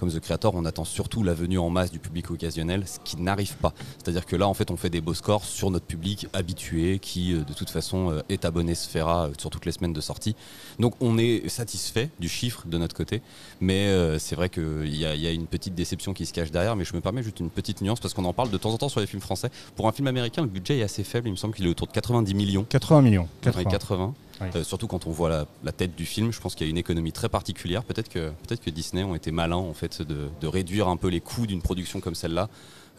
comme 0.02 0.12
The 0.12 0.20
Creator, 0.20 0.56
on 0.56 0.66
attend 0.66 0.84
surtout 0.84 1.22
la 1.22 1.36
venue 1.36 1.60
en 1.60 1.70
masse 1.70 1.92
du 1.92 2.00
public 2.00 2.32
occasionnel, 2.32 2.88
ce 2.88 2.98
qui 3.04 3.18
n'arrive 3.22 3.56
pas. 3.58 3.72
C'est-à-dire 4.00 4.26
que 4.26 4.36
là, 4.36 4.48
en 4.48 4.56
fait, 4.56 4.72
on 4.72 4.76
fait 4.76 4.90
des 4.90 5.00
beaux 5.00 5.14
scores 5.14 5.46
sur 5.46 5.70
notre 5.70 5.86
public 5.86 6.26
habitué 6.34 6.98
qui, 6.98 7.34
euh, 7.34 7.44
de 7.44 7.54
toute 7.54 7.70
façon, 7.70 8.10
euh, 8.10 8.22
est 8.28 8.44
abonné 8.44 8.74
Sphera 8.74 9.28
euh, 9.28 9.34
sur 9.38 9.52
toutes 9.52 9.68
les 9.68 9.72
semaines 9.72 9.94
de 9.94 10.02
sortie. 10.02 10.36
Donc, 10.80 10.96
on 11.02 11.20
est 11.20 11.48
satisfait 11.50 12.10
du 12.20 12.30
chiffre 12.30 12.64
de 12.66 12.80
notre 12.80 12.96
côté, 12.96 13.22
mais 13.60 14.18
c'est 14.18 14.36
vrai 14.36 14.50
qu'il 14.50 14.96
y, 14.96 15.06
a 15.06 15.32
une 15.32 15.46
petite 15.46 15.76
déception 15.76 16.14
qui 16.14 16.26
se 16.26 16.34
cache 16.34 16.50
derrière. 16.50 16.76
Mais 16.76 16.84
je 16.84 16.96
me 16.96 17.02
permets 17.02 17.22
juste 17.22 17.40
une 17.40 17.52
petite 17.52 17.82
nuance 17.82 18.00
parce 18.00 18.16
qu'on 18.16 18.26
en 18.26 18.34
parle 18.34 18.50
de 18.50 18.58
temps 18.58 18.72
en 18.72 18.78
temps 18.80 18.90
sur 18.90 19.02
les 19.02 19.08
films 19.08 19.22
français. 19.22 19.52
Pour 19.76 19.88
un 19.88 19.92
film 19.92 20.08
américain, 20.08 20.42
le 20.42 20.48
budget 20.48 20.80
est 20.80 20.84
assez 20.84 21.04
faible. 21.04 21.28
Il 21.28 21.32
me 21.32 21.38
semble 21.38 21.54
qu'il 21.54 21.68
est 21.68 21.70
autour 21.70 21.86
de 21.86 21.92
90 21.92 22.34
millions. 22.34 22.66
80 22.68 23.02
millions. 23.04 23.28
80. 23.42 23.70
80. 23.70 24.14
Euh, 24.56 24.64
surtout 24.64 24.88
quand 24.88 25.08
on 25.08 25.12
voit 25.12 25.46
la, 25.64 25.72
tête 25.72 25.96
du 25.96 26.06
film, 26.06 26.32
je 26.32 26.40
pense 26.40 26.56
qu'il 26.56 26.68
y 26.68 26.70
a 26.70 26.72
une 26.72 26.78
économie 26.78 27.12
très 27.12 27.30
particulière. 27.30 27.84
Peut-être 27.84 28.10
que, 28.10 28.32
peut 28.48 28.56
que 28.56 28.70
Disney 28.70 29.04
ont 29.04 29.16
été 29.16 29.32
malins 29.32 29.56
en 29.56 29.74
fait 29.74 30.02
de, 30.02 30.48
réduire 30.48 30.88
un 30.88 30.98
peu 30.98 31.08
les 31.08 31.22
coûts 31.22 31.48
d'une 31.48 31.62
production 31.62 32.00
comme 32.00 32.16
celle-là. 32.16 32.50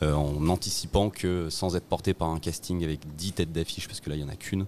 Euh, 0.02 0.14
en 0.14 0.48
anticipant 0.48 1.11
que 1.11 1.48
sans 1.48 1.76
être 1.76 1.85
porté 1.85 2.12
par 2.12 2.28
un 2.28 2.40
casting 2.40 2.83
avec 2.83 3.00
10 3.16 3.33
têtes 3.33 3.52
d'affiche, 3.52 3.87
parce 3.87 4.00
que 4.00 4.11
là 4.11 4.16
il 4.16 4.24
n'y 4.24 4.28
en 4.28 4.33
a 4.33 4.37
qu'une, 4.37 4.66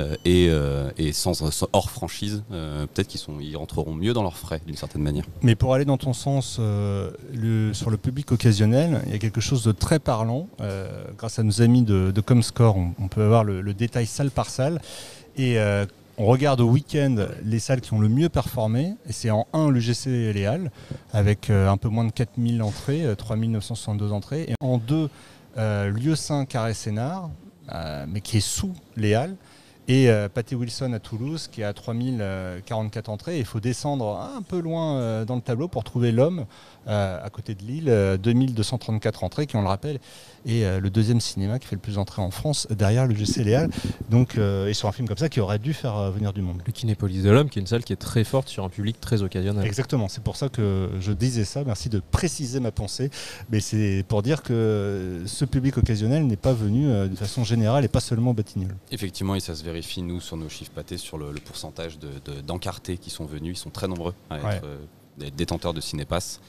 euh, 0.00 0.90
et, 0.96 1.12
sans, 1.12 1.68
hors 1.72 1.90
franchise, 1.90 2.42
peut-être 2.48 3.06
qu'ils 3.06 3.20
ils 3.42 3.56
rentreront 3.56 3.94
mieux 3.94 4.12
dans 4.12 4.22
leurs 4.22 4.38
frais 4.38 4.60
d'une 4.66 4.74
certaine 4.74 5.02
manière. 5.02 5.24
Mais 5.42 5.54
pour 5.54 5.74
aller 5.74 5.84
dans 5.84 5.98
ton 5.98 6.14
sens, 6.14 6.58
le, 6.58 7.72
sur 7.74 7.90
le 7.90 7.96
public 7.96 8.32
occasionnel, 8.32 9.02
il 9.06 9.12
y 9.12 9.14
a 9.14 9.18
quelque 9.18 9.42
chose 9.42 9.62
de 9.62 9.72
très 9.72 10.00
parlant. 10.00 10.48
grâce 11.16 11.38
à 11.38 11.44
nos 11.44 11.62
amis 11.62 11.82
de, 11.82 12.20
Comscore, 12.20 12.76
on, 12.76 12.92
on, 12.98 13.06
peut 13.06 13.22
avoir 13.22 13.44
le, 13.44 13.60
le, 13.60 13.74
détail 13.74 14.06
salle 14.06 14.30
par 14.30 14.48
salle. 14.48 14.80
Et 15.36 15.58
on 16.18 16.26
regarde 16.26 16.60
au 16.60 16.68
week-end 16.68 17.26
les 17.44 17.58
salles 17.58 17.80
qui 17.80 17.92
ont 17.94 17.98
le 17.98 18.08
mieux 18.08 18.28
performé, 18.28 18.94
et 19.08 19.12
c'est 19.12 19.30
en 19.30 19.46
1 19.52 19.70
l'UGC 19.70 20.06
et 20.08 20.32
les 20.32 20.46
Halles, 20.46 20.70
avec 21.12 21.50
euh, 21.50 21.68
un 21.68 21.76
peu 21.76 21.88
moins 21.88 22.04
de 22.04 22.12
4000 22.12 22.62
entrées, 22.62 23.04
3962 23.16 24.04
euh, 24.04 24.10
entrées, 24.10 24.42
et 24.42 24.54
en 24.60 24.78
2 24.78 25.08
euh, 25.58 25.90
lieu 25.90 26.14
5 26.14 26.48
Carré 26.48 26.74
Sénard, 26.74 27.30
mais 28.08 28.20
qui 28.20 28.38
est 28.38 28.40
sous 28.40 28.74
les 28.96 29.14
Halles, 29.14 29.36
et 29.88 30.08
euh, 30.08 30.28
Patty 30.28 30.54
Wilson 30.54 30.92
à 30.92 31.00
Toulouse 31.00 31.48
qui 31.50 31.62
est 31.62 31.64
à 31.64 31.72
3044 31.72 33.08
entrées. 33.08 33.38
Il 33.38 33.44
faut 33.44 33.60
descendre 33.60 34.18
un 34.36 34.42
peu 34.42 34.60
loin 34.60 34.96
euh, 34.96 35.24
dans 35.24 35.34
le 35.34 35.40
tableau 35.40 35.66
pour 35.68 35.82
trouver 35.82 36.12
l'homme 36.12 36.46
euh, 36.88 37.18
à 37.22 37.30
côté 37.30 37.54
de 37.54 37.62
Lille, 37.62 38.18
2234 38.22 39.24
entrées 39.24 39.46
qui 39.46 39.56
on 39.56 39.62
le 39.62 39.68
rappelle 39.68 39.98
est 40.46 40.80
le 40.80 40.90
deuxième 40.90 41.20
cinéma 41.20 41.60
qui 41.60 41.68
fait 41.68 41.76
le 41.76 41.80
plus 41.80 41.94
d'entrées 41.94 42.22
en 42.22 42.32
France 42.32 42.66
derrière 42.70 43.06
le 43.06 43.14
GC 43.14 43.44
Léal. 43.44 43.70
Donc 44.10 44.36
et 44.36 44.74
sur 44.74 44.88
un 44.88 44.92
film 44.92 45.06
comme 45.06 45.18
ça 45.18 45.28
qui 45.28 45.38
aurait 45.40 45.60
dû 45.60 45.72
faire 45.72 46.10
venir 46.10 46.32
du 46.32 46.42
monde. 46.42 46.62
Le 46.66 46.72
Kinépolis 46.72 47.22
de 47.22 47.30
l'homme 47.30 47.48
qui 47.48 47.60
est 47.60 47.62
une 47.62 47.68
salle 47.68 47.84
qui 47.84 47.92
est 47.92 47.96
très 47.96 48.24
forte 48.24 48.48
sur 48.48 48.64
un 48.64 48.68
public 48.68 49.00
très 49.00 49.22
occasionnel. 49.22 49.64
Exactement, 49.64 50.08
c'est 50.08 50.22
pour 50.22 50.34
ça 50.34 50.48
que 50.48 50.90
je 51.00 51.12
disais 51.12 51.44
ça. 51.44 51.62
Merci 51.64 51.88
de 51.88 52.00
préciser 52.00 52.58
ma 52.58 52.72
pensée. 52.72 53.10
Mais 53.50 53.60
c'est 53.60 54.04
pour 54.08 54.22
dire 54.22 54.42
que 54.42 55.22
ce 55.26 55.44
public 55.44 55.78
occasionnel 55.78 56.26
n'est 56.26 56.36
pas 56.36 56.52
venu 56.52 56.86
de 57.08 57.14
façon 57.14 57.44
générale 57.44 57.84
et 57.84 57.88
pas 57.88 58.00
seulement 58.00 58.34
Batignolles. 58.34 58.74
Effectivement, 58.90 59.36
et 59.36 59.40
ça 59.40 59.54
se 59.54 59.62
vérifie, 59.72 60.02
nous, 60.02 60.20
sur 60.20 60.36
nos 60.36 60.48
chiffres 60.48 60.72
pâtés, 60.72 60.98
sur 60.98 61.18
le, 61.18 61.32
pourcentage 61.34 61.98
d'encartés 62.46 62.98
qui 62.98 63.10
sont 63.10 63.24
venus. 63.24 63.58
Ils 63.58 63.60
sont 63.60 63.70
très 63.70 63.88
nombreux 63.88 64.14
à 64.30 64.38
être 64.38 64.64
euh, 64.64 65.30
détenteurs 65.36 65.74
de 65.74 65.80
Cinépass. 65.80 66.40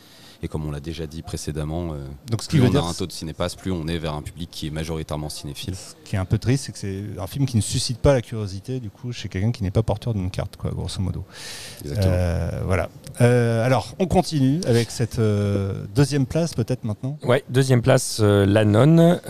Et 0.44 0.50
comme 0.50 0.66
on 0.66 0.72
l'a 0.72 0.82
déjà 0.82 1.08
dit 1.08 1.22
précédemment, 1.22 1.94
euh, 1.94 2.06
Donc, 2.30 2.44
ce 2.44 2.50
plus 2.50 2.62
on 2.62 2.76
a 2.76 2.82
un 2.82 2.94
taux 2.94 3.08
de 3.08 3.14
cinépasse, 3.14 3.56
plus 3.56 3.72
on 3.72 3.88
est 3.88 3.98
vers 3.98 4.14
un 4.14 4.22
public 4.22 4.50
qui 4.52 4.68
est 4.68 4.72
majoritairement 4.72 5.30
cinéphile. 5.30 5.74
Ce 5.74 5.96
qui 6.04 6.18
est 6.18 6.20
un 6.20 6.26
peu 6.26 6.38
triste, 6.38 6.66
c'est 6.66 6.72
que 6.74 6.78
c'est 6.78 7.04
un 7.18 7.28
film 7.28 7.46
qui 7.46 7.56
ne 7.56 7.62
suscite 7.62 8.00
pas 8.00 8.12
la 8.12 8.22
curiosité 8.22 8.82
du 8.82 8.90
coup 8.90 9.14
chez 9.14 9.30
quelqu'un 9.30 9.54
qui 9.54 9.64
n'est 9.64 9.72
pas 9.72 9.84
porteur 9.84 10.14
d'une 10.14 10.30
carte, 10.30 10.58
quoi, 10.58 10.72
grosso 10.72 11.02
modo. 11.02 11.24
Euh, 11.86 12.62
voilà. 12.66 12.90
Euh, 13.22 13.66
alors, 13.66 13.96
on 14.00 14.06
continue 14.06 14.60
avec 14.68 14.92
cette 14.92 15.20
deuxième 15.96 16.26
place, 16.26 16.54
peut-être 16.54 16.84
maintenant. 16.84 17.18
Ouais, 17.24 17.46
deuxième 17.48 17.82
place, 17.82 18.20
La 18.20 18.66
Nonne, 18.66 19.22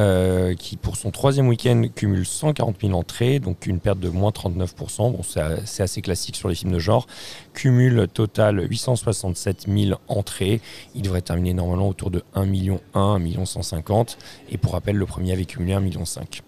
qui 0.58 0.78
pour 0.78 0.98
son 0.98 1.12
troisième 1.12 1.48
week-end 1.48 1.84
cumule 1.94 2.26
140 2.26 2.78
000 2.82 2.94
entrées, 2.94 3.38
donc 3.38 3.68
une 3.68 3.80
perte 3.80 4.00
de 4.00 4.10
moins 4.10 4.32
39%. 4.32 5.12
Bon, 5.12 5.22
c'est 5.24 5.84
assez 5.84 6.02
classique 6.02 6.38
sur 6.38 6.50
les 6.50 6.56
films 6.56 6.72
de 6.72 6.80
genre. 6.80 7.06
Cumule 7.54 8.08
total 8.08 8.66
867 8.70 9.66
000 9.68 10.00
entrées. 10.08 10.62
Il 10.96 11.02
devrait 11.04 11.22
terminer 11.22 11.54
normalement 11.54 11.88
autour 11.88 12.12
de 12.12 12.24
1 12.34 12.46
million 12.46 12.82
1, 12.94 13.00
1 13.00 13.20
million 13.20 13.46
150. 13.46 14.18
Et 14.50 14.58
pour 14.58 14.74
rappel, 14.74 14.96
le 14.96 15.06
premier 15.06 15.34
avait 15.34 15.46
cumulé 15.46 15.74
1 15.74 15.80
million 15.80 16.06
5. 16.06 16.42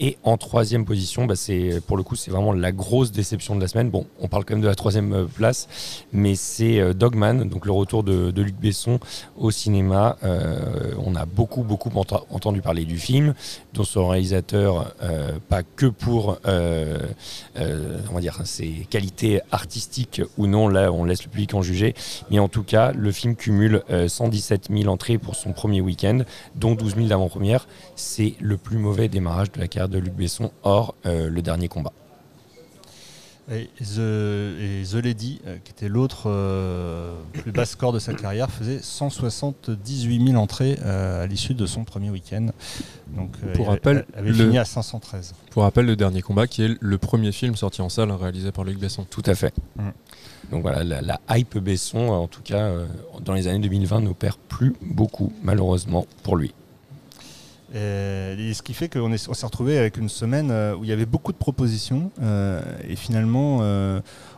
Et 0.00 0.18
en 0.24 0.36
troisième 0.36 0.84
position, 0.84 1.24
bah 1.24 1.36
c'est 1.36 1.80
pour 1.86 1.96
le 1.96 2.02
coup, 2.02 2.16
c'est 2.16 2.30
vraiment 2.30 2.52
la 2.52 2.72
grosse 2.72 3.12
déception 3.12 3.54
de 3.54 3.60
la 3.60 3.68
semaine. 3.68 3.90
Bon, 3.90 4.06
on 4.20 4.26
parle 4.26 4.44
quand 4.44 4.54
même 4.54 4.62
de 4.62 4.68
la 4.68 4.74
troisième 4.74 5.12
euh, 5.12 5.24
place, 5.26 5.68
mais 6.12 6.34
c'est 6.34 6.80
euh, 6.80 6.92
Dogman, 6.92 7.44
donc 7.48 7.64
le 7.64 7.72
retour 7.72 8.02
de, 8.02 8.32
Luc 8.36 8.56
Besson 8.56 8.98
au 9.38 9.50
cinéma. 9.50 10.16
Euh, 10.24 10.92
on 11.04 11.14
a 11.14 11.24
beaucoup, 11.26 11.62
beaucoup 11.62 11.90
entendu 11.96 12.60
parler 12.60 12.84
du 12.84 12.98
film, 12.98 13.34
dont 13.72 13.84
son 13.84 14.08
réalisateur, 14.08 14.94
pas 15.48 15.62
que 15.62 15.86
pour, 15.86 16.38
on 16.44 18.14
va 18.14 18.20
dire, 18.20 18.40
ses 18.44 18.86
qualités 18.90 19.40
artistiques 19.50 20.20
ou 20.36 20.46
non, 20.46 20.68
là, 20.68 20.92
on 20.92 21.04
laisse 21.04 21.24
le 21.24 21.30
public 21.30 21.54
en 21.54 21.62
juger. 21.62 21.94
Mais 22.30 22.38
en 22.38 22.48
tout 22.48 22.64
cas, 22.64 22.92
le 22.92 23.12
film 23.12 23.36
cumule 23.36 23.82
117 24.06 24.68
000 24.70 24.92
entrées 24.92 25.18
pour 25.18 25.36
son 25.36 25.52
premier 25.52 25.80
week-end, 25.80 26.20
dont 26.56 26.74
12 26.74 26.96
000 26.96 27.06
d'avant-première. 27.06 27.66
C'est 27.96 28.34
le 28.40 28.56
plus 28.56 28.78
mauvais 28.78 29.08
démarrage 29.08 29.52
de 29.52 29.60
la 29.60 29.68
carrière 29.68 29.83
de 29.88 29.98
Luc 29.98 30.14
Besson 30.14 30.50
hors 30.62 30.94
euh, 31.06 31.28
le 31.28 31.42
dernier 31.42 31.68
combat. 31.68 31.92
Et 33.52 33.68
The, 33.78 34.94
Lady, 35.04 35.42
euh, 35.46 35.58
qui 35.62 35.72
était 35.72 35.90
l'autre 35.90 36.30
euh, 36.30 37.14
plus 37.34 37.52
bas 37.52 37.66
score 37.66 37.92
de 37.92 37.98
sa 37.98 38.14
carrière, 38.14 38.50
faisait 38.50 38.78
178 38.80 40.28
000 40.28 40.40
entrées 40.40 40.78
à 40.78 41.26
l'issue 41.26 41.52
de 41.52 41.66
son 41.66 41.84
premier 41.84 42.08
week-end. 42.08 42.46
Donc, 43.14 43.36
pour 43.52 43.68
rappel, 43.68 44.06
avait 44.14 44.32
fini 44.32 44.56
à 44.56 44.64
513. 44.64 45.34
Pour 45.50 45.64
rappel, 45.64 45.84
le 45.84 45.94
dernier 45.94 46.22
combat, 46.22 46.46
qui 46.46 46.62
est 46.62 46.78
le 46.80 46.98
premier 46.98 47.32
film 47.32 47.54
sorti 47.54 47.82
en 47.82 47.90
salle 47.90 48.10
réalisé 48.12 48.50
par 48.50 48.64
Luc 48.64 48.78
Besson. 48.78 49.04
Tout 49.10 49.22
à 49.26 49.34
fait. 49.34 49.52
Mm. 49.76 49.90
Donc 50.50 50.62
voilà, 50.62 50.82
la, 50.82 51.02
la, 51.02 51.20
hype 51.30 51.58
Besson, 51.58 52.08
en 52.08 52.28
tout 52.28 52.42
cas, 52.42 52.70
dans 53.22 53.34
les 53.34 53.46
années 53.46 53.58
2020, 53.58 54.00
n'opère 54.00 54.38
plus 54.38 54.74
beaucoup, 54.80 55.34
malheureusement, 55.42 56.06
pour 56.22 56.36
lui. 56.36 56.54
Euh, 57.74 58.36
et 58.38 58.54
ce 58.54 58.62
qui 58.62 58.72
fait 58.72 58.88
qu'on 58.88 59.16
s'est 59.16 59.46
retrouvé 59.46 59.78
avec 59.78 59.96
une 59.96 60.08
semaine 60.08 60.50
euh, 60.50 60.76
où 60.76 60.84
il 60.84 60.90
y 60.90 60.92
avait 60.92 61.06
beaucoup 61.06 61.32
de 61.32 61.36
propositions 61.36 62.12
euh, 62.22 62.60
et 62.88 62.94
finalement 62.94 63.62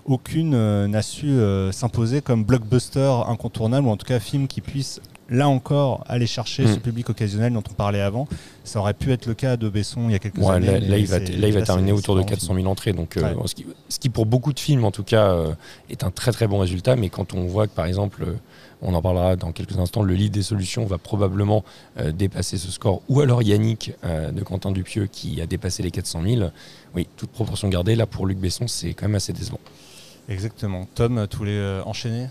aucune 0.05 0.87
n'a 0.87 1.03
su 1.03 1.37
s'imposer 1.73 2.21
comme 2.23 2.45
blockbuster 2.45 3.13
incontournable 3.29 3.89
ou 3.89 3.91
en 3.91 3.97
tout 3.97 4.07
cas 4.07 4.21
film 4.21 4.47
qui 4.47 4.61
puisse 4.61 5.01
là 5.29 5.49
encore 5.49 6.05
aller 6.07 6.29
chercher 6.29 6.65
hmm. 6.65 6.75
ce 6.75 6.79
public 6.79 7.11
occasionnel 7.11 7.53
dont 7.53 7.63
on 7.69 7.75
parlait 7.75 8.01
avant. 8.01 8.29
Ça 8.63 8.79
aurait 8.79 8.95
pu 8.95 9.11
être 9.13 9.27
le 9.27 9.35
cas 9.35 9.57
de 9.57 9.69
Besson 9.69 10.09
il 10.09 10.13
y 10.13 10.15
a 10.15 10.21
quelques 10.21 10.41
années. 10.45 10.79
Là, 10.81 10.99
il 10.99 11.07
va, 11.07 11.19
là, 11.19 11.49
il 11.49 11.53
va 11.53 11.63
terminer 11.63 11.91
autour 11.91 12.15
de 12.15 12.23
400 12.23 12.55
000 12.55 12.67
entrées. 12.67 12.93
Donc, 12.93 13.19
ce, 13.47 13.55
qui, 13.55 13.67
ce, 13.89 13.99
qui, 13.99 14.09
pour 14.09 14.27
beaucoup 14.27 14.53
de 14.53 14.61
films 14.61 14.85
en 14.85 14.93
tout 14.93 15.03
cas 15.03 15.37
est 15.91 16.05
un 16.05 16.11
très 16.13 16.31
très 16.31 16.47
bon 16.47 16.59
résultat. 16.59 16.95
Mais 16.95 17.09
quand 17.09 17.35
on 17.35 17.45
voit 17.47 17.67
que 17.67 17.75
par 17.75 17.87
exemple 17.87 18.25
on 18.83 18.95
en 18.95 19.03
parlera 19.03 19.37
dans 19.37 19.53
quelques 19.53 19.79
instants. 19.79 20.03
Le 20.03 20.15
lit 20.15 20.31
des 20.31 20.43
solutions 20.43 20.85
va 20.85 20.99
probablement 20.99 21.65
euh, 21.99 22.13
dépasser 22.13 22.59
ce 22.59 22.71
score. 22.71 23.03
Ou 23.09 23.21
alors 23.21 23.43
Yannick 23.43 23.93
euh, 24.05 24.31
de 24.31 24.43
Quentin 24.43 24.71
Dupieux 24.71 25.09
qui 25.11 25.41
a 25.41 25.47
dépassé 25.47 25.83
les 25.83 25.91
400 25.91 26.23
000. 26.23 26.51
Oui, 26.95 27.07
toute 27.17 27.31
proportion 27.31 27.69
gardée. 27.69 27.95
Là, 27.95 28.07
pour 28.07 28.27
Luc 28.27 28.39
Besson, 28.39 28.69
c'est 28.69 28.95
quand 28.95 29.07
même 29.07 29.15
assez 29.15 29.33
décevant. 29.33 29.61
Exactement. 30.29 30.87
Tom, 30.95 31.27
tous 31.29 31.45
les 31.45 31.57
euh, 31.57 31.83
enchaîner? 31.85 32.27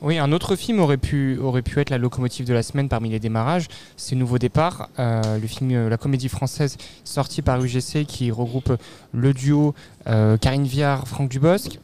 Oui, 0.00 0.18
un 0.18 0.30
autre 0.30 0.54
film 0.54 0.78
aurait 0.78 0.96
pu, 0.96 1.38
aurait 1.38 1.62
pu 1.62 1.80
être 1.80 1.90
la 1.90 1.98
locomotive 1.98 2.46
de 2.46 2.54
la 2.54 2.62
semaine 2.62 2.88
parmi 2.88 3.10
les 3.10 3.18
démarrages. 3.18 3.66
C'est 3.96 4.14
Nouveau 4.14 4.38
Départ, 4.38 4.90
le 4.96 5.44
film 5.48 5.88
La 5.88 5.96
Comédie 5.96 6.28
Française 6.28 6.76
sorti 7.02 7.42
par 7.42 7.60
UGC 7.60 8.04
qui 8.06 8.30
regroupe 8.30 8.72
le 9.12 9.34
duo 9.34 9.74
Karine 10.40 10.68
Viard, 10.68 11.08
Franck 11.08 11.30
Dubosc. 11.30 11.80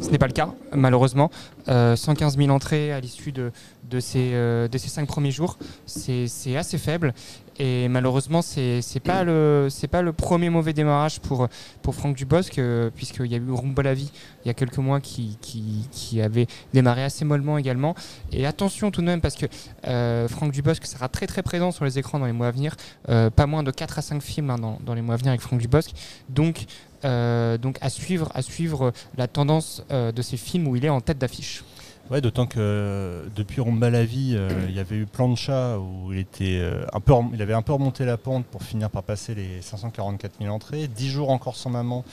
Ce 0.00 0.08
n'est 0.08 0.18
pas 0.18 0.26
le 0.26 0.32
cas, 0.32 0.48
malheureusement. 0.74 1.30
115 1.66 2.36
000 2.36 2.50
entrées 2.50 2.92
à 2.92 3.00
l'issue 3.00 3.32
de, 3.32 3.52
de, 3.92 4.00
euh, 4.16 4.68
de 4.68 4.78
ces 4.78 4.88
cinq 4.88 5.06
premiers 5.06 5.30
jours, 5.30 5.58
c'est 5.86 6.56
assez 6.56 6.78
faible. 6.78 7.12
Et 7.58 7.86
malheureusement, 7.88 8.40
c'est 8.40 8.80
n'est 8.94 9.00
pas, 9.00 9.24
le, 9.24 9.68
pas 9.90 10.00
le 10.00 10.12
premier 10.14 10.48
mauvais 10.48 10.72
démarrage 10.72 11.20
pour, 11.20 11.48
pour 11.82 11.94
Franck 11.94 12.16
Dubosc, 12.16 12.58
euh, 12.58 12.90
puisqu'il 12.94 13.26
y 13.26 13.34
a 13.34 13.38
eu 13.38 13.50
Rumba 13.52 13.82
la 13.82 13.92
vie 13.92 14.10
il 14.44 14.48
y 14.48 14.50
a 14.50 14.54
quelques 14.54 14.78
mois 14.78 15.00
qui, 15.00 15.36
qui, 15.40 16.20
avait 16.20 16.46
démarré 16.72 17.04
assez 17.04 17.24
mollement 17.24 17.58
également. 17.58 17.94
Et 18.32 18.46
attention 18.46 18.90
tout 18.90 19.02
de 19.02 19.06
même, 19.06 19.20
parce 19.20 19.34
que 19.34 19.46
euh, 19.86 20.26
Franck 20.28 20.52
Dubosc 20.52 20.84
sera 20.86 21.08
très 21.08 21.26
très 21.26 21.42
présent 21.42 21.70
sur 21.70 21.84
les 21.84 21.98
écrans 21.98 22.18
dans 22.18 22.26
les 22.26 22.32
mois 22.32 22.48
à 22.48 22.50
venir. 22.50 22.74
pas 23.06 23.46
moins 23.46 23.62
de 23.62 23.70
4 23.70 23.98
à 23.98 24.02
5 24.02 24.22
films 24.22 24.50
hein, 24.50 24.58
dans, 24.58 24.78
dans, 24.84 24.94
les 24.94 25.02
mois 25.02 25.14
à 25.14 25.18
venir 25.18 25.30
avec 25.30 25.42
Franck 25.42 25.60
Dubosc. 25.60 25.90
Donc 26.30 26.66
euh, 26.91 26.91
donc 27.02 27.78
à 27.80 27.90
suivre, 27.90 28.30
à 28.34 28.42
suivre 28.42 28.92
la 29.16 29.28
tendance 29.28 29.82
euh, 29.90 30.12
de 30.12 30.22
ces 30.22 30.36
films 30.36 30.68
où 30.68 30.76
il 30.76 30.84
est 30.84 30.90
en 30.90 31.00
tête 31.00 31.18
d'affiche. 31.18 31.64
Ouais, 32.10 32.20
d'autant 32.20 32.46
que 32.46 33.22
depuis 33.34 33.60
Rumba 33.60 33.88
la 33.88 34.04
vie, 34.04 34.34
euh, 34.36 34.50
il 34.68 34.74
y 34.74 34.80
avait 34.80 34.96
eu 34.96 35.06
Plancha 35.06 35.78
où 35.78 36.12
il 36.12 36.18
était 36.18 36.60
un 36.92 37.00
peu, 37.00 37.14
il 37.32 37.40
avait 37.40 37.54
un 37.54 37.62
peu 37.62 37.72
remonté 37.72 38.04
la 38.04 38.16
pente 38.16 38.44
pour 38.46 38.62
finir 38.62 38.90
par 38.90 39.02
passer 39.02 39.34
les 39.34 39.62
544 39.62 40.34
000 40.40 40.54
entrées. 40.54 40.88
10 40.88 41.08
jours 41.08 41.30
encore 41.30 41.56
sans 41.56 41.70
maman, 41.70 42.04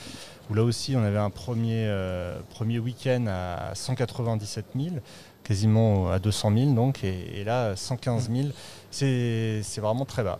où 0.48 0.54
là 0.54 0.62
aussi 0.62 0.94
on 0.96 1.02
avait 1.02 1.18
un 1.18 1.30
premier, 1.30 1.92
premier 2.50 2.78
week-end 2.78 3.26
à 3.28 3.74
197 3.74 4.66
000 4.76 4.96
quasiment 5.42 6.10
à 6.10 6.20
200 6.20 6.52
000 6.56 6.70
donc, 6.74 7.02
et, 7.02 7.42
là 7.44 7.74
115 7.74 8.30
000, 8.32 8.48
c'est 8.90 9.62
vraiment 9.78 10.04
très 10.04 10.22
bas. 10.22 10.38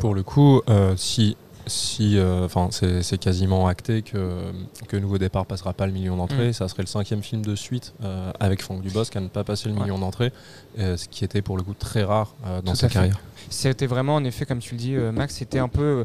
pour 0.00 0.14
le 0.14 0.22
coup, 0.22 0.60
si 0.96 1.36
si, 1.66 2.18
euh, 2.18 2.44
enfin, 2.44 2.68
c'est 2.70 3.18
quasiment 3.18 3.66
acté 3.66 4.02
que, 4.02 4.52
que 4.88 4.96
Nouveau 4.96 5.18
Départ 5.18 5.46
passera 5.46 5.72
pas 5.72 5.86
le 5.86 5.92
million 5.92 6.16
d'entrées. 6.16 6.48
Mm. 6.48 6.52
Ça 6.52 6.68
serait 6.68 6.82
le 6.82 6.88
cinquième 6.88 7.22
film 7.22 7.42
de 7.42 7.54
suite 7.54 7.94
euh, 8.02 8.32
avec 8.40 8.62
Franck 8.62 8.82
Dubosc 8.82 9.14
à 9.16 9.20
ne 9.20 9.28
pas 9.28 9.44
passer 9.44 9.68
le 9.68 9.74
million 9.74 9.98
d'entrées, 9.98 10.32
euh, 10.78 10.96
ce 10.96 11.08
qui 11.08 11.24
était 11.24 11.42
pour 11.42 11.56
le 11.56 11.62
coup 11.62 11.74
très 11.74 12.02
rare 12.02 12.34
dans 12.64 12.74
sa 12.74 12.88
carrière. 12.88 13.18
C'était 13.48 13.86
vraiment, 13.86 14.16
en 14.16 14.24
effet, 14.24 14.46
comme 14.46 14.60
tu 14.60 14.74
le 14.74 14.78
dis, 14.78 14.94
Max, 14.94 15.36
c'était 15.36 15.58
un 15.58 15.68
peu 15.68 16.04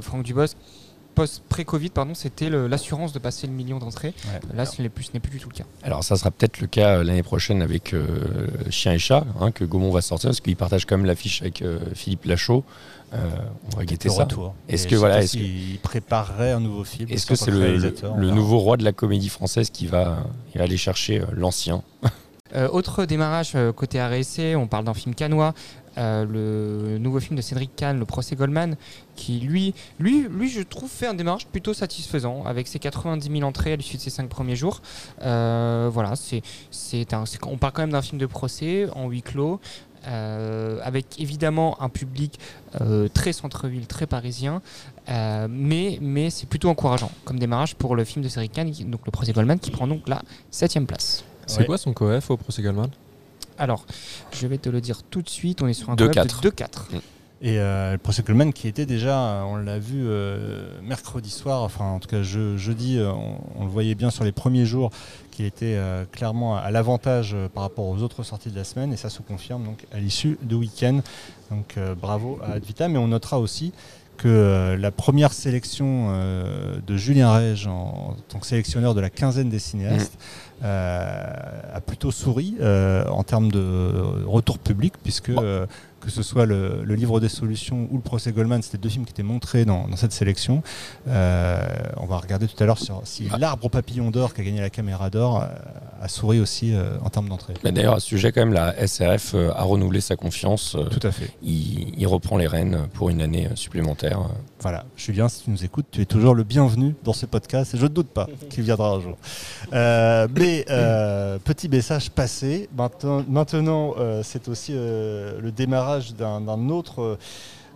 Franck 0.00 0.22
Dubosc 0.22 0.56
post-pré-Covid, 1.14 1.90
pardon, 1.90 2.14
c'était 2.14 2.50
l'assurance 2.50 3.12
de 3.12 3.18
passer 3.18 3.46
le 3.46 3.52
million 3.52 3.78
d'entrées. 3.78 4.14
Là, 4.54 4.66
ce 4.66 4.82
n'est 4.82 4.88
plus, 4.88 5.08
plus, 5.10 5.30
du 5.30 5.40
tout 5.40 5.48
le 5.48 5.54
cas. 5.54 5.64
Alors, 5.82 6.04
ça 6.04 6.16
sera 6.16 6.30
peut-être 6.30 6.60
le 6.60 6.66
cas 6.66 7.02
l'année 7.02 7.22
prochaine 7.22 7.62
avec 7.62 7.94
Chien 8.70 8.92
et 8.92 8.98
Chat, 8.98 9.24
hein, 9.40 9.50
que 9.50 9.64
Gaumont 9.64 9.90
va 9.90 10.02
sortir, 10.02 10.30
parce 10.30 10.40
qu'il 10.40 10.56
partage 10.56 10.86
quand 10.86 10.96
même 10.96 11.06
l'affiche 11.06 11.42
avec 11.42 11.62
Philippe 11.94 12.24
Lachaud. 12.24 12.64
Euh, 13.14 13.18
on 13.72 13.76
va 13.76 13.84
guetter 13.84 14.08
ça. 14.08 14.26
Est-ce 14.68 14.88
que 14.88 14.96
voilà, 14.96 15.22
est-ce 15.22 15.36
qu'il 15.36 15.78
préparerait 15.80 16.52
un 16.52 16.60
nouveau 16.60 16.84
film 16.84 17.08
Est-ce 17.10 17.26
que 17.26 17.36
c'est 17.36 17.50
le, 17.50 18.30
nouveau 18.30 18.58
roi 18.58 18.76
de 18.76 18.84
la 18.84 18.92
comédie 18.92 19.28
française 19.28 19.70
qui 19.70 19.86
va, 19.86 20.24
aller 20.58 20.76
chercher 20.76 21.20
euh, 21.20 21.26
l'ancien? 21.32 21.82
Euh, 22.54 22.68
autre 22.68 23.04
démarrage 23.04 23.56
côté 23.74 24.00
RSC, 24.00 24.54
on 24.56 24.68
parle 24.68 24.84
d'un 24.84 24.94
film 24.94 25.14
canois, 25.14 25.54
le 25.96 26.98
nouveau 26.98 27.20
film 27.20 27.36
de 27.36 27.42
Cédric 27.42 27.74
Kahn, 27.76 27.98
Le 27.98 28.04
procès 28.04 28.36
Goldman, 28.36 28.76
qui 29.16 29.40
lui, 29.40 29.74
lui, 29.98 30.26
lui, 30.28 30.48
je 30.48 30.60
trouve, 30.62 30.90
fait 30.90 31.06
un 31.06 31.14
démarrage 31.14 31.46
plutôt 31.46 31.74
satisfaisant 31.74 32.44
avec 32.44 32.66
ses 32.68 32.78
90 32.78 33.30
000 33.30 33.42
entrées 33.42 33.72
à 33.72 33.76
l'issue 33.76 33.96
de 33.96 34.02
ses 34.02 34.10
5 34.10 34.28
premiers 34.28 34.56
jours. 34.56 34.80
voilà, 35.20 36.14
c'est, 36.16 36.42
c'est 36.70 37.06
on 37.46 37.56
parle 37.56 37.72
quand 37.72 37.82
même 37.82 37.92
d'un 37.92 38.02
film 38.02 38.18
de 38.18 38.26
procès 38.26 38.88
en 38.94 39.08
huis 39.08 39.22
clos. 39.22 39.60
avec 40.04 41.20
évidemment 41.20 41.80
un 41.80 41.88
public 41.88 42.38
très 43.14 43.32
centre-ville, 43.32 43.86
très 43.86 44.06
parisien, 44.06 44.62
mais, 45.08 45.98
mais 46.00 46.30
c'est 46.30 46.48
plutôt 46.48 46.68
encourageant 46.68 47.10
comme 47.24 47.38
démarrage 47.38 47.74
pour 47.74 47.96
le 47.96 48.04
film 48.04 48.24
de 48.24 48.28
série 48.28 48.48
Khan, 48.48 48.70
donc 48.86 49.00
le 49.04 49.10
procès 49.10 49.32
Goldman, 49.32 49.58
qui 49.58 49.70
prend 49.70 49.86
donc 49.86 50.08
la 50.08 50.22
septième 50.50 50.86
place. 50.86 51.24
C'est 51.46 51.66
quoi 51.66 51.78
son 51.78 51.92
coef 51.92 52.30
au 52.30 52.36
procès 52.36 52.62
Goldman? 52.62 52.90
Alors, 53.58 53.86
je 54.32 54.46
vais 54.46 54.58
te 54.58 54.68
le 54.68 54.80
dire 54.80 55.02
tout 55.02 55.22
de 55.22 55.28
suite, 55.28 55.62
on 55.62 55.66
est 55.66 55.74
sur 55.74 55.90
un 55.90 55.96
coef 55.96 56.10
de 56.10 56.50
2-4. 56.50 57.00
Et 57.42 57.58
euh, 57.58 57.92
le 57.92 57.98
procès 57.98 58.22
Coleman 58.22 58.54
qui 58.54 58.68
était 58.68 58.86
déjà, 58.86 59.20
euh, 59.20 59.42
on 59.42 59.56
l'a 59.56 59.78
vu 59.78 60.04
euh, 60.06 60.80
mercredi 60.82 61.28
soir, 61.28 61.62
enfin 61.62 61.84
en 61.84 61.98
tout 61.98 62.08
cas 62.08 62.22
jeudi, 62.22 62.98
on, 62.98 63.64
le 63.64 63.68
voyait 63.68 63.94
bien 63.94 64.10
sur 64.10 64.24
les 64.24 64.32
premiers 64.32 64.64
jours, 64.64 64.90
qu'il 65.30 65.44
était 65.44 65.78
clairement 66.12 66.56
à 66.56 66.70
l'avantage 66.70 67.36
par 67.52 67.64
rapport 67.64 67.86
aux 67.86 67.98
autres 67.98 68.22
sorties 68.22 68.50
de 68.50 68.56
la 68.56 68.64
semaine, 68.64 68.92
et 68.92 68.96
ça 68.96 69.10
se 69.10 69.20
confirme 69.20 69.64
donc 69.64 69.84
à 69.92 69.98
l'issue 69.98 70.38
de 70.42 70.54
week-end. 70.54 71.00
Donc 71.50 71.76
bravo 72.00 72.38
à 72.42 72.52
Advita, 72.52 72.88
mais 72.88 72.98
on 72.98 73.08
notera 73.08 73.38
aussi 73.38 73.72
que 74.16 74.76
la 74.78 74.90
première 74.90 75.32
sélection 75.32 76.12
de 76.86 76.96
Julien 76.96 77.32
Rege 77.32 77.66
en, 77.66 78.16
tant 78.28 78.38
que 78.38 78.46
sélectionneur 78.46 78.94
de 78.94 79.00
la 79.00 79.10
quinzaine 79.10 79.48
des 79.48 79.58
cinéastes 79.58 80.18
mmh. 80.60 80.64
a 80.64 81.80
plutôt 81.86 82.10
souri 82.10 82.56
en 82.60 83.22
termes 83.22 83.50
de 83.50 84.24
retour 84.26 84.58
public, 84.58 84.94
puisque 85.02 85.32
que 86.04 86.10
ce 86.10 86.22
soit 86.22 86.46
le, 86.46 86.84
livre 86.84 87.18
des 87.18 87.28
solutions 87.28 87.88
ou 87.90 87.96
le 87.96 88.02
procès 88.02 88.30
Goldman, 88.32 88.62
c'était 88.62 88.78
deux 88.78 88.88
films 88.88 89.04
qui 89.04 89.12
étaient 89.12 89.22
montrés 89.22 89.64
dans, 89.64 89.88
cette 89.96 90.12
sélection. 90.12 90.62
Euh, 91.08 91.64
on 91.96 92.06
va 92.06 92.18
regarder 92.18 92.46
tout 92.46 92.62
à 92.62 92.66
l'heure 92.66 92.78
si 93.04 93.28
ah. 93.32 93.38
l'arbre 93.38 93.64
au 93.64 93.68
papillon 93.68 94.10
d'or 94.10 94.34
qui 94.34 94.42
a 94.42 94.44
gagné 94.44 94.60
la 94.60 94.70
caméra 94.70 95.08
d'or 95.08 95.42
euh, 95.42 95.46
a 96.02 96.08
souri 96.08 96.40
aussi 96.40 96.74
euh, 96.74 96.98
en 97.02 97.08
termes 97.08 97.28
d'entrée. 97.28 97.54
D'ailleurs, 97.62 97.94
à 97.94 98.00
ce 98.00 98.06
sujet, 98.06 98.32
quand 98.32 98.42
même, 98.42 98.52
la 98.52 98.86
SRF 98.86 99.34
a 99.34 99.62
renouvelé 99.62 100.00
sa 100.00 100.16
confiance. 100.16 100.76
tout 100.90 101.06
à 101.06 101.10
fait. 101.10 101.30
Il, 101.42 102.06
reprend 102.06 102.36
les 102.36 102.46
rênes 102.46 102.86
pour 102.92 103.08
une 103.08 103.22
année 103.22 103.48
supplémentaire. 103.54 104.20
Voilà, 104.60 104.84
Julien, 104.96 105.28
si 105.28 105.44
tu 105.44 105.50
nous 105.50 105.64
écoutes, 105.64 105.86
tu 105.90 106.02
es 106.02 106.04
toujours 106.04 106.34
le 106.34 106.44
bienvenu 106.44 106.94
dans 107.02 107.14
ce 107.14 107.24
podcast 107.24 107.74
et 107.74 107.78
je 107.78 107.84
ne 107.84 107.88
doute 107.88 108.08
pas 108.08 108.28
qu'il 108.50 108.62
viendra 108.62 108.90
un 108.90 109.00
jour. 109.00 109.16
mais 109.72 110.64
petit 111.44 111.68
message 111.70 112.10
passé. 112.10 112.68
Maintenant, 112.76 113.94
c'est 114.22 114.48
aussi 114.48 114.72
le 114.72 115.50
démarrage 115.50 115.93
d'un 116.16 116.68
autre 116.68 117.02
euh, 117.02 117.18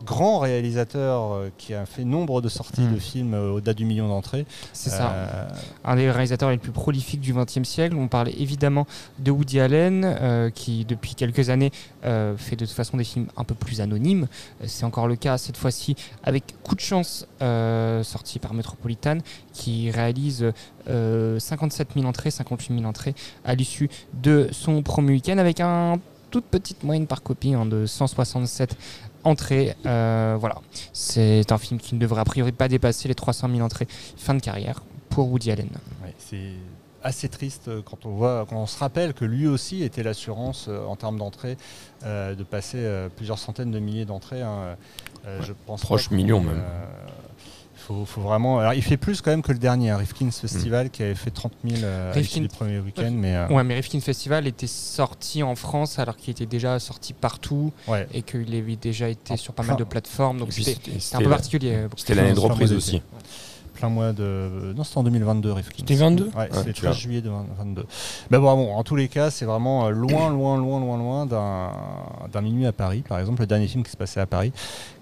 grand 0.04 0.38
réalisateur 0.38 1.32
euh, 1.32 1.50
qui 1.58 1.74
a 1.74 1.84
fait 1.84 2.04
nombre 2.04 2.40
de 2.40 2.48
sorties 2.48 2.82
hmm. 2.82 2.94
de 2.94 2.98
films 3.00 3.34
euh, 3.34 3.50
au-delà 3.50 3.74
du 3.74 3.84
million 3.84 4.06
d'entrées. 4.06 4.46
C'est 4.72 4.90
ça. 4.90 5.48
Un 5.84 5.96
des 5.96 6.10
réalisateurs 6.10 6.50
les 6.50 6.58
plus 6.58 6.70
prolifiques 6.70 7.20
du 7.20 7.34
XXe 7.34 7.64
siècle. 7.64 7.96
On 7.96 8.06
parlait 8.06 8.34
évidemment 8.38 8.86
de 9.18 9.30
Woody 9.30 9.60
Allen, 9.60 10.50
qui 10.54 10.84
depuis 10.84 11.14
quelques 11.14 11.50
années 11.50 11.72
fait 12.02 12.56
de 12.56 12.64
toute 12.64 12.74
façon 12.74 12.96
des 12.96 13.04
films 13.04 13.26
un 13.36 13.44
peu 13.44 13.54
plus 13.54 13.80
anonymes. 13.80 14.28
C'est 14.64 14.84
encore 14.84 15.08
le 15.08 15.16
cas 15.16 15.36
cette 15.38 15.56
fois-ci 15.56 15.96
avec 16.22 16.54
Coup 16.62 16.74
de 16.74 16.80
chance, 16.80 17.26
sorti 17.40 18.38
par 18.38 18.54
Metropolitan, 18.54 19.18
qui 19.52 19.90
réalise 19.90 20.52
57 20.86 21.88
000 21.94 22.06
entrées, 22.06 22.30
58 22.30 22.78
000 22.78 22.88
entrées 22.88 23.14
à 23.44 23.54
l'issue 23.54 23.90
de 24.14 24.48
son 24.52 24.82
premier 24.82 25.12
week-end 25.12 25.38
avec 25.38 25.60
un 25.60 25.98
toute 26.30 26.44
petite 26.44 26.82
moyenne 26.84 27.06
par 27.06 27.22
copie 27.22 27.54
hein, 27.54 27.66
de 27.66 27.86
167 27.86 28.76
entrées. 29.24 29.74
Euh, 29.86 30.36
voilà, 30.38 30.56
c'est 30.92 31.50
un 31.52 31.58
film 31.58 31.80
qui 31.80 31.94
ne 31.94 32.00
devrait 32.00 32.20
a 32.20 32.24
priori 32.24 32.52
pas 32.52 32.68
dépasser 32.68 33.08
les 33.08 33.14
300 33.14 33.48
000 33.50 33.60
entrées 33.60 33.86
fin 34.16 34.34
de 34.34 34.40
carrière 34.40 34.82
pour 35.10 35.30
Woody 35.30 35.50
Allen. 35.50 35.70
c'est 36.18 36.52
assez 37.02 37.28
triste 37.28 37.68
euh, 37.68 37.80
quand 37.82 38.06
on 38.06 38.10
voit, 38.10 38.44
quand 38.48 38.56
on 38.56 38.66
se 38.66 38.78
rappelle 38.78 39.14
que 39.14 39.24
lui 39.24 39.46
aussi 39.46 39.84
était 39.84 40.02
l'assurance 40.02 40.66
euh, 40.68 40.84
en 40.84 40.96
termes 40.96 41.16
d'entrées 41.16 41.56
de 42.04 42.42
passer 42.44 42.86
plusieurs 43.16 43.38
centaines 43.38 43.70
de 43.70 43.78
milliers 43.78 44.04
d'entrées. 44.04 44.42
Hein. 44.42 44.76
je 45.40 45.52
pense 45.66 45.80
proche 45.80 46.10
million 46.10 46.40
même 46.40 46.62
faut, 48.06 48.20
vraiment. 48.20 48.58
Alors, 48.58 48.74
il 48.74 48.82
fait 48.82 48.96
plus 48.96 49.20
quand 49.20 49.30
même 49.30 49.42
que 49.42 49.52
le 49.52 49.58
dernier, 49.58 49.90
hein, 49.90 49.96
Rifkin's 49.96 50.38
Festival, 50.38 50.86
mm. 50.86 50.90
qui 50.90 51.02
avait 51.02 51.14
fait 51.14 51.30
30 51.30 51.52
000 51.64 51.82
euh, 51.82 52.12
le 52.14 52.48
premier 52.48 52.78
week-end. 52.78 53.10
Mais, 53.12 53.34
euh, 53.34 53.48
Ouais, 53.48 53.64
mais 53.64 53.74
Rifkin's 53.74 54.04
Festival 54.04 54.46
était 54.46 54.66
sorti 54.66 55.42
en 55.42 55.54
France 55.54 55.98
alors 55.98 56.16
qu'il 56.16 56.30
était 56.30 56.46
déjà 56.46 56.78
sorti 56.78 57.12
partout 57.12 57.72
et 58.12 58.22
qu'il 58.22 58.54
avait 58.54 58.76
déjà 58.76 59.08
été 59.08 59.36
sur 59.36 59.54
pas 59.54 59.62
mal 59.62 59.76
de 59.76 59.84
plateformes. 59.84 60.38
Donc 60.38 60.52
c'était 60.52 60.92
un 61.14 61.18
peu 61.18 61.30
particulier. 61.30 61.72
Euh, 61.74 61.88
c'était 61.96 62.14
l'année 62.14 62.34
de 62.34 62.40
reprise 62.40 62.72
aussi 62.72 63.02
plein 63.78 63.88
mois 63.88 64.12
de. 64.12 64.72
Non, 64.76 64.84
c'était 64.84 64.98
en 64.98 65.04
2022, 65.04 65.52
Rifkin. 65.52 65.74
C'était 65.78 65.94
22 65.94 66.30
Ouais, 66.36 66.48
le 66.66 66.72
13 66.72 66.96
juillet 66.96 67.20
2022. 67.20 67.86
Mais 68.30 68.38
bon, 68.38 68.74
en 68.74 68.82
tous 68.82 68.96
les 68.96 69.08
cas, 69.08 69.30
c'est 69.30 69.44
vraiment 69.44 69.88
loin, 69.90 70.30
loin, 70.30 70.58
loin, 70.58 70.80
loin, 70.80 70.98
loin 70.98 71.26
d'un 71.26 72.40
minuit 72.40 72.66
à 72.66 72.72
Paris, 72.72 73.04
par 73.08 73.20
exemple, 73.20 73.40
le 73.40 73.46
dernier 73.46 73.68
film 73.68 73.84
qui 73.84 73.90
se 73.92 73.96
passait 73.96 74.20
à 74.20 74.26
Paris, 74.26 74.52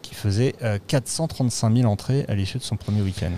qui 0.02 0.14
faisait 0.14 0.54
435 0.86 1.68
euh, 1.70 1.76
000 1.76 1.90
entrées 1.90 2.24
à 2.28 2.34
l'issue 2.34 2.58
de 2.58 2.62
son 2.62 2.76
premier 2.76 3.02
week-end. 3.02 3.30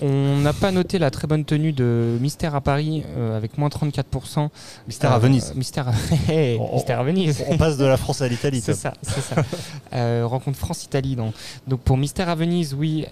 On 0.00 0.38
n'a 0.38 0.52
pas 0.52 0.70
noté 0.70 0.98
la 0.98 1.10
très 1.10 1.26
bonne 1.26 1.44
tenue 1.44 1.72
de 1.72 2.16
Mystère 2.20 2.54
à 2.54 2.60
Paris 2.60 3.04
euh, 3.16 3.36
avec 3.36 3.58
moins 3.58 3.68
34%. 3.68 4.48
Mystère 4.86 5.12
à 5.12 5.18
Venise. 5.18 5.50
Euh, 5.50 5.58
Mystère, 5.58 5.88
à... 5.88 5.92
Mystère 6.72 7.00
à 7.00 7.04
Venise. 7.04 7.44
On 7.48 7.56
passe 7.56 7.76
de 7.76 7.84
la 7.84 7.96
France 7.96 8.22
à 8.22 8.28
l'Italie. 8.28 8.60
c'est 8.60 8.74
ça, 8.74 8.94
c'est 9.02 9.20
ça. 9.20 10.26
rencontre 10.26 10.58
France-Italie. 10.58 11.16
Donc. 11.16 11.34
donc 11.66 11.80
pour 11.80 11.96
Mystère 11.96 12.28
à 12.28 12.34
Venise, 12.34 12.74
oui, 12.74 13.06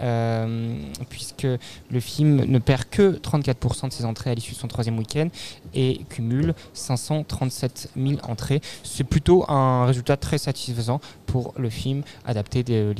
puisque 1.08 1.46
le 1.90 2.00
film 2.00 2.44
ne 2.44 2.58
perd 2.58 2.84
que 2.90 3.18
34% 3.18 3.88
de 3.88 3.92
ses 3.92 4.04
entrées 4.04 4.30
à 4.30 4.34
l'issue 4.34 4.54
de 4.54 4.58
son 4.58 4.68
troisième 4.68 4.98
week-end 4.98 5.28
et 5.74 6.00
cumule 6.08 6.54
537 6.74 7.90
000 7.96 8.20
entrées. 8.28 8.60
C'est 8.82 9.04
plutôt 9.04 9.44
un 9.50 9.86
résultat 9.86 10.16
très 10.16 10.38
satisfaisant 10.38 11.00
pour 11.30 11.54
le 11.56 11.70
film 11.70 12.02
adapté 12.24 12.62
des, 12.64 12.94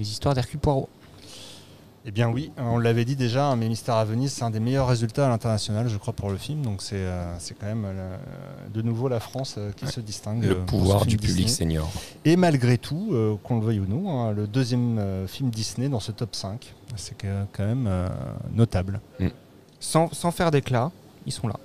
histoires 0.00 0.34
d'Hercule 0.34 0.58
Poirot. 0.58 0.88
Eh 2.04 2.10
bien 2.10 2.28
oui, 2.28 2.50
on 2.56 2.78
l'avait 2.78 3.04
dit 3.04 3.16
déjà, 3.16 3.54
mais 3.54 3.68
Mystère 3.68 3.96
à 3.96 4.04
Venise, 4.04 4.32
c'est 4.32 4.42
un 4.42 4.50
des 4.50 4.60
meilleurs 4.60 4.88
résultats 4.88 5.26
à 5.26 5.28
l'international, 5.28 5.88
je 5.88 5.96
crois, 5.98 6.14
pour 6.14 6.30
le 6.30 6.38
film. 6.38 6.62
Donc 6.62 6.80
c'est 6.80 6.96
euh, 6.96 7.36
quand 7.60 7.66
même 7.66 7.84
euh, 7.86 8.16
de 8.72 8.82
nouveau 8.82 9.08
la 9.08 9.20
France 9.20 9.56
euh, 9.58 9.72
qui 9.72 9.86
se 9.86 10.00
distingue. 10.00 10.42
Le 10.42 10.64
pouvoir 10.64 11.04
du 11.04 11.18
public 11.18 11.50
senior. 11.50 11.90
Et 12.24 12.36
malgré 12.36 12.78
tout, 12.78 13.14
qu'on 13.42 13.60
le 13.60 13.66
veuille 13.66 13.80
ou 13.80 13.86
non, 13.86 14.10
hein, 14.10 14.32
le 14.32 14.46
deuxième 14.46 15.26
film 15.28 15.50
Disney 15.50 15.88
dans 15.88 16.00
ce 16.00 16.12
top 16.12 16.34
5, 16.34 16.74
c'est 16.96 17.16
quand 17.52 17.66
même 17.66 17.90
notable. 18.54 19.00
Mm. 19.20 19.28
Sans, 19.80 20.12
sans 20.12 20.30
faire 20.30 20.50
d'éclat, 20.50 20.90
ils 21.26 21.32
sont 21.32 21.46
là. 21.46 21.56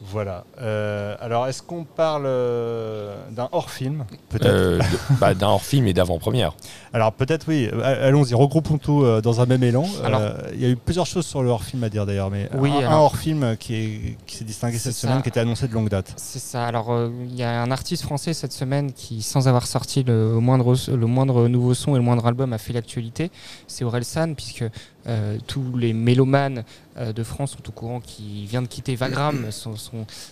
Voilà. 0.00 0.44
Euh, 0.60 1.16
alors, 1.20 1.48
est-ce 1.48 1.62
qu'on 1.62 1.84
parle 1.84 2.24
euh, 2.26 3.16
d'un 3.30 3.48
hors-film 3.50 4.04
Peut-être. 4.28 4.46
Euh, 4.46 4.80
bah, 5.20 5.34
d'un 5.34 5.48
hors-film 5.48 5.86
et 5.86 5.92
d'avant-première. 5.92 6.54
Alors, 6.92 7.12
peut-être, 7.12 7.46
oui. 7.48 7.68
Allons-y, 7.82 8.34
regroupons 8.34 8.78
tout 8.78 9.04
dans 9.20 9.40
un 9.40 9.46
même 9.46 9.62
élan. 9.62 9.86
Il 10.54 10.60
y 10.60 10.66
a 10.66 10.68
eu 10.68 10.76
plusieurs 10.76 11.06
choses 11.06 11.26
sur 11.26 11.42
le 11.42 11.50
hors-film 11.50 11.82
à 11.84 11.88
dire 11.88 12.06
d'ailleurs, 12.06 12.30
mais 12.30 12.48
oui, 12.54 12.70
un, 12.70 12.96
hors-film 12.96 13.56
qui, 13.56 14.16
s'est 14.26 14.44
distingué 14.44 14.78
cette 14.78 14.94
semaine, 14.94 15.22
qui 15.22 15.28
était 15.28 15.40
annoncé 15.40 15.66
de 15.66 15.74
longue 15.74 15.88
date. 15.88 16.12
C'est 16.16 16.38
ça. 16.38 16.64
Alors, 16.66 16.92
il 17.24 17.34
y 17.34 17.42
a 17.42 17.60
un 17.60 17.70
artiste 17.70 18.04
français 18.04 18.34
cette 18.34 18.52
semaine 18.52 18.92
qui, 18.92 19.22
sans 19.22 19.48
avoir 19.48 19.66
sorti 19.66 20.04
le 20.04 20.38
moindre, 20.40 20.74
le 20.88 21.06
moindre 21.06 21.48
nouveau 21.48 21.74
son 21.74 21.94
et 21.94 21.98
le 21.98 22.04
moindre 22.04 22.26
album, 22.26 22.52
a 22.52 22.58
fait 22.58 22.72
l'actualité. 22.72 23.30
C'est 23.66 23.84
Aurel 23.84 24.04
San, 24.04 24.34
puisque 24.34 24.64
tous 25.46 25.76
les 25.76 25.92
mélomanes 25.92 26.64
euh, 26.98 27.12
de 27.12 27.22
France 27.22 27.52
sont 27.52 27.68
au 27.68 27.72
courant 27.72 28.00
qu'il 28.00 28.46
vient 28.46 28.62
de 28.62 28.66
quitter 28.66 28.96
Vagram, 28.96 29.46
son, 29.50 29.74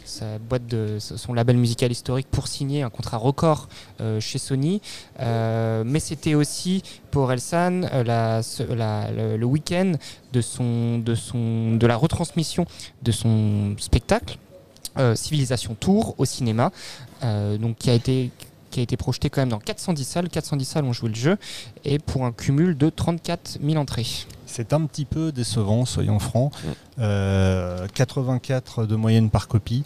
sa 0.04 0.38
boîte 0.38 0.66
de, 0.66 0.98
son 0.98 1.32
label 1.32 1.56
musical 1.56 1.92
historique, 1.92 2.26
pour 2.30 2.48
signer 2.48 2.82
un 2.82 2.90
contrat 2.90 3.18
record 3.18 3.68
euh, 4.00 4.20
chez 4.20 4.38
Sony. 4.38 4.80
Euh, 5.20 5.84
mais 5.86 6.00
c'était 6.00 6.34
aussi 6.34 6.82
pour 7.10 7.32
Elsan 7.32 7.82
le, 7.92 9.44
week-end 9.44 9.92
de, 10.32 10.40
son, 10.40 10.98
de, 10.98 11.14
son, 11.14 11.76
de 11.76 11.86
la 11.86 11.96
retransmission 11.96 12.66
de 13.02 13.12
son 13.12 13.76
spectacle. 13.78 14.38
Civilisation 15.14 15.74
Tour 15.74 16.14
au 16.16 16.24
cinéma, 16.24 16.72
donc 17.22 17.76
qui 17.76 17.90
a 17.90 17.92
été 17.92 18.30
qui 18.70 18.80
a 18.80 18.82
été 18.82 18.96
projeté 18.96 19.28
quand 19.28 19.42
même 19.42 19.50
dans 19.50 19.58
410 19.58 20.04
salles. 20.04 20.28
410 20.30 20.64
salles 20.64 20.84
ont 20.86 20.94
joué 20.94 21.10
le 21.10 21.14
jeu 21.14 21.36
et 21.84 21.98
pour 21.98 22.24
un 22.24 22.32
cumul 22.32 22.78
de 22.78 22.88
34 22.88 23.58
000 23.62 23.76
entrées. 23.76 24.06
C'est 24.46 24.72
un 24.72 24.86
petit 24.86 25.04
peu 25.04 25.32
décevant, 25.32 25.84
soyons 25.84 26.18
francs. 26.18 26.52
84 26.96 28.78
euh, 28.78 28.86
de 28.86 28.96
moyenne 28.96 29.28
par 29.28 29.48
copie. 29.48 29.84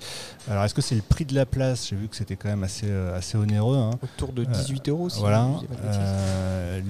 Alors, 0.48 0.64
est-ce 0.64 0.74
que 0.74 0.82
c'est 0.82 0.94
le 0.94 1.02
prix 1.02 1.24
de 1.24 1.34
la 1.34 1.46
place? 1.46 1.88
J'ai 1.88 1.96
vu 1.96 2.08
que 2.08 2.14
c'était 2.16 2.36
quand 2.36 2.48
même 2.48 2.62
assez, 2.62 2.86
euh, 2.88 3.16
assez 3.16 3.36
onéreux. 3.36 3.76
Hein. 3.76 3.90
Autour 4.02 4.32
de 4.32 4.44
18 4.44 4.88
euros, 4.90 5.08
si 5.08 5.18
Voilà. 5.18 5.48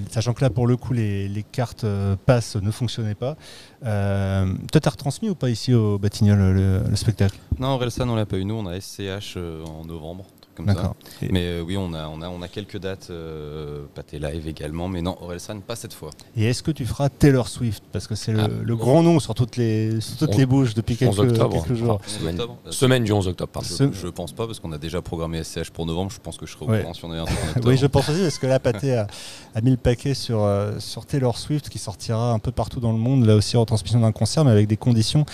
sachant 0.09 0.33
que 0.33 0.41
là, 0.41 0.49
pour 0.49 0.67
le 0.67 0.77
coup, 0.77 0.93
les, 0.93 1.45
cartes 1.51 1.85
passe 2.25 2.55
ne 2.55 2.71
fonctionnaient 2.71 3.15
pas. 3.15 3.35
Euh, 3.83 4.53
toi, 4.71 4.79
t'as 4.79 4.91
retransmis 4.91 5.29
ou 5.29 5.35
pas 5.35 5.49
ici 5.49 5.73
au 5.73 5.97
Batignolles 5.97 6.53
le, 6.53 6.95
spectacle? 6.95 7.37
Non, 7.57 7.77
Relsan, 7.77 8.07
on 8.09 8.15
l'a 8.15 8.25
pas 8.25 8.37
eu. 8.37 8.45
Nous, 8.45 8.53
on 8.53 8.67
a 8.67 8.79
SCH 8.79 9.37
en 9.37 9.85
novembre. 9.85 10.25
Comme 10.55 10.67
ça. 10.67 10.93
Mais 11.29 11.59
oui, 11.61 11.77
on 11.77 11.93
a, 11.93 12.07
on, 12.07 12.21
a, 12.21 12.29
on 12.29 12.41
a 12.41 12.47
quelques 12.47 12.77
dates, 12.77 13.11
Pâté 13.93 14.19
Live 14.19 14.47
également, 14.47 14.87
mais 14.87 15.01
non, 15.01 15.17
Orelsan, 15.21 15.59
pas 15.59 15.75
cette 15.75 15.93
fois. 15.93 16.09
Et 16.35 16.45
est-ce 16.45 16.63
que 16.63 16.71
tu 16.71 16.85
feras 16.85 17.09
Taylor 17.09 17.47
Swift? 17.47 17.83
Parce 17.91 18.07
que 18.07 18.15
c'est 18.15 18.33
le, 18.33 18.41
ah. 18.43 18.75
grand 18.75 19.03
nom 19.03 19.19
sur 19.19 19.33
toutes 19.33 19.57
les, 19.57 19.99
toutes 20.19 20.35
les 20.35 20.45
bouches 20.45 20.73
depuis 20.73 20.95
quelques, 20.95 21.15
quelques 21.15 21.73
jours. 21.73 21.99
Semaine, 22.69 23.03
du 23.03 23.11
11 23.11 23.27
octobre, 23.27 23.51
pardon. 23.51 23.67
Je, 23.69 24.07
pense 24.07 24.31
pas, 24.31 24.45
parce 24.45 24.59
qu'on 24.59 24.71
a 24.71 24.77
déjà 24.77 25.01
programmé 25.01 25.43
SCH 25.43 25.71
pour 25.71 25.85
novembre. 25.85 26.11
Je 26.11 26.19
pense 26.19 26.37
que 26.37 26.45
je 26.45 26.51
serai 26.51 26.65
au 26.65 26.67
courant 26.67 26.93
si 26.93 27.05
on 27.05 27.11
avait 27.11 27.21
un 27.21 27.25
truc 27.25 27.37
Oui, 27.65 27.77
je 27.77 27.85
pense 27.87 28.09
aussi, 28.09 28.21
parce 28.21 28.37
que 28.37 28.47
là, 28.47 28.59
Pâté 28.59 28.95
a, 28.95 29.07
a, 29.55 29.61
mis 29.61 29.71
le 29.71 29.77
paquet 29.77 30.13
sur, 30.13 30.47
sur 30.79 31.05
Taylor 31.05 31.37
Swift, 31.37 31.69
qui 31.69 31.79
sortira 31.79 32.31
un 32.31 32.39
peu 32.39 32.51
partout 32.51 32.79
dans 32.79 32.91
le 32.91 32.97
monde, 32.97 33.25
là 33.25 33.35
aussi 33.35 33.57
en 33.57 33.65
transmission 33.65 33.99
d'un 33.99 34.11
concert, 34.11 34.45
mais 34.45 34.51
avec 34.51 34.67
des 34.67 34.77
conditions 34.77 35.25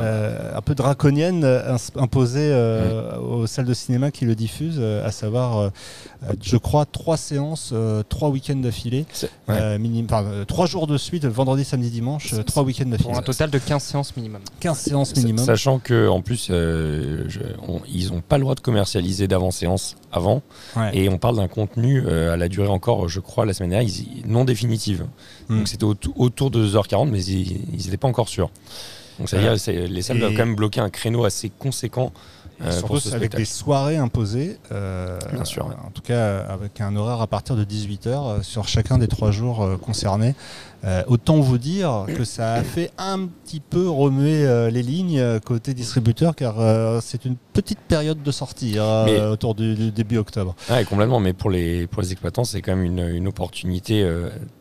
euh, 0.00 0.56
un 0.56 0.60
peu 0.60 0.74
draconienne 0.74 1.44
euh, 1.44 1.76
imposée 1.96 2.50
euh, 2.52 3.18
aux 3.18 3.46
salles 3.46 3.64
de 3.64 3.74
cinéma 3.74 4.10
qui 4.10 4.24
le 4.24 4.34
diffusent, 4.34 4.80
à 4.80 5.10
savoir, 5.10 5.70
je 6.42 6.56
crois, 6.56 6.84
trois 6.84 7.16
séances, 7.16 7.74
trois 8.08 8.28
week-ends 8.28 8.56
d'affilée, 8.56 9.06
trois 10.46 10.66
jours 10.66 10.86
de 10.86 10.96
suite, 10.96 11.24
vendredi, 11.26 11.64
samedi, 11.64 11.90
dimanche, 11.90 12.34
trois 12.46 12.62
week-ends 12.62 12.86
d'affilée. 12.86 13.10
Pour 13.10 13.18
un 13.18 13.22
total 13.22 13.50
de 13.50 13.58
15 13.58 13.82
séances 13.82 14.16
minimum. 14.16 14.42
15 14.60 14.78
séances 14.78 15.16
minimum. 15.16 15.44
Sachant 15.44 15.78
que 15.78 16.08
en 16.08 16.22
plus, 16.22 16.50
ils 16.50 18.12
n'ont 18.12 18.20
pas 18.20 18.38
le 18.38 18.42
droit 18.42 18.54
de 18.54 18.60
commercialiser 18.60 19.28
d'avant-séance 19.28 19.96
avant, 20.12 20.42
et 20.92 21.08
on 21.08 21.18
parle 21.18 21.36
d'un 21.36 21.48
contenu 21.48 22.08
à 22.08 22.36
la 22.36 22.48
durée 22.48 22.68
encore, 22.68 23.08
je 23.08 23.20
crois, 23.20 23.46
la 23.46 23.52
semaine 23.52 23.70
dernière, 23.70 23.92
non 24.26 24.44
définitive. 24.44 25.06
Mm. 25.48 25.58
Donc 25.58 25.68
c'était 25.68 25.84
autour 25.84 26.50
de 26.50 26.66
2h40, 26.66 27.08
mais 27.10 27.24
ils 27.24 27.76
n'étaient 27.76 27.96
pas 27.96 28.08
encore 28.08 28.28
sûrs. 28.28 28.50
Donc 29.18 29.28
c'est-à-dire 29.28 29.54
que 29.54 29.70
les 29.70 30.02
salles 30.02 30.18
doivent 30.20 30.32
quand 30.32 30.46
même 30.46 30.54
bloquer 30.54 30.80
un 30.80 30.90
créneau 30.90 31.24
assez 31.24 31.50
conséquent. 31.50 32.12
Euh, 32.60 32.72
surtout 32.72 33.14
avec 33.14 33.36
des 33.36 33.44
soirées 33.44 33.98
imposées, 33.98 34.58
euh, 34.72 35.16
Bien 35.32 35.44
sûr, 35.44 35.66
en 35.66 35.90
tout 35.90 36.02
cas 36.02 36.38
avec 36.40 36.80
un 36.80 36.96
horaire 36.96 37.20
à 37.20 37.28
partir 37.28 37.54
de 37.54 37.64
18h 37.64 38.08
euh, 38.08 38.42
sur 38.42 38.66
chacun 38.66 38.98
des 38.98 39.06
trois 39.06 39.30
jours 39.30 39.78
concernés. 39.80 40.34
Euh, 40.84 41.02
autant 41.08 41.40
vous 41.40 41.58
dire 41.58 42.06
que 42.16 42.24
ça 42.24 42.54
a 42.54 42.62
fait 42.62 42.92
un 42.98 43.26
petit 43.26 43.58
peu 43.58 43.88
remuer 43.88 44.46
euh, 44.46 44.70
les 44.70 44.82
lignes 44.82 45.18
euh, 45.18 45.40
côté 45.40 45.74
distributeur 45.74 46.36
car 46.36 46.56
c'est 47.02 47.24
une 47.24 47.36
petite 47.52 47.80
période 47.80 48.22
de 48.22 48.30
sortie 48.30 48.78
hein, 48.78 49.06
autour 49.30 49.54
du, 49.54 49.90
début 49.90 50.18
octobre. 50.18 50.54
Ouais, 50.70 50.84
complètement, 50.84 51.18
mais 51.20 51.32
pour 51.32 51.50
les, 51.50 51.86
pour 51.86 52.02
les 52.02 52.12
exploitants, 52.12 52.44
c'est 52.44 52.62
quand 52.62 52.76
même 52.76 52.84
une, 52.84 53.08
une 53.08 53.26
opportunité 53.26 54.08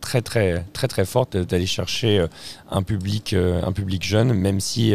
très 0.01 0.21
très 0.21 0.65
très 0.73 0.87
très 0.87 1.05
forte 1.05 1.37
d'aller 1.37 1.65
chercher 1.65 2.25
un 2.71 2.81
public, 2.81 3.33
un 3.33 3.71
public 3.71 4.03
jeune, 4.03 4.33
même 4.33 4.59
si 4.59 4.93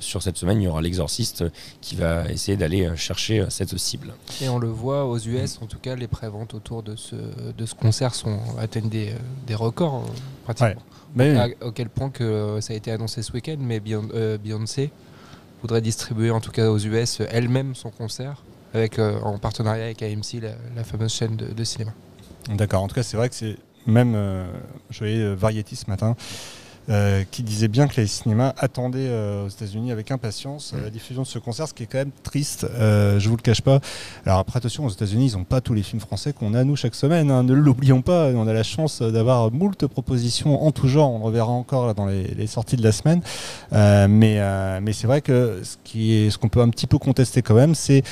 sur 0.00 0.22
cette 0.22 0.36
semaine, 0.36 0.60
il 0.60 0.64
y 0.64 0.68
aura 0.68 0.80
l'exorciste 0.80 1.44
qui 1.80 1.96
va 1.96 2.30
essayer 2.30 2.56
d'aller 2.56 2.90
chercher 2.96 3.44
cette 3.50 3.76
cible. 3.76 4.14
Et 4.40 4.48
on 4.48 4.58
le 4.58 4.68
voit 4.68 5.04
aux 5.04 5.18
US, 5.18 5.58
en 5.62 5.66
tout 5.66 5.78
cas, 5.78 5.94
les 5.96 6.08
préventes 6.08 6.54
autour 6.54 6.82
de 6.82 6.96
ce, 6.96 7.16
de 7.16 7.66
ce 7.66 7.74
concert 7.74 8.14
sont, 8.14 8.38
atteignent 8.58 8.88
des, 8.88 9.12
des 9.46 9.54
records. 9.54 10.04
Pratiquement. 10.46 10.82
Mais... 11.14 11.36
À, 11.36 11.48
quel 11.74 11.88
point 11.88 12.10
que 12.10 12.58
ça 12.60 12.72
a 12.72 12.76
été 12.76 12.92
annoncé 12.92 13.22
ce 13.22 13.32
week-end, 13.32 13.56
mais 13.58 13.82
euh, 13.90 14.38
Beyoncé 14.38 14.90
voudrait 15.60 15.80
distribuer 15.80 16.30
en 16.30 16.40
tout 16.40 16.52
cas 16.52 16.68
aux 16.68 16.78
US 16.78 17.20
elle-même 17.30 17.74
son 17.74 17.90
concert 17.90 18.42
avec, 18.74 18.98
euh, 18.98 19.18
en 19.22 19.38
partenariat 19.38 19.84
avec 19.84 20.02
AMC, 20.02 20.42
la, 20.76 20.84
fameuse 20.84 21.12
chaîne 21.12 21.36
de, 21.36 21.64
cinéma. 21.64 21.92
D'accord, 22.50 22.82
en 22.82 22.88
tout 22.88 22.94
cas 22.94 23.02
c'est 23.02 23.16
vrai 23.16 23.28
que 23.28 23.34
c'est 23.34 23.56
même, 23.86 24.14
euh, 24.14 24.46
je 24.90 24.98
voyais 24.98 25.34
Variety 25.34 25.76
ce 25.76 25.88
matin, 25.88 26.14
euh, 26.88 27.24
qui 27.32 27.42
disait 27.42 27.66
bien 27.66 27.88
que 27.88 28.00
les 28.00 28.06
cinémas 28.06 28.54
attendaient 28.58 29.08
euh, 29.08 29.46
aux 29.46 29.48
États-Unis 29.48 29.90
avec 29.90 30.12
impatience 30.12 30.72
euh, 30.72 30.84
la 30.84 30.90
diffusion 30.90 31.22
de 31.22 31.26
ce 31.26 31.40
concert, 31.40 31.66
ce 31.66 31.74
qui 31.74 31.82
est 31.82 31.86
quand 31.86 31.98
même 31.98 32.12
triste, 32.22 32.64
je 32.78 33.28
vous 33.28 33.34
le 33.34 33.42
cache 33.42 33.60
pas. 33.60 33.80
Alors 34.24 34.38
après, 34.38 34.58
attention, 34.58 34.84
aux 34.84 34.90
États-Unis, 34.90 35.32
ils 35.32 35.36
n'ont 35.36 35.42
pas 35.42 35.60
tous 35.60 35.74
les 35.74 35.82
films 35.82 35.98
français 35.98 36.32
qu'on 36.32 36.54
a 36.54 36.62
nous 36.62 36.76
chaque 36.76 36.94
semaine, 36.94 37.32
hein, 37.32 37.42
ne 37.42 37.54
l'oublions 37.54 38.02
pas. 38.02 38.26
On 38.28 38.46
a 38.46 38.52
la 38.52 38.62
chance 38.62 39.02
d'avoir 39.02 39.50
moult 39.50 39.86
propositions 39.88 40.62
en 40.64 40.70
tout 40.70 40.86
genre, 40.86 41.10
on 41.10 41.18
le 41.18 41.24
reverra 41.24 41.50
encore 41.50 41.92
dans 41.94 42.06
les, 42.06 42.46
sorties 42.46 42.76
de 42.76 42.84
la 42.84 42.92
semaine. 42.92 43.20
mais 43.72 44.40
mais 44.80 44.92
c'est 44.92 45.08
vrai 45.08 45.22
que 45.22 45.62
ce 45.64 45.76
est, 45.96 46.30
ce 46.30 46.38
qu'on 46.38 46.48
peut 46.48 46.60
un 46.60 46.68
petit 46.68 46.86
peu 46.86 46.98
contester 46.98 47.42
quand 47.42 47.54
même, 47.54 47.74
c'est 47.74 48.04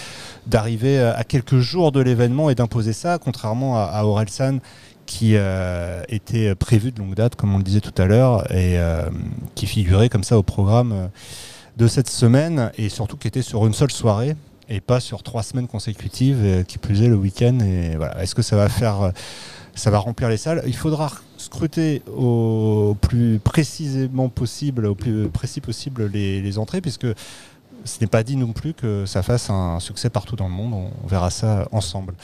d'arriver 0.46 0.98
à 0.98 1.22
quelques 1.22 1.58
jours 1.58 1.92
de 1.92 2.00
l'événement 2.00 2.50
et 2.50 2.56
d'imposer 2.56 2.92
ça, 2.92 3.18
contrairement 3.18 3.76
à, 3.76 3.84
à 3.84 4.04
Orelsan 4.04 4.58
qui 5.06 5.32
euh, 5.36 6.02
était 6.08 6.54
prévu 6.54 6.92
de 6.92 6.98
longue 6.98 7.14
date, 7.14 7.36
comme 7.36 7.54
on 7.54 7.58
le 7.58 7.64
disait 7.64 7.80
tout 7.80 7.94
à 8.00 8.06
l'heure, 8.06 8.50
et 8.50 8.78
euh, 8.78 9.08
qui 9.54 9.66
figurait 9.66 10.08
comme 10.08 10.24
ça 10.24 10.38
au 10.38 10.42
programme 10.42 10.92
euh, 10.92 11.06
de 11.76 11.86
cette 11.86 12.08
semaine, 12.08 12.70
et 12.78 12.88
surtout 12.88 13.16
qui 13.16 13.28
était 13.28 13.42
sur 13.42 13.66
une 13.66 13.74
seule 13.74 13.90
soirée 13.90 14.36
et 14.68 14.80
pas 14.80 15.00
sur 15.00 15.22
trois 15.22 15.42
semaines 15.42 15.66
consécutives, 15.66 16.64
qui 16.66 16.78
plus 16.78 17.02
est 17.02 17.08
le 17.08 17.16
week-end. 17.16 17.58
Et 17.60 17.96
voilà. 17.96 18.22
Est-ce 18.22 18.34
que 18.34 18.40
ça 18.40 18.56
va 18.56 18.70
faire, 18.70 19.12
ça 19.74 19.90
va 19.90 19.98
remplir 19.98 20.30
les 20.30 20.38
salles? 20.38 20.62
Il 20.66 20.74
faudra 20.74 21.12
scruter 21.36 22.00
au 22.16 22.96
plus 22.98 23.38
précisément 23.40 24.30
possible, 24.30 24.86
au 24.86 24.94
plus 24.94 25.28
précis 25.28 25.60
possible 25.60 26.06
les 26.06 26.58
entrées, 26.58 26.80
puisque 26.80 27.06
ce 27.84 28.00
n'est 28.00 28.06
pas 28.06 28.22
dit 28.22 28.36
non 28.36 28.52
plus 28.52 28.74
que 28.74 29.06
ça 29.06 29.22
fasse 29.22 29.50
un 29.50 29.78
succès 29.80 30.10
partout 30.10 30.36
dans 30.36 30.48
le 30.48 30.54
monde. 30.54 30.72
On, 30.72 31.06
verra 31.06 31.30
ça 31.30 31.68
ensemble. 31.70 32.14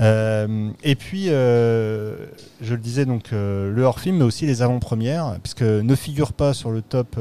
Euh, 0.00 0.70
et 0.82 0.94
puis, 0.94 1.26
euh, 1.28 2.16
je 2.60 2.74
le 2.74 2.80
disais, 2.80 3.04
donc 3.04 3.32
euh, 3.32 3.70
le 3.70 3.82
hors-film, 3.82 4.18
mais 4.18 4.24
aussi 4.24 4.46
les 4.46 4.62
avant-premières, 4.62 5.36
puisque 5.42 5.62
ne 5.62 5.94
figure 5.94 6.32
pas 6.32 6.54
sur 6.54 6.70
le 6.70 6.82
top 6.82 7.18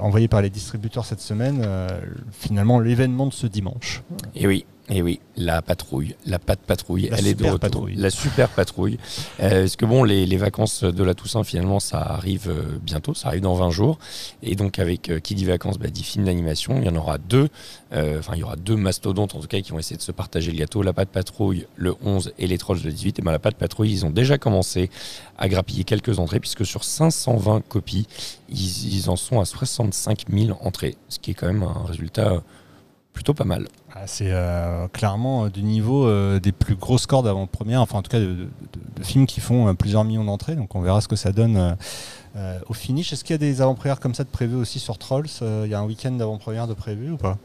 envoyé 0.00 0.28
par 0.28 0.42
les 0.42 0.50
distributeurs 0.50 1.06
cette 1.06 1.20
semaine, 1.20 1.66
finalement, 2.30 2.78
l'événement 2.78 3.26
de 3.26 3.32
ce 3.32 3.46
dimanche. 3.46 4.02
Et 4.34 4.46
oui, 4.46 4.66
et 4.90 5.02
oui, 5.02 5.20
la 5.36 5.62
patrouille, 5.62 6.16
la 6.26 6.40
patte 6.40 6.60
patrouille, 6.60 7.08
elle 7.12 7.28
est 7.28 7.34
de 7.34 7.44
retour. 7.44 7.60
Patrouille. 7.60 7.94
La 7.94 8.10
super 8.10 8.48
patrouille. 8.48 8.98
Euh, 9.40 9.62
parce 9.62 9.76
que 9.76 9.86
bon, 9.86 10.04
les, 10.04 10.36
vacances 10.36 10.84
de 10.84 11.02
la 11.02 11.14
Toussaint, 11.14 11.44
finalement, 11.44 11.80
ça 11.80 11.98
arrive 11.98 12.48
euh, 12.50 12.78
bientôt, 12.82 13.14
ça 13.14 13.28
arrive 13.28 13.40
dans 13.40 13.54
20 13.54 13.70
jours. 13.70 13.98
Et 14.42 14.54
donc, 14.54 14.78
avec 14.78 15.08
euh, 15.08 15.18
qui 15.18 15.34
dit 15.34 15.44
vacances, 15.44 15.78
bah, 15.78 15.88
dit 15.88 16.02
film 16.02 16.26
d'animation, 16.26 16.78
il 16.78 16.84
y 16.84 16.88
en 16.88 16.96
aura 16.96 17.18
deux. 17.18 17.48
Enfin, 17.92 18.34
il 18.34 18.40
y 18.40 18.42
aura 18.42 18.56
deux 18.56 18.76
mastodontes, 18.76 19.34
en 19.34 19.40
tout 19.40 19.46
cas, 19.46 19.60
qui 19.60 19.70
vont 19.70 19.78
essayer 19.78 19.96
de 19.96 20.02
se 20.02 20.12
partager 20.12 20.52
le 20.52 20.58
gâteau. 20.58 20.82
La 20.82 20.92
patte 20.92 21.08
patrouille, 21.08 21.66
le 21.76 21.94
11 22.02 22.32
et 22.38 22.46
les 22.46 22.58
trolls 22.58 22.80
le 22.84 22.92
18. 22.92 23.18
Et 23.18 23.22
ben, 23.22 23.32
la 23.32 23.38
patte 23.38 23.56
patrouille, 23.56 23.90
ils 23.90 24.04
ont 24.04 24.10
déjà 24.10 24.36
commencé 24.36 24.90
à 25.38 25.48
grappiller 25.48 25.84
quelques 25.84 26.18
entrées, 26.18 26.40
puisque 26.40 26.66
sur 26.66 26.84
520 26.84 27.62
copies, 27.66 28.06
ils, 28.48 28.94
ils 28.94 29.10
en 29.10 29.16
sont 29.16 29.40
à 29.40 29.44
65 29.44 30.26
000 30.30 30.58
entrées. 30.60 30.96
Ce 31.08 31.18
qui 31.18 31.30
est 31.30 31.34
quand 31.34 31.46
même 31.46 31.62
un 31.62 31.84
résultat 31.86 32.42
plutôt 33.12 33.34
pas 33.34 33.44
mal. 33.44 33.68
Ah, 33.92 34.06
c'est 34.06 34.30
euh, 34.30 34.88
clairement 34.88 35.44
euh, 35.44 35.48
du 35.50 35.62
niveau 35.62 36.06
euh, 36.06 36.38
des 36.40 36.52
plus 36.52 36.76
gros 36.76 36.98
scores 36.98 37.22
d'avant-première, 37.22 37.80
enfin 37.80 37.98
en 37.98 38.02
tout 38.02 38.10
cas 38.10 38.20
de, 38.20 38.48
films 39.02 39.26
qui 39.26 39.40
font 39.40 39.74
plusieurs 39.74 40.04
millions 40.04 40.24
d'entrées, 40.24 40.56
donc 40.56 40.74
on 40.74 40.80
verra 40.80 41.00
ce 41.00 41.08
que 41.08 41.16
ça 41.16 41.32
donne 41.32 41.76
au 42.68 42.74
finish. 42.74 43.12
Est-ce 43.12 43.24
qu'il 43.24 43.34
y 43.34 43.34
a 43.34 43.38
des 43.38 43.62
avant-premières 43.62 43.98
comme 43.98 44.14
ça 44.14 44.24
de 44.24 44.28
prévues 44.28 44.56
aussi 44.56 44.78
sur 44.78 44.98
Trolls 44.98 45.28
Il 45.40 45.70
y 45.70 45.74
a 45.74 45.80
un 45.80 45.86
week-end 45.86 46.12
d'avant-première 46.12 46.66
de 46.66 46.74
prévu 46.74 47.12
ou 47.12 47.16
pas? 47.16 47.38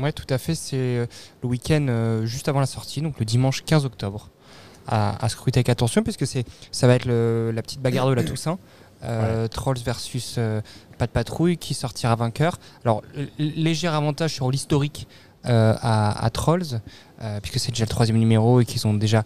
Ouais, 0.00 0.12
tout 0.12 0.26
à 0.28 0.38
fait. 0.38 0.56
C'est 0.56 1.08
le 1.42 1.48
week-end 1.48 2.22
juste 2.24 2.48
avant 2.48 2.58
la 2.58 2.66
sortie, 2.66 3.02
donc 3.02 3.20
le 3.20 3.24
dimanche 3.24 3.64
15 3.64 3.84
octobre. 3.84 4.30
À, 4.88 5.24
à 5.24 5.28
scruter 5.28 5.58
avec 5.58 5.68
attention, 5.68 6.02
puisque 6.04 6.26
ça 6.26 6.86
va 6.86 6.94
être 6.94 7.06
la 7.06 7.62
petite 7.62 7.80
bagarre 7.80 8.08
de 8.08 8.14
la 8.14 8.24
Toussaint. 8.24 8.58
Trolls 9.50 9.78
versus 9.84 10.38
pas 10.98 11.06
de 11.06 11.12
patrouille, 11.12 11.56
qui 11.56 11.74
sortira 11.74 12.14
vainqueur. 12.16 12.58
Alors, 12.84 13.02
léger 13.38 13.88
avantage 13.88 14.34
sur 14.34 14.50
l'historique 14.50 15.06
euh, 15.48 15.74
à, 15.80 16.28
Trolls, 16.30 16.80
euh, 17.22 17.38
puisque 17.40 17.60
c'est 17.60 17.70
déjà 17.70 17.84
le 17.84 17.88
troisième 17.88 18.18
numéro 18.18 18.60
et 18.60 18.64
qu'ils 18.64 18.84
ont 18.86 18.94
déjà 18.94 19.22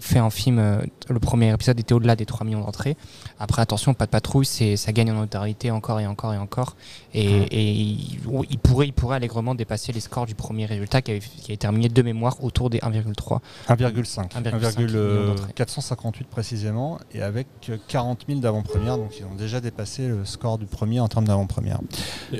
fait 0.00 0.18
un 0.18 0.30
film. 0.30 0.58
Euh, 0.58 0.78
le 1.08 1.18
premier 1.18 1.52
épisode 1.52 1.78
était 1.78 1.94
au-delà 1.94 2.16
des 2.16 2.26
3 2.26 2.46
millions 2.46 2.60
d'entrées. 2.60 2.96
Après, 3.38 3.62
attention, 3.62 3.94
pas 3.94 4.06
de 4.06 4.10
patrouille, 4.10 4.46
c'est, 4.46 4.76
ça 4.76 4.92
gagne 4.92 5.10
en 5.12 5.14
notoriété 5.14 5.70
encore 5.70 6.00
et 6.00 6.06
encore 6.06 6.32
et 6.34 6.38
encore. 6.38 6.76
Et, 7.12 7.46
il, 7.52 8.58
pourrait, 8.58 8.86
il 8.86 8.92
pourrait 8.92 9.16
allègrement 9.16 9.54
dépasser 9.54 9.92
les 9.92 10.00
scores 10.00 10.26
du 10.26 10.34
premier 10.34 10.66
résultat 10.66 11.02
qui, 11.02 11.12
avait, 11.12 11.20
qui 11.20 11.56
terminé 11.58 11.88
de 11.88 12.02
mémoire 12.02 12.42
autour 12.42 12.70
des 12.70 12.78
1,3. 12.78 13.40
1,5. 13.68 14.34
1,458 14.34 16.28
précisément, 16.28 16.98
et 17.12 17.22
avec 17.22 17.46
40 17.88 18.24
000 18.28 18.40
d'avant-première, 18.40 18.96
donc 18.96 19.18
ils 19.18 19.24
ont 19.24 19.34
déjà 19.36 19.60
dépassé 19.60 20.08
le 20.08 20.24
score 20.24 20.58
du 20.58 20.66
premier 20.66 21.00
en 21.00 21.08
termes 21.08 21.26
d'avant-première. 21.26 21.80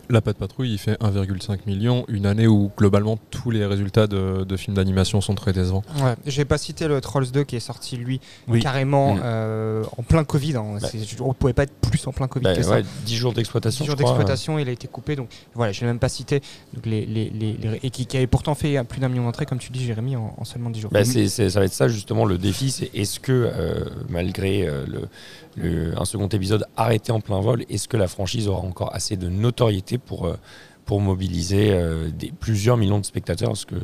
La 0.08 0.20
Pat 0.20 0.36
Patrouille, 0.36 0.72
il 0.72 0.78
fait 0.78 1.00
1,5 1.00 1.60
million, 1.66 2.04
une 2.08 2.26
année 2.26 2.46
où 2.46 2.72
globalement 2.76 3.18
tous 3.30 3.50
les 3.50 3.64
résultats 3.64 4.06
de, 4.06 4.44
de 4.44 4.56
films 4.56 4.76
d'animation 4.76 5.20
sont 5.20 5.34
très 5.34 5.52
décevants. 5.52 5.82
Ouais, 6.02 6.14
j'ai 6.26 6.44
pas 6.44 6.58
cité 6.58 6.88
le 6.88 7.00
Trolls 7.00 7.30
2 7.34 7.44
qui 7.44 7.56
est 7.56 7.60
sorti 7.60 7.96
lui 7.96 8.20
carrément 8.60 9.16
mm. 9.16 9.20
euh, 9.22 9.84
en 9.98 10.02
plein 10.02 10.24
Covid. 10.24 10.56
Hein. 10.56 10.78
Bah. 10.80 10.88
On 11.20 11.28
ne 11.28 11.32
pouvait 11.32 11.52
pas 11.52 11.64
être 11.64 11.74
plus 11.74 12.06
en 12.06 12.12
plein 12.12 12.28
Covid 12.28 12.44
bah, 12.44 12.56
que 12.56 12.62
ça. 12.62 12.80
10 13.04 13.16
jours 13.16 13.32
d'exploitation. 13.32 13.84
10 13.84 13.88
jours 13.88 13.96
d'exploitation, 13.96 14.58
il 14.58 14.68
a 14.68 14.72
été 14.72 14.88
coupé. 14.88 15.16
Donc 15.16 15.28
voilà, 15.54 15.72
je 15.72 15.80
l'ai 15.80 15.86
même 15.86 15.98
pas 15.98 16.08
cité. 16.08 16.40
Donc, 16.72 16.86
les, 16.86 17.04
les, 17.04 17.30
les, 17.30 17.80
et 17.82 17.90
qui, 17.90 18.16
avait 18.16 18.26
pourtant 18.26 18.54
fait 18.54 18.82
plus 18.84 19.00
d'un 19.00 19.08
million 19.08 19.24
d'entrées, 19.24 19.46
comme 19.46 19.58
tu 19.58 19.70
dis, 19.70 19.84
Jérémy, 19.84 20.16
en, 20.16 20.44
seulement 20.44 20.70
10 20.70 20.80
jours. 20.80 20.90
Bah, 20.92 21.04
ça 21.04 21.60
va 21.60 21.64
être 21.64 21.72
ça 21.72 21.88
justement 21.88 22.24
le 22.24 22.38
défi. 22.38 22.70
C'est 22.70 22.90
est-ce 22.94 23.20
que 23.20 23.32
euh, 23.32 23.84
malgré 24.08 24.66
euh, 24.66 24.84
le, 25.56 25.98
un 25.98 26.04
second 26.04 26.28
épisode 26.28 26.64
arrêté 26.76 27.12
en 27.12 27.20
plein 27.20 27.40
vol, 27.40 27.64
est-ce 27.68 27.88
que 27.88 27.96
la 27.96 28.08
franchise 28.08 28.48
aura 28.48 28.62
encore 28.62 28.94
assez 28.94 29.16
de 29.16 29.28
notoriété 29.28 29.98
pour 29.98 30.34
pour 30.84 31.00
mobiliser 31.00 31.74
des, 32.12 32.30
plusieurs 32.38 32.76
millions 32.76 32.98
de 32.98 33.06
spectateurs? 33.06 33.50
Parce 33.50 33.64
que 33.64 33.76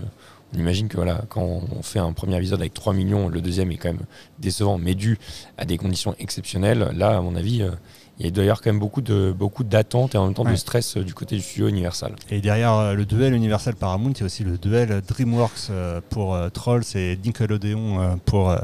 on 0.54 0.58
imagine 0.58 0.88
que 0.88 0.96
voilà, 0.96 1.22
quand 1.28 1.42
on 1.42 1.82
fait 1.82 1.98
un 1.98 2.12
premier 2.12 2.36
épisode 2.36 2.60
avec 2.60 2.74
3 2.74 2.92
millions, 2.92 3.28
le 3.28 3.40
deuxième 3.40 3.70
est 3.72 3.76
quand 3.76 3.92
même 3.92 4.06
décevant, 4.38 4.78
mais 4.78 4.94
dû 4.94 5.18
à 5.56 5.64
des 5.64 5.76
conditions 5.78 6.14
exceptionnelles. 6.18 6.90
Là, 6.94 7.18
à 7.18 7.20
mon 7.20 7.36
avis, 7.36 7.64
il 8.20 8.26
y 8.26 8.28
a 8.28 8.32
d'ailleurs 8.32 8.60
quand 8.60 8.70
même 8.70 8.78
beaucoup 8.78 9.00
de 9.00 9.34
beaucoup 9.36 9.64
d'attentes 9.64 10.14
et 10.14 10.18
en 10.18 10.26
même 10.26 10.34
temps 10.34 10.44
de 10.44 10.54
stress 10.54 10.98
euh, 10.98 11.02
du 11.02 11.14
côté 11.14 11.36
du 11.36 11.42
studio 11.42 11.68
Universal. 11.68 12.14
Et 12.30 12.42
derrière 12.42 12.74
euh, 12.74 12.92
le 12.92 13.06
duel 13.06 13.32
Universal 13.32 13.74
Paramount, 13.76 14.12
il 14.12 14.20
y 14.20 14.22
a 14.22 14.26
aussi 14.26 14.44
le 14.44 14.58
duel 14.58 15.00
DreamWorks 15.08 15.70
euh, 15.70 16.02
pour 16.10 16.36
Trolls 16.52 16.84
et 16.94 17.18
Nickelodeon 17.24 18.18
pour 18.26 18.54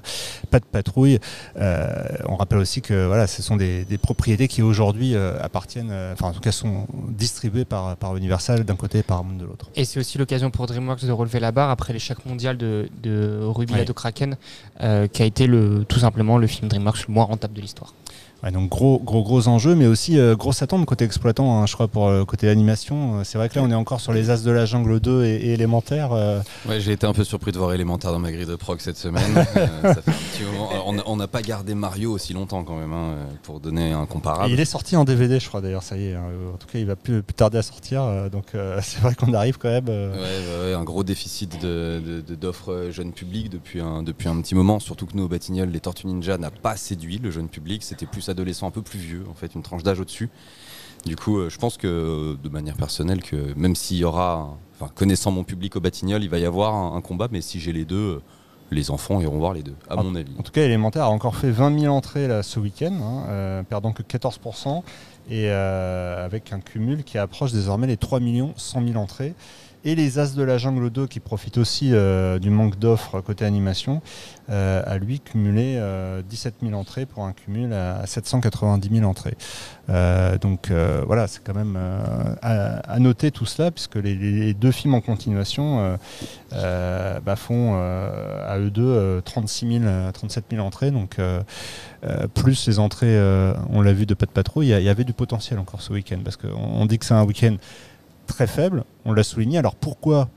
Pas 0.51 0.61
de 0.61 0.65
patrouille. 0.65 1.19
on 1.57 2.37
rappelle 2.37 2.59
aussi 2.59 2.83
que 2.83 3.07
voilà, 3.07 3.27
ce 3.27 3.43
sont 3.43 3.57
des, 3.57 3.87
propriétés 4.03 4.47
qui 4.47 4.61
aujourd'hui 4.61 5.17
appartiennent, 5.17 5.93
enfin 6.13 6.29
en 6.29 6.33
tout 6.33 6.41
cas 6.41 6.53
sont 6.53 6.87
distribuées 7.09 7.65
par, 7.65 7.97
par 7.97 8.15
Universal 8.17 8.65
d'un 8.65 8.77
côté 8.77 8.99
et 8.99 9.03
Paramount 9.03 9.37
de 9.37 9.45
l'autre. 9.45 9.71
Et 9.75 9.85
c'est 9.85 9.99
aussi 9.99 10.19
l'occasion 10.19 10.51
pour 10.51 10.67
DreamWorks 10.67 11.05
de 11.05 11.13
relever 11.13 11.41
la 11.41 11.53
barre 11.53 11.71
après 11.71 11.95
l'échec 11.95 12.27
mondial 12.27 12.59
de, 12.59 12.89
de 13.03 13.41
Ruby 13.43 13.73
ouais. 13.73 13.87
Kraken, 13.95 14.37
qui 14.79 15.23
a 15.23 15.25
été 15.25 15.47
le, 15.47 15.85
tout 15.89 15.99
simplement 15.99 16.37
le 16.37 16.47
film 16.47 16.69
DreamWorks 16.69 17.09
le 17.09 17.15
moins 17.15 17.25
rentable 17.25 17.55
de 17.55 17.63
l'histoire 17.63 17.95
donc 18.51 18.71
gros, 18.71 19.01
gros, 19.03 19.23
gros 19.23 19.49
enjeux, 19.49 19.75
mais 19.75 19.87
aussi 19.87 20.19
euh, 20.19 20.37
grosse 20.37 20.63
attente 20.63 20.85
côté 20.87 21.05
exploitant, 21.05 21.61
hein, 21.61 21.67
je 21.67 21.75
crois, 21.75 21.89
pour 21.89 22.09
le 22.09 22.21
euh, 22.21 22.25
côté 22.25 22.49
animation. 22.49 23.19
Euh, 23.19 23.25
c'est 23.25 23.39
vrai 23.39 23.49
que 23.49 23.57
là, 23.57 23.63
on 23.63 23.71
est 23.71 23.75
encore 23.75 24.01
sur 24.01 24.13
les 24.13 24.31
As 24.31 24.43
de 24.43 24.51
la 24.51 24.67
Jungle 24.67 25.01
2 25.01 25.25
et, 25.25 25.53
élémentaire. 25.53 26.13
Ouais, 26.69 26.81
j'ai 26.81 26.93
été 26.93 27.07
un 27.07 27.13
peu 27.13 27.25
surpris 27.25 27.53
de 27.53 27.59
voir 27.59 27.73
élémentaire 27.73 28.13
dans 28.13 28.19
ma 28.19 28.31
grille 28.31 28.47
de 28.47 28.57
proc 28.57 28.81
cette 28.81 28.97
semaine. 28.97 29.35
ça 29.35 29.95
fait 29.95 30.11
un 30.11 30.15
petit 30.33 30.45
moment. 30.45 31.03
On 31.07 31.17
n'a 31.17 31.27
pas 31.29 31.43
gardé 31.43 31.75
Mario 31.75 32.13
aussi 32.13 32.33
longtemps 32.33 32.63
quand 32.65 32.77
même, 32.77 32.93
hein, 32.93 33.17
pour 33.43 33.61
donner 33.61 33.93
un 33.93 34.07
comparable. 34.07 34.53
il 34.53 34.61
est 34.61 34.65
sorti 34.65 34.97
en 34.97 35.05
DVD, 35.05 35.41
je 35.41 35.49
crois 35.49 35.61
d'ailleurs, 35.61 35.83
ça 35.83 35.97
y 35.97 36.07
est. 36.07 36.15
Hein. 36.15 36.25
En 36.55 36.57
tout 36.57 36.67
cas, 36.67 36.79
il 36.79 36.87
va 36.87 36.97
plus, 36.97 37.23
plus 37.23 37.35
tarder 37.35 37.59
à 37.59 37.63
sortir. 37.63 38.31
donc 38.31 38.47
c'est 38.83 39.01
vrai 39.01 39.15
qu'on 39.15 39.33
arrive 39.35 39.59
quand 39.59 39.69
même. 39.69 39.89
Ouais, 39.89 40.75
un 40.75 40.85
gros 40.85 41.05
déficit 41.05 41.61
d'offres 41.61 42.75
de, 42.75 42.91
jeune 42.91 43.13
public 43.13 43.51
depuis 43.51 43.81
un, 43.81 44.03
depuis 44.03 44.29
un 44.29 44.41
petit 44.41 44.55
moment. 44.55 44.79
Surtout 44.79 45.07
que 45.07 45.17
nous, 45.17 45.25
au 45.25 45.29
Batignolles, 45.29 45.71
les 45.71 45.81
Tortues 45.81 46.07
Ninja 46.07 46.39
n'a 46.39 46.51
pas 46.51 46.77
séduit 46.77 47.19
le 47.19 47.31
jeune 47.31 47.49
public. 47.49 47.83
C'était 47.83 48.07
plus 48.07 48.29
adolescents 48.37 48.67
un 48.67 48.71
peu 48.71 48.83
plus 48.83 48.99
vieux, 48.99 49.25
en 49.31 49.35
fait, 49.35 49.55
une 49.55 49.63
tranche 49.63 49.83
d'âge 49.83 50.01
au-dessus. 50.01 50.31
Du 51.05 51.17
coup, 51.17 51.39
euh, 51.39 51.49
je 51.49 51.59
pense 51.59 51.77
que 51.77 52.37
de 52.43 52.49
manière 52.49 52.77
personnelle, 52.77 53.23
que 53.23 53.55
même 53.57 53.77
s'il 53.77 53.97
y 53.97 54.05
aura, 54.05 54.57
enfin, 54.75 54.91
connaissant 54.95 55.31
mon 55.31 55.45
public 55.45 55.77
au 55.77 55.81
Batignolles, 55.81 56.25
il 56.25 56.31
va 56.31 56.39
y 56.39 56.45
avoir 56.45 56.75
un, 56.75 57.01
combat, 57.01 57.29
mais 57.31 57.41
si 57.41 57.61
j'ai 57.61 57.73
les 57.73 57.85
deux, 57.85 57.97
euh, 57.97 58.23
les 58.73 58.91
enfants 58.91 59.21
iront 59.21 59.39
voir 59.39 59.55
les 59.55 59.63
deux, 59.63 59.77
à 59.89 59.97
mon 59.97 60.15
avis. 60.17 60.33
En 60.39 60.43
tout 60.43 60.51
cas, 60.51 60.63
Élémentaire 60.63 61.05
a 61.05 61.11
encore 61.11 61.37
fait 61.37 61.51
20 61.51 61.81
000 61.81 61.95
entrées 61.95 62.27
là, 62.27 62.43
ce 62.43 62.59
week-end, 62.59 62.95
hein, 63.01 63.25
euh, 63.29 63.63
perdant 63.63 63.93
que 63.93 64.03
14%, 64.03 64.83
et 65.31 65.51
avec 65.51 66.53
un 66.53 66.61
cumul 66.61 67.05
qui 67.05 67.19
approche 67.19 67.53
désormais 67.53 67.87
les 67.87 67.97
3 67.97 68.21
100 68.57 68.87
000 68.87 68.99
entrées 68.99 69.35
et 69.87 69.95
les 69.95 70.19
As 70.19 70.35
de 70.35 70.43
la 70.43 70.59
Jungle 70.59 70.91
2 70.91 71.07
qui 71.07 71.21
profitent 71.21 71.59
aussi 71.59 71.91
euh, 71.93 72.41
du 72.41 72.51
manque 72.51 72.77
d'offres 72.77 73.21
côté 73.21 73.45
animation, 73.45 74.03
euh, 74.51 74.83
a 74.85 74.99
lui 74.99 75.21
cumulé 75.21 75.81
17 76.29 76.55
euh, 76.61 76.67
000 76.69 76.79
entrées 76.79 77.07
pour 77.07 77.25
un 77.25 77.33
cumul 77.33 77.73
à 77.73 78.05
790 78.05 78.89
000 78.99 79.09
entrées. 79.09 79.37
donc 80.41 80.73
voilà, 81.07 81.29
c'est 81.29 81.41
quand 81.43 81.55
même 81.55 81.79
à, 82.43 82.99
noter 82.99 83.31
tout 83.31 83.47
cela, 83.47 83.71
puisque 83.71 83.95
les, 83.95 84.55
deux 84.55 84.73
films 84.73 84.95
en 84.95 85.01
continuation 85.01 85.97
bah, 86.51 87.37
font 87.37 87.77
à 87.77 88.59
eux 88.59 88.71
deux 88.71 89.23
36 89.25 89.81
000, 89.81 90.13
37 90.13 90.45
000 90.51 90.67
entrées. 90.67 90.91
Donc 90.91 91.19
plus 92.35 92.67
les 92.67 92.79
entrées, 92.81 93.17
on 93.71 93.83
l'a 93.83 93.93
vu 93.93 94.05
de 94.05 94.17
de 94.17 94.31
Patrouille, 94.33 94.69
il 94.69 94.83
y, 94.83 94.89
avait 94.89 95.05
du 95.05 95.13
potentiel 95.17 95.59
encore 95.59 95.83
ce 95.83 95.93
week-end, 95.93 96.19
parce 96.23 96.37
qu'on 96.37 96.87
dit 96.87 96.99
que 96.99 97.05
c'est 97.05 97.15
un 97.15 97.25
week-end 97.25 97.57
très 98.27 98.47
faible, 98.47 98.85
on 99.05 99.13
l'a 99.13 99.23
souligné. 99.23 99.59
Alors 99.59 99.75
pourquoi 99.75 100.29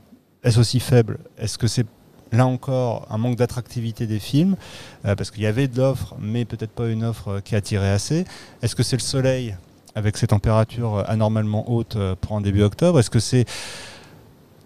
est-ce 0.42 0.58
aussi 0.58 0.80
faible? 0.80 1.18
Est-ce 1.38 1.58
que 1.58 1.66
c'est 1.66 1.86
là 2.32 2.46
encore 2.46 3.06
un 3.10 3.18
manque 3.18 3.36
d'attractivité 3.36 4.06
des 4.06 4.18
films? 4.18 4.56
Euh, 5.04 5.14
Parce 5.14 5.30
qu'il 5.30 5.42
y 5.42 5.46
avait 5.46 5.68
de 5.68 5.76
l'offre, 5.76 6.14
mais 6.18 6.44
peut-être 6.44 6.70
pas 6.70 6.88
une 6.88 7.04
offre 7.04 7.28
euh, 7.28 7.40
qui 7.40 7.56
attirait 7.56 7.90
assez. 7.90 8.24
Est-ce 8.62 8.74
que 8.74 8.82
c'est 8.82 8.96
le 8.96 9.02
soleil 9.02 9.56
avec 9.94 10.16
ces 10.16 10.28
températures 10.28 10.96
euh, 10.96 11.02
anormalement 11.06 11.70
hautes 11.70 11.98
pour 12.20 12.36
un 12.36 12.40
début 12.40 12.62
octobre? 12.62 12.98
Est-ce 13.00 13.10
que 13.10 13.18
c'est 13.18 13.44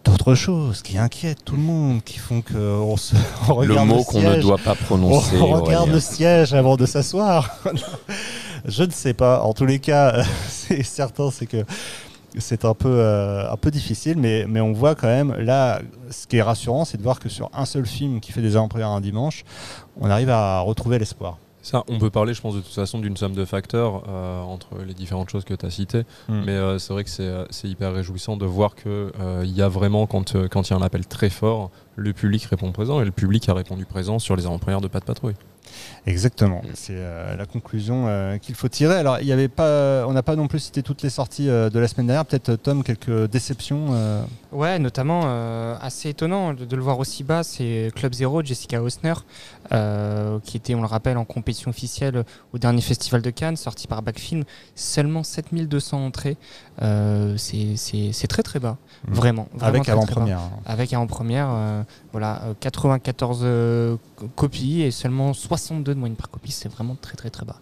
d'autres 0.04 0.34
choses 0.34 0.82
qui 0.82 0.98
inquiètent 0.98 1.44
tout 1.44 1.56
le 1.56 1.62
monde, 1.62 2.04
qui 2.04 2.18
font 2.18 2.42
qu'on 2.42 2.96
se 2.96 3.16
regarde 3.48 3.88
le 3.88 3.94
mot 3.94 4.04
qu'on 4.04 4.20
ne 4.20 4.40
doit 4.40 4.58
pas 4.58 4.74
prononcer. 4.74 5.38
On, 5.40 5.62
regarde 5.62 5.90
le 5.90 6.00
siège 6.00 6.52
avant 6.52 6.76
de 6.76 6.86
s'asseoir. 6.86 7.56
Je 8.64 8.84
ne 8.84 8.90
sais 8.90 9.14
pas. 9.14 9.42
En 9.42 9.52
tous 9.52 9.66
les 9.66 9.78
cas, 9.78 10.22
c'est 10.48 10.82
certain, 10.82 11.30
c'est 11.30 11.46
que 11.46 11.64
c'est 12.38 12.64
un 12.64 12.74
peu, 12.74 12.88
euh, 12.88 13.50
un 13.50 13.56
peu 13.56 13.70
difficile, 13.70 14.18
mais, 14.18 14.46
mais 14.48 14.60
on 14.60 14.72
voit 14.72 14.94
quand 14.94 15.06
même, 15.06 15.34
là, 15.38 15.80
ce 16.10 16.26
qui 16.26 16.38
est 16.38 16.42
rassurant, 16.42 16.84
c'est 16.84 16.98
de 16.98 17.02
voir 17.02 17.20
que 17.20 17.28
sur 17.28 17.50
un 17.54 17.64
seul 17.64 17.86
film 17.86 18.20
qui 18.20 18.32
fait 18.32 18.42
des 18.42 18.56
avant-premières 18.56 18.88
un 18.88 19.00
dimanche, 19.00 19.44
on 20.00 20.10
arrive 20.10 20.30
à 20.30 20.60
retrouver 20.60 20.98
l'espoir. 20.98 21.38
Ça, 21.62 21.82
on 21.88 21.98
peut 21.98 22.10
parler, 22.10 22.34
je 22.34 22.42
pense, 22.42 22.54
de 22.54 22.60
toute 22.60 22.74
façon 22.74 22.98
d'une 22.98 23.16
somme 23.16 23.32
de 23.32 23.46
facteurs 23.46 24.02
euh, 24.06 24.42
entre 24.42 24.82
les 24.86 24.92
différentes 24.92 25.30
choses 25.30 25.44
que 25.44 25.54
tu 25.54 25.64
as 25.64 25.70
citées. 25.70 26.02
Hmm. 26.28 26.42
Mais 26.44 26.52
euh, 26.52 26.78
c'est 26.78 26.92
vrai 26.92 27.04
que 27.04 27.10
c'est 27.10 27.68
hyper 27.68 27.94
réjouissant 27.94 28.36
de 28.36 28.44
voir 28.44 28.74
qu'il 28.74 29.10
il 29.44 29.52
y 29.56 29.62
a 29.62 29.68
vraiment, 29.68 30.06
quand 30.06 30.34
il 30.34 30.70
y 30.70 30.72
a 30.72 30.76
un 30.76 30.82
appel 30.82 31.06
très 31.06 31.30
fort, 31.30 31.70
le 31.96 32.12
public 32.12 32.44
répond 32.44 32.70
présent 32.72 33.00
et 33.00 33.04
le 33.04 33.10
public 33.10 33.48
a 33.48 33.54
répondu 33.54 33.84
présent 33.84 34.18
sur 34.18 34.36
les 34.36 34.46
avant-premières 34.46 34.80
de 34.80 34.88
Pas 34.88 35.00
de 35.00 35.04
Patrouille. 35.04 35.34
Exactement, 36.06 36.60
mm. 36.62 36.70
c'est 36.74 36.96
euh, 36.96 37.36
la 37.36 37.46
conclusion 37.46 38.04
euh, 38.06 38.38
qu'il 38.38 38.54
faut 38.54 38.68
tirer. 38.68 38.96
Alors, 38.96 39.18
il 39.20 39.26
y 39.26 39.32
avait 39.32 39.48
pas, 39.48 40.06
on 40.06 40.12
n'a 40.12 40.22
pas 40.22 40.36
non 40.36 40.48
plus 40.48 40.58
cité 40.58 40.82
toutes 40.82 41.02
les 41.02 41.10
sorties 41.10 41.48
euh, 41.48 41.70
de 41.70 41.78
la 41.78 41.88
semaine 41.88 42.06
dernière. 42.06 42.26
Peut-être 42.26 42.56
Tom, 42.56 42.82
quelques 42.82 43.30
déceptions. 43.30 43.94
Ouais, 44.52 44.78
notamment 44.78 45.22
assez 45.80 46.10
étonnant 46.10 46.54
de, 46.54 46.76
le 46.76 46.82
voir 46.82 46.98
aussi 46.98 47.24
bas, 47.24 47.42
c'est 47.42 47.90
Club 47.94 48.12
Zero, 48.14 48.42
Jessica 48.42 48.82
Hausner, 48.82 49.14
qui 50.44 50.56
était, 50.56 50.74
on 50.74 50.80
le 50.80 50.86
rappelle, 50.86 51.18
en 51.18 51.24
compétition 51.24 51.70
officielle 51.70 52.24
au 52.52 52.58
dernier 52.58 52.80
festival 52.80 53.22
de 53.22 53.30
Cannes, 53.30 53.56
sorti 53.56 53.88
par 53.88 54.02
Backfilm. 54.02 54.44
Seulement 54.76 55.22
7200 55.22 56.06
entrées, 56.06 56.36
c'est 57.36 58.28
très 58.28 58.42
très 58.42 58.60
bas, 58.60 58.76
mm. 59.08 59.12
vraiment, 59.12 59.48
Avec 59.60 59.88
avant-première. 59.88 60.40
Avec 60.66 60.92
avant-première, 60.92 61.83
voilà, 62.12 62.42
94 62.60 63.46
copies 64.34 64.82
et 64.82 64.90
seulement 64.90 65.32
62 65.32 65.94
de 65.94 65.98
moyenne 65.98 66.16
par 66.16 66.30
copie, 66.30 66.52
c'est 66.52 66.68
vraiment 66.68 66.96
très 67.00 67.16
très 67.16 67.30
très 67.30 67.44
bas. 67.44 67.56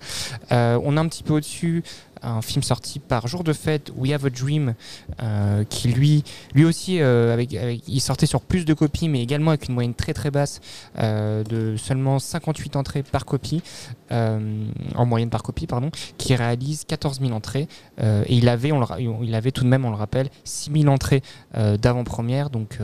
Euh, 0.53 0.79
on 0.85 0.97
a 0.97 1.01
un 1.01 1.09
petit 1.09 1.23
peu 1.23 1.35
au-dessus 1.35 1.83
un 2.23 2.43
film 2.43 2.63
sorti 2.63 2.99
par 2.99 3.27
Jour 3.27 3.45
de 3.45 3.53
Fête, 3.53 3.93
We 3.97 4.13
Have 4.13 4.27
a 4.27 4.31
Dream, 4.31 4.75
euh, 5.23 5.65
qui 5.65 5.89
lui, 5.89 6.25
lui 6.55 6.65
aussi, 6.65 7.01
euh, 7.01 7.33
avec, 7.33 7.53
il 7.53 8.01
sortait 8.01 8.27
sur 8.27 8.41
plus 8.41 8.65
de 8.65 8.75
copies, 8.75 9.09
mais 9.09 9.23
également 9.23 9.51
avec 9.51 9.69
une 9.69 9.75
moyenne 9.75 9.95
très 9.95 10.15
très 10.15 10.31
basse 10.31 10.61
de 10.99 11.77
seulement 11.77 12.19
58 12.19 12.77
entrées 12.77 13.03
par 13.03 13.25
copie, 13.25 13.63
en 14.11 15.07
moyenne 15.07 15.31
par 15.31 15.43
copie, 15.43 15.67
pardon, 15.67 15.91
qui 16.19 16.35
réalise 16.35 16.85
14 16.85 17.21
000 17.21 17.33
entrées. 17.33 17.69
et 18.01 18.35
il 18.35 18.49
avait, 18.49 19.51
tout 19.51 19.65
de 19.65 19.69
même, 19.69 19.85
on 19.85 19.91
le 19.91 19.97
rappelle, 19.97 20.29
6 20.45 20.71
000 20.73 20.93
entrées 20.93 21.23
d'avant-première. 21.55 22.51
Donc, 22.51 22.79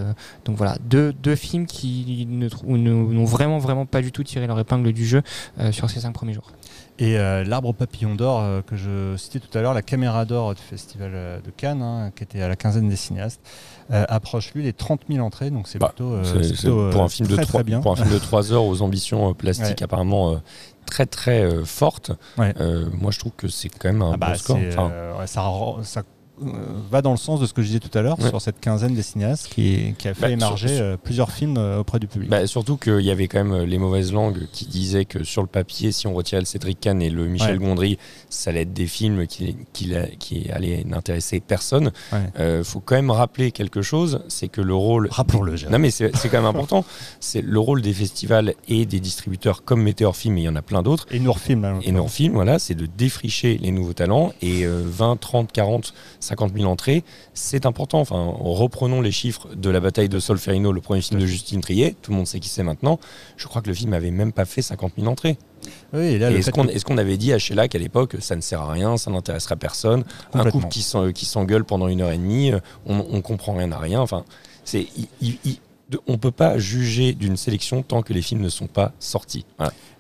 donc 0.44 0.56
voilà, 0.56 0.76
deux, 0.80 1.12
films 1.36 1.66
qui 1.66 2.26
n'ont 2.26 3.24
vraiment 3.24 3.58
vraiment 3.58 3.86
pas 3.86 4.02
du 4.02 4.12
tout 4.12 4.24
tiré 4.24 4.46
leur 4.46 4.58
épingle 4.58 4.92
du 4.92 5.06
jeu 5.06 5.22
euh, 5.60 5.72
sur 5.72 5.90
ces 5.90 6.00
cinq 6.00 6.12
premiers 6.12 6.34
jours. 6.34 6.50
Et 7.00 7.16
euh, 7.16 7.44
l'arbre 7.44 7.72
papillon 7.72 8.14
d'or 8.14 8.40
euh, 8.40 8.60
que 8.60 8.76
je 8.76 9.16
citais 9.16 9.38
tout 9.38 9.56
à 9.56 9.62
l'heure, 9.62 9.74
la 9.74 9.82
caméra 9.82 10.24
d'or 10.24 10.54
du 10.54 10.62
festival 10.62 11.12
de 11.44 11.50
Cannes, 11.56 11.82
hein, 11.82 12.10
qui 12.14 12.24
était 12.24 12.42
à 12.42 12.48
la 12.48 12.56
quinzaine 12.56 12.88
des 12.88 12.96
cinéastes, 12.96 13.40
approche 13.90 14.52
lui 14.52 14.64
les 14.64 14.72
30 14.72 15.02
000 15.08 15.24
entrées, 15.24 15.50
donc 15.50 15.68
c'est 15.68 15.78
bah, 15.78 15.92
plutôt, 15.94 16.18
pour 16.90 17.02
un 17.02 17.08
film 17.08 17.28
très, 17.28 17.38
de 17.38 17.42
3, 17.42 17.62
bien. 17.62 17.80
Pour 17.80 17.92
un 17.92 17.96
film 17.96 18.10
de 18.10 18.18
3 18.18 18.52
heures 18.52 18.64
aux 18.64 18.82
ambitions 18.82 19.32
plastiques 19.34 19.80
apparemment 19.82 20.40
très 20.86 21.06
très 21.06 21.64
fortes. 21.64 22.12
moi 22.36 23.10
je 23.10 23.18
trouve 23.18 23.32
que 23.36 23.48
c'est 23.48 23.68
quand 23.68 23.88
même 23.88 24.02
un 24.02 24.12
ah 24.14 24.16
bon 24.16 24.26
bah, 24.26 24.34
score. 24.34 24.58
ça, 24.72 24.90
euh, 24.90 26.02
va 26.90 27.02
dans 27.02 27.10
le 27.10 27.16
sens 27.16 27.40
de 27.40 27.46
ce 27.46 27.52
que 27.52 27.62
je 27.62 27.68
disais 27.68 27.80
tout 27.80 27.96
à 27.96 28.02
l'heure 28.02 28.20
sur 28.20 28.40
cette 28.40 28.60
quinzaine 28.60 28.94
des 28.94 29.02
cinéastes 29.02 29.48
qui, 29.48 29.94
qui 29.98 30.08
a 30.08 30.14
fait 30.14 30.22
bah, 30.22 30.30
émerger 30.30 30.80
euh, 30.80 30.96
plusieurs 30.96 31.30
films 31.30 31.56
euh, 31.58 31.80
auprès 31.80 31.98
du 31.98 32.06
public. 32.06 32.30
Bah, 32.30 32.46
surtout 32.46 32.76
qu'il 32.76 33.00
y 33.00 33.10
avait 33.10 33.28
quand 33.28 33.44
même 33.44 33.64
les 33.64 33.78
mauvaises 33.78 34.12
langues 34.12 34.46
qui 34.52 34.66
disaient 34.66 35.04
que 35.04 35.24
sur 35.24 35.42
le 35.42 35.48
papier, 35.48 35.92
si 35.92 36.06
on 36.06 36.14
retirait 36.14 36.40
le 36.40 36.46
Cédric 36.46 36.80
Kahn 36.80 37.02
et 37.02 37.10
le 37.10 37.26
Michel 37.26 37.58
Gondry, 37.58 37.98
ça 38.30 38.50
allait 38.50 38.62
être 38.62 38.72
des 38.72 38.86
films 38.86 39.26
qui, 39.26 39.56
qui, 39.72 39.92
qui 40.18 40.50
allaient 40.50 40.84
n'intéresser 40.84 41.40
personne. 41.40 41.92
Il 42.38 42.64
faut 42.64 42.80
quand 42.80 42.96
même 42.96 43.10
rappeler 43.10 43.52
quelque 43.52 43.82
chose, 43.82 44.20
c'est 44.28 44.48
que 44.48 44.60
le 44.60 44.74
rôle... 44.74 45.08
Rappelons-le. 45.10 45.54
Non 45.70 45.78
mais 45.78 45.90
c'est 45.90 46.10
quand 46.10 46.38
même 46.38 46.44
important. 46.44 46.84
C'est 47.20 47.42
le 47.42 47.58
rôle 47.58 47.82
des 47.82 47.92
festivals 47.92 48.54
et 48.68 48.86
des 48.86 49.00
distributeurs 49.00 49.64
comme 49.64 49.82
Météor 49.82 50.16
Film, 50.16 50.38
et 50.38 50.42
il 50.42 50.44
y 50.44 50.48
en 50.48 50.56
a 50.56 50.62
plein 50.62 50.82
d'autres. 50.82 51.06
Et 51.10 51.18
Nourfilm. 51.18 51.64
Hein, 51.64 51.80
et 51.82 51.92
Nourfilm, 51.92 52.32
voilà, 52.32 52.58
c'est 52.58 52.74
de 52.74 52.86
défricher 52.86 53.58
les 53.58 53.70
nouveaux 53.70 53.92
talents 53.92 54.32
et 54.40 54.64
20, 54.66 55.16
30, 55.16 55.52
40, 55.52 55.94
50 56.28 56.52
000 56.54 56.70
entrées, 56.70 57.04
c'est 57.34 57.66
important. 57.66 58.00
Enfin, 58.00 58.32
reprenons 58.38 59.00
les 59.00 59.10
chiffres 59.10 59.48
de 59.54 59.70
la 59.70 59.80
bataille 59.80 60.08
de 60.08 60.20
Solferino, 60.20 60.72
le 60.72 60.80
premier 60.80 61.00
film 61.00 61.20
de 61.20 61.26
Justine 61.26 61.60
Trier. 61.60 61.96
Tout 62.02 62.10
le 62.10 62.16
monde 62.18 62.26
sait 62.26 62.40
qui 62.40 62.48
c'est 62.48 62.62
maintenant. 62.62 63.00
Je 63.36 63.46
crois 63.46 63.62
que 63.62 63.68
le 63.68 63.74
film 63.74 63.92
avait 63.92 64.10
même 64.10 64.32
pas 64.32 64.44
fait 64.44 64.62
50 64.62 64.92
000 64.98 65.08
entrées. 65.08 65.38
Oui, 65.92 66.22
est-ce 66.22 66.84
qu'on 66.84 66.98
avait 66.98 67.16
dit 67.16 67.32
à 67.32 67.38
Sheila 67.38 67.68
qu'à 67.68 67.78
l'époque, 67.78 68.16
ça 68.20 68.36
ne 68.36 68.40
sert 68.40 68.60
à 68.60 68.72
rien, 68.72 68.96
ça 68.96 69.10
n'intéressera 69.10 69.56
personne 69.56 70.04
Un 70.32 70.50
couple 70.50 70.68
qui 70.68 70.82
s'engueule 71.24 71.64
pendant 71.64 71.88
une 71.88 72.00
heure 72.00 72.12
et 72.12 72.18
demie, 72.18 72.52
on, 72.86 73.04
on 73.10 73.20
comprend 73.22 73.54
rien 73.54 73.72
à 73.72 73.78
rien. 73.78 74.00
Enfin, 74.00 74.24
c'est, 74.64 74.86
on 76.06 76.12
ne 76.12 76.16
peut 76.16 76.30
pas 76.30 76.58
juger 76.58 77.14
d'une 77.14 77.36
sélection 77.36 77.82
tant 77.82 78.02
que 78.02 78.12
les 78.12 78.22
films 78.22 78.42
ne 78.42 78.48
sont 78.48 78.66
pas 78.66 78.92
sortis. 78.98 79.46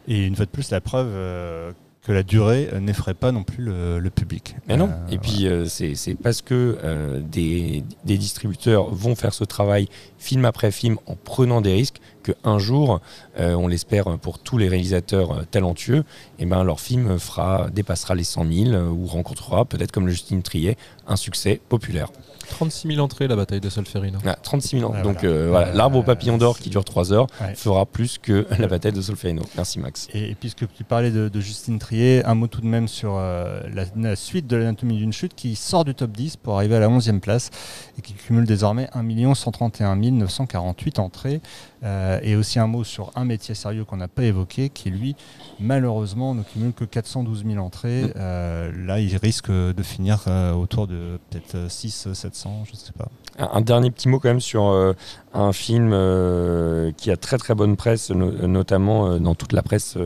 Et 0.06 0.24
une 0.24 0.36
fois 0.36 0.44
de 0.44 0.50
plus, 0.50 0.70
la 0.70 0.80
preuve 0.80 1.08
euh, 1.10 1.72
que 2.08 2.12
la 2.14 2.22
durée 2.22 2.70
euh, 2.72 2.80
n'effraie 2.80 3.12
pas 3.12 3.32
non 3.32 3.44
plus 3.44 3.62
le, 3.62 4.08
public. 4.08 4.56
Mais 4.66 4.78
non. 4.78 4.88
Euh, 4.88 5.12
et 5.12 5.18
puis 5.18 5.46
c'est 5.68 6.14
parce 6.14 6.40
que 6.40 6.78
des, 7.20 7.84
distributeurs 8.04 8.88
vont 8.88 9.14
faire 9.14 9.34
ce 9.34 9.44
travail 9.44 9.88
film 10.16 10.46
après 10.46 10.70
film 10.70 10.96
en 11.04 11.16
prenant 11.16 11.60
des 11.60 11.74
risques 11.74 12.00
qu'un 12.22 12.58
jour, 12.58 13.00
on 13.36 13.68
l'espère 13.68 14.18
pour 14.18 14.38
tous 14.38 14.56
les 14.56 14.68
réalisateurs 14.68 15.46
talentueux, 15.50 15.98
et 16.38 16.44
eh 16.44 16.46
ben 16.46 16.64
leur 16.64 16.80
film 16.80 17.18
fera 17.18 17.68
dépassera 17.70 18.14
les 18.14 18.24
100 18.24 18.46
000 18.50 18.76
ou 18.90 19.06
rencontrera 19.06 19.66
peut-être 19.66 19.92
comme 19.92 20.06
le 20.06 20.12
Justine 20.12 20.42
Trier 20.42 20.78
un 21.06 21.16
succès 21.16 21.60
populaire. 21.68 22.10
36 22.48 22.88
000 22.88 23.00
entrées 23.00 23.28
la 23.28 23.36
bataille 23.36 23.60
de 23.60 23.68
Solferino. 23.68 24.18
36 24.42 24.80
000 24.80 24.90
ans. 24.90 25.02
Donc 25.02 25.24
voilà, 25.24 25.72
l'arbre 25.72 25.98
au 25.98 26.02
papillon 26.02 26.38
d'or 26.38 26.58
qui 26.58 26.70
dure 26.70 26.84
3 26.84 27.12
heures 27.12 27.26
fera 27.54 27.86
plus 27.86 28.18
que 28.18 28.46
la 28.58 28.66
bataille 28.66 28.92
de 28.92 29.00
Solferino. 29.00 29.42
Merci 29.56 29.78
Max. 29.78 30.08
Et, 30.14 30.34
puisque 30.34 30.70
tu 30.72 30.84
parlais 30.84 31.10
de, 31.10 31.40
Justine 31.40 31.78
Trier, 31.78 32.24
un 32.24 32.34
mot 32.34 32.48
tout 32.48 32.60
de 32.60 32.66
même 32.66 32.88
sur 32.88 33.16
euh, 33.16 33.60
la, 33.96 34.16
suite 34.16 34.46
de 34.46 34.56
l'anatomie 34.56 34.96
d'une 34.96 35.12
chute 35.12 35.34
qui 35.34 35.54
sort 35.56 35.84
du 35.84 35.94
top 35.94 36.10
10 36.10 36.36
pour 36.36 36.56
arriver 36.56 36.76
à 36.76 36.80
la 36.80 36.88
11e 36.88 37.20
place 37.20 37.50
et 37.98 38.02
qui 38.02 38.14
cumule 38.14 38.44
désormais 38.44 38.88
1 38.94 39.34
131 39.34 39.96
948 39.96 40.98
entrées. 40.98 41.40
Euh, 41.84 42.18
et 42.22 42.34
aussi 42.34 42.58
un 42.58 42.66
mot 42.66 42.84
sur 42.84 43.12
un 43.14 43.24
métier 43.24 43.54
sérieux 43.54 43.84
qu'on 43.84 43.98
n'a 43.98 44.08
pas 44.08 44.24
évoqué, 44.24 44.68
qui 44.68 44.90
lui, 44.90 45.14
malheureusement, 45.60 46.34
ne 46.34 46.42
cumule 46.42 46.72
que 46.72 46.84
412 46.84 47.44
000 47.46 47.64
entrées. 47.64 48.02
Mm. 48.02 48.12
Euh, 48.16 48.72
là, 48.86 49.00
il 49.00 49.16
risque 49.16 49.50
de 49.50 49.82
finir 49.82 50.26
autour 50.56 50.86
de 50.86 51.18
peut-être 51.30 51.70
6 51.70 52.08
700, 52.12 52.64
je 52.66 52.72
ne 52.72 52.76
sais 52.76 52.92
pas. 52.92 53.08
Un 53.38 53.60
dernier 53.60 53.90
petit 53.92 54.08
mot 54.08 54.18
quand 54.18 54.28
même 54.28 54.40
sur 54.40 54.64
euh, 54.64 54.94
un 55.40 55.52
film 55.52 55.90
euh, 55.92 56.90
qui 56.96 57.10
a 57.10 57.16
très 57.16 57.38
très 57.38 57.54
bonne 57.54 57.76
presse, 57.76 58.10
notamment 58.10 59.06
euh, 59.06 59.18
dans 59.18 59.34
toute 59.34 59.52
la 59.52 59.62
presse 59.62 59.96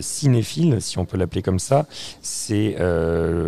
cinéphile, 0.00 0.80
si 0.80 0.98
on 0.98 1.04
peut 1.04 1.16
l'appeler 1.16 1.42
comme 1.42 1.58
ça. 1.58 1.86
C'est 2.22 2.76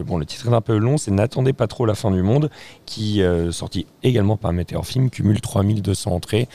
bon, 0.06 0.18
le 0.18 0.26
titre 0.26 0.48
est 0.48 0.54
un 0.54 0.60
peu 0.60 0.76
long, 0.76 0.98
c'est 0.98 1.12
N'attendez 1.12 1.52
pas 1.52 1.66
trop 1.66 1.86
la 1.86 1.94
fin 1.94 2.10
du 2.10 2.22
monde, 2.22 2.50
qui 2.86 3.22
sorti 3.50 3.86
également 4.02 4.36
par 4.36 4.52
Météor 4.52 4.86
Film, 4.86 5.10
cumule 5.10 5.40
3200 5.40 6.10
entrées 6.10 6.48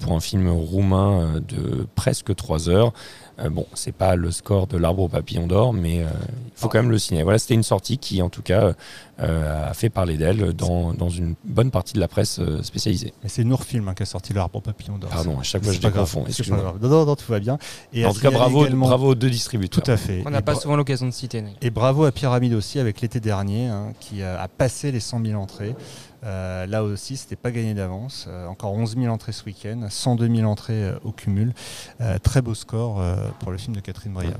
pour 0.00 0.12
un 0.12 0.20
film 0.20 0.48
roumain 0.48 1.40
de 1.46 1.86
presque 1.94 2.34
3 2.34 2.68
heures. 2.68 2.92
Euh, 3.40 3.50
bon, 3.50 3.66
c'est 3.74 3.92
pas 3.92 4.16
le 4.16 4.30
score 4.30 4.66
de 4.66 4.76
l'arbre 4.76 5.02
au 5.02 5.08
papillon 5.08 5.46
d'or, 5.46 5.72
mais 5.72 6.00
euh, 6.00 6.08
il 6.46 6.52
faut 6.56 6.68
quand 6.68 6.78
même 6.78 6.90
le 6.90 6.98
signer. 6.98 7.22
Voilà, 7.22 7.38
c'était 7.38 7.54
une 7.54 7.62
sortie 7.62 7.98
qui, 7.98 8.20
en 8.20 8.30
tout 8.30 8.42
cas, 8.42 8.72
euh, 9.20 9.70
a 9.70 9.74
fait 9.74 9.90
parler 9.90 10.16
d'elle 10.16 10.52
dans, 10.54 10.92
dans, 10.92 11.08
une 11.08 11.34
bonne 11.44 11.70
partie 11.70 11.94
de 11.94 12.00
la 12.00 12.08
presse 12.08 12.40
spécialisée. 12.62 13.12
C'est 13.26 13.44
Nourfilm 13.44 13.77
hein, 13.86 13.94
qui 13.94 14.02
a 14.02 14.06
sorti 14.06 14.32
l'arbre 14.32 14.60
papillon 14.60 14.98
d'or. 14.98 15.10
Pardon, 15.10 15.38
à 15.38 15.42
chaque 15.42 15.62
fois 15.62 15.72
je 15.72 15.78
dis 15.78 15.90
confonds. 15.90 16.24
Non, 16.80 17.06
non, 17.06 17.14
tout 17.14 17.30
va 17.30 17.38
bien. 17.38 17.58
Et 17.92 18.06
en 18.06 18.12
tout 18.12 18.20
cas, 18.20 18.30
bravo, 18.30 18.66
bravo 18.66 19.08
aux 19.08 19.14
deux 19.14 19.30
distributeurs. 19.30 19.82
Tout 19.82 19.90
à 19.90 19.96
fait. 19.96 20.22
On 20.26 20.30
n'a 20.30 20.42
pas 20.42 20.54
souvent 20.54 20.76
l'occasion 20.76 21.06
de 21.06 21.12
citer. 21.12 21.44
Et 21.60 21.70
bravo 21.70 22.04
à 22.04 22.12
Pyramide 22.12 22.54
aussi, 22.54 22.78
avec 22.78 23.00
l'été 23.00 23.20
dernier, 23.20 23.66
hein, 23.66 23.92
qui 24.00 24.22
a 24.22 24.48
passé 24.48 24.90
les 24.90 25.00
100 25.00 25.24
000 25.24 25.40
entrées. 25.40 25.76
Euh, 26.24 26.66
là 26.66 26.82
aussi, 26.82 27.16
c'était 27.16 27.36
pas 27.36 27.50
gagné 27.50 27.74
d'avance. 27.74 28.26
Euh, 28.28 28.46
encore 28.46 28.72
11 28.72 28.96
000 28.96 29.12
entrées 29.12 29.32
ce 29.32 29.44
week-end, 29.44 29.86
102 29.88 30.36
000 30.36 30.50
entrées 30.50 30.84
euh, 30.84 30.98
au 31.04 31.12
cumul. 31.12 31.52
très 32.22 32.42
beau 32.42 32.54
score 32.54 33.02
pour 33.40 33.52
le 33.52 33.58
film 33.58 33.74
de 33.74 33.80
Catherine 33.80 34.12
Breillat. 34.12 34.36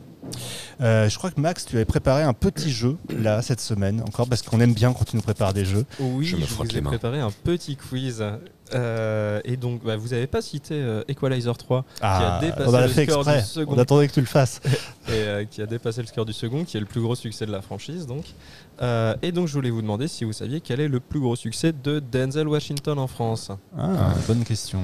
Je 0.81 1.17
crois 1.17 1.31
que 1.31 1.41
Max, 1.41 1.65
tu 1.65 1.77
avais 1.77 1.85
préparé 1.85 2.23
un 2.23 2.33
petit 2.33 2.71
jeu 2.71 2.97
là 3.09 3.43
cette 3.43 3.61
semaine, 3.61 4.03
encore 4.03 4.29
parce 4.29 4.43
qu'on 4.43 4.61
aime 4.61 4.75
bien 4.75 4.93
quand 4.93 5.05
tu 5.05 5.17
nous 5.17 5.23
prépares 5.23 5.55
des 5.55 5.65
jeux. 5.65 5.85
Oui, 6.01 6.25
je, 6.27 6.37
me 6.37 6.45
vous 6.45 6.77
ai 6.77 6.83
préparé 6.83 7.21
un 7.21 7.31
petit 7.31 7.77
quiz. 7.77 8.25
et 8.73 9.57
donc, 9.57 9.85
bah, 9.85 9.97
vous 9.97 10.09
n'avez 10.09 10.27
pas 10.27 10.43
cité 10.43 11.03
Equalizer 11.09 11.57
3 11.57 11.83
qui 11.83 12.03
a 12.03 12.37
ah, 12.37 12.41
dépassé 12.41 13.01
le 13.01 13.07
score 13.07 13.25
du 13.25 13.41
second. 13.41 13.75
On 13.75 13.79
attendait 13.79 14.09
que 14.09 14.15
tu 14.15 14.21
le 14.21 14.27
fasses. 14.27 14.61
et 15.09 15.47
qui 15.51 15.63
a 15.63 15.67
dépassé 15.67 16.01
le 16.01 16.07
score 16.07 16.25
du 16.25 16.33
second, 16.33 16.65
qui 16.65 16.77
est 16.77 16.81
le 16.81 16.87
plus 16.87 17.01
gros 17.01 17.15
succès 17.15 17.47
de 17.47 17.53
la 17.53 17.63
franchise. 17.63 18.07
Donc, 18.07 18.25
euh, 18.81 19.15
et 19.23 19.33
donc 19.33 19.49
je 19.49 19.55
voulais 19.55 19.71
vous 19.71 19.83
demander 19.83 20.09
si 20.09 20.25
vous 20.25 20.33
saviez 20.33 20.61
quel 20.61 20.81
est 20.81 20.89
le 20.89 21.01
plus 21.01 21.21
gros 21.21 21.37
succès 21.37 21.73
de 21.73 22.01
Denzel 22.01 22.49
Washington 22.49 22.99
en 22.99 23.07
France. 23.07 23.51
Ah, 23.77 24.15
bonne 24.27 24.45
question. 24.45 24.81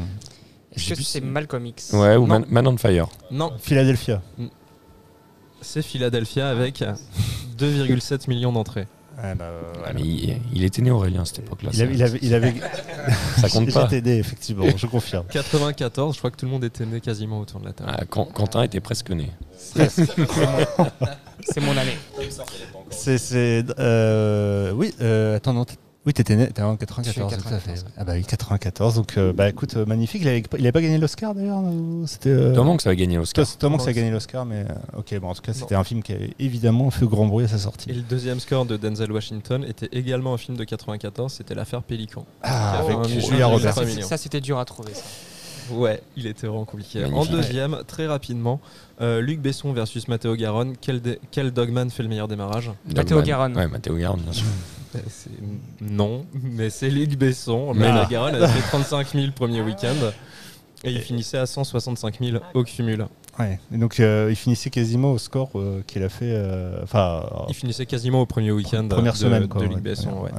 Est-ce 0.74 0.94
que 0.94 1.02
c'est 1.02 1.20
Malcolm 1.20 1.66
X? 1.66 1.92
Ouais, 1.92 2.16
ou 2.16 2.26
Man, 2.26 2.66
on 2.66 2.76
Fire 2.76 3.08
Non. 3.30 3.52
Philadelphia. 3.58 4.22
Mm. 4.38 4.46
C'est 5.64 5.82
Philadelphia 5.82 6.48
avec 6.50 6.84
2,7 7.58 8.28
millions 8.28 8.52
d'entrées. 8.52 8.86
bah, 9.16 9.34
ah, 9.84 9.92
mais 9.94 10.02
il, 10.02 10.64
était 10.64 10.82
né 10.82 10.90
Aurélien 10.90 11.22
à 11.22 11.24
cette 11.24 11.40
époque-là. 11.40 11.70
Il, 11.72 12.02
avait, 12.02 12.18
il, 12.22 12.34
avait, 12.34 12.54
ça 13.40 13.48
compte 13.48 13.72
pas. 13.72 13.90
aidé, 13.90 14.18
effectivement, 14.18 14.66
je 14.76 14.86
confirme. 14.86 15.26
94, 15.30 16.14
je 16.14 16.18
crois 16.18 16.30
que 16.30 16.36
tout 16.36 16.46
le 16.46 16.52
monde 16.52 16.64
était 16.64 16.86
né 16.86 17.00
quasiment 17.00 17.40
autour 17.40 17.60
de 17.60 17.66
la 17.66 17.72
table. 17.72 17.90
Ah, 17.92 18.04
Quentin 18.04 18.62
était 18.62 18.80
presque 18.80 19.10
né. 19.10 19.30
C'est 19.64 21.60
mon 21.60 21.76
année. 21.76 21.96
C'est. 22.90 23.64
Euh, 23.78 24.72
oui, 24.72 24.94
euh, 25.00 25.36
attends, 25.36 25.54
non. 25.54 25.64
Oui, 26.06 26.12
t'étais 26.12 26.36
né, 26.36 26.48
en 26.60 26.76
94, 26.76 27.36
tout 27.36 27.54
à 27.54 27.58
fait. 27.58 27.82
Ah 27.96 28.04
bah 28.04 28.12
oui, 28.14 28.24
94. 28.24 28.96
Donc, 28.96 29.16
euh, 29.16 29.32
bah 29.32 29.48
écoute, 29.48 29.74
euh, 29.76 29.86
magnifique. 29.86 30.22
Il 30.22 30.28
avait, 30.28 30.72
pas 30.72 30.82
gagné 30.82 30.98
l'Oscar 30.98 31.34
d'ailleurs 31.34 31.62
C'était. 32.06 32.28
Euh... 32.28 32.76
que 32.76 32.82
ça 32.82 32.90
a 32.90 32.94
gagné 32.94 33.16
l'Oscar. 33.16 33.46
C'est 33.46 33.58
que 33.58 33.78
ça 33.78 33.88
a 33.88 33.92
gagné 33.92 34.10
l'Oscar, 34.10 34.44
mais 34.44 34.66
euh, 34.68 34.98
ok, 34.98 35.18
bon, 35.18 35.28
en 35.28 35.34
tout 35.34 35.40
cas, 35.40 35.54
c'était 35.54 35.74
un 35.74 35.84
film 35.84 36.02
qui 36.02 36.12
a 36.12 36.16
évidemment 36.38 36.90
fait 36.90 37.06
grand 37.06 37.26
bruit 37.26 37.46
à 37.46 37.48
sa 37.48 37.58
sortie. 37.58 37.90
Et 37.90 37.94
le 37.94 38.02
deuxième 38.02 38.38
score 38.38 38.66
de 38.66 38.76
Denzel 38.76 39.12
Washington 39.12 39.64
était 39.66 39.88
également 39.92 40.34
un 40.34 40.38
film 40.38 40.58
de 40.58 40.64
94, 40.64 41.32
c'était 41.32 41.54
L'affaire 41.54 41.82
Pélican. 41.82 42.26
Ah, 42.42 42.80
avec 42.80 43.08
Julia 43.08 43.46
Roberts. 43.46 43.74
Ça, 44.02 44.16
c'était 44.18 44.40
dur 44.40 44.58
à 44.58 44.64
trouver, 44.66 44.92
ça. 44.92 45.04
Ouais, 45.70 46.02
il 46.16 46.26
était 46.26 46.46
vraiment 46.46 46.66
compliqué. 46.66 47.04
En 47.06 47.24
deuxième, 47.24 47.78
très 47.86 48.06
rapidement, 48.06 48.60
euh, 49.00 49.22
Luc 49.22 49.40
Besson 49.40 49.72
versus 49.72 50.08
Matteo 50.08 50.34
Garonne. 50.36 50.74
Quel, 50.78 51.00
quel 51.30 51.52
dogman 51.52 51.88
fait 51.88 52.02
le 52.02 52.10
meilleur 52.10 52.28
démarrage? 52.28 52.70
Matteo 52.94 53.22
Garonne. 53.22 53.56
Ouais, 53.56 53.68
Matteo 53.68 53.96
Garonne, 53.96 54.20
bien 54.20 54.32
sûr. 54.32 54.46
non, 55.80 56.26
mais 56.34 56.70
c'est 56.70 56.90
Luc 56.90 57.16
Besson. 57.16 57.72
Mais 57.74 57.88
ah. 57.88 58.06
Garonne 58.10 58.34
a 58.36 58.48
fait 58.48 58.68
35 58.68 59.08
000 59.12 59.32
premier 59.34 59.62
week-end. 59.62 60.12
Et 60.86 60.90
il 60.90 61.00
finissait 61.00 61.38
à 61.38 61.46
165 61.46 62.18
000 62.20 62.38
au 62.52 62.62
cumul. 62.62 63.06
Ouais, 63.38 63.58
et 63.72 63.78
donc 63.78 63.98
euh, 63.98 64.28
il 64.30 64.36
finissait 64.36 64.70
quasiment 64.70 65.12
au 65.12 65.18
score 65.18 65.50
euh, 65.56 65.82
qu'il 65.86 66.02
a 66.02 66.08
fait. 66.08 66.40
Enfin, 66.82 67.24
il 67.48 67.54
finissait 67.54 67.86
quasiment 67.86 68.20
au 68.20 68.26
premier 68.26 68.52
week-end 68.52 68.86
première 68.88 69.14
de, 69.14 69.18
semaine, 69.18 69.46
de 69.46 69.64
Luc 69.64 69.80
Besson. 69.80 70.10
Ouais. 70.22 70.30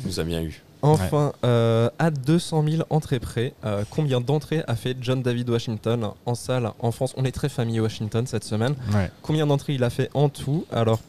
Il 0.00 0.06
nous 0.06 0.20
a 0.20 0.24
bien 0.24 0.42
eu. 0.42 0.62
Enfin, 0.84 1.32
euh, 1.44 1.88
à 1.98 2.10
200 2.10 2.64
000 2.68 2.82
entrées 2.90 3.18
près, 3.18 3.54
euh, 3.64 3.84
combien 3.88 4.20
d'entrées 4.20 4.62
a 4.66 4.76
fait 4.76 4.96
John 5.00 5.22
David 5.22 5.48
Washington 5.48 6.10
en 6.26 6.34
salle 6.34 6.70
en 6.78 6.92
France? 6.92 7.14
On 7.16 7.24
est 7.24 7.32
très 7.32 7.48
famille 7.48 7.80
Washington 7.80 8.26
cette 8.26 8.44
semaine. 8.44 8.74
Combien 9.22 9.46
d'entrées 9.46 9.74
il 9.74 9.84
a 9.84 9.90
fait 9.90 10.10
en 10.12 10.28
tout? 10.28 10.66
Alors, 10.70 11.00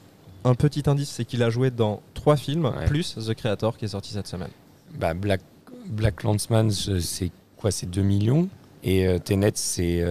un 0.45 0.55
petit 0.55 0.83
indice, 0.87 1.09
c'est 1.09 1.25
qu'il 1.25 1.43
a 1.43 1.49
joué 1.49 1.71
dans 1.71 2.01
trois 2.13 2.37
films, 2.37 2.71
plus 2.87 3.15
The 3.15 3.33
Creator 3.33 3.77
qui 3.77 3.85
est 3.85 3.89
sorti 3.89 4.13
cette 4.13 4.27
semaine. 4.27 4.51
Bah, 4.97 5.13
Black, 5.13 5.41
Black 5.87 6.23
Landsman, 6.23 6.71
c'est 6.71 7.31
quoi 7.57 7.71
C'est 7.71 7.89
2 7.89 8.01
millions? 8.01 8.47
Et 8.83 9.07
euh, 9.07 9.19
Tenet, 9.19 9.51
c'est. 9.55 10.05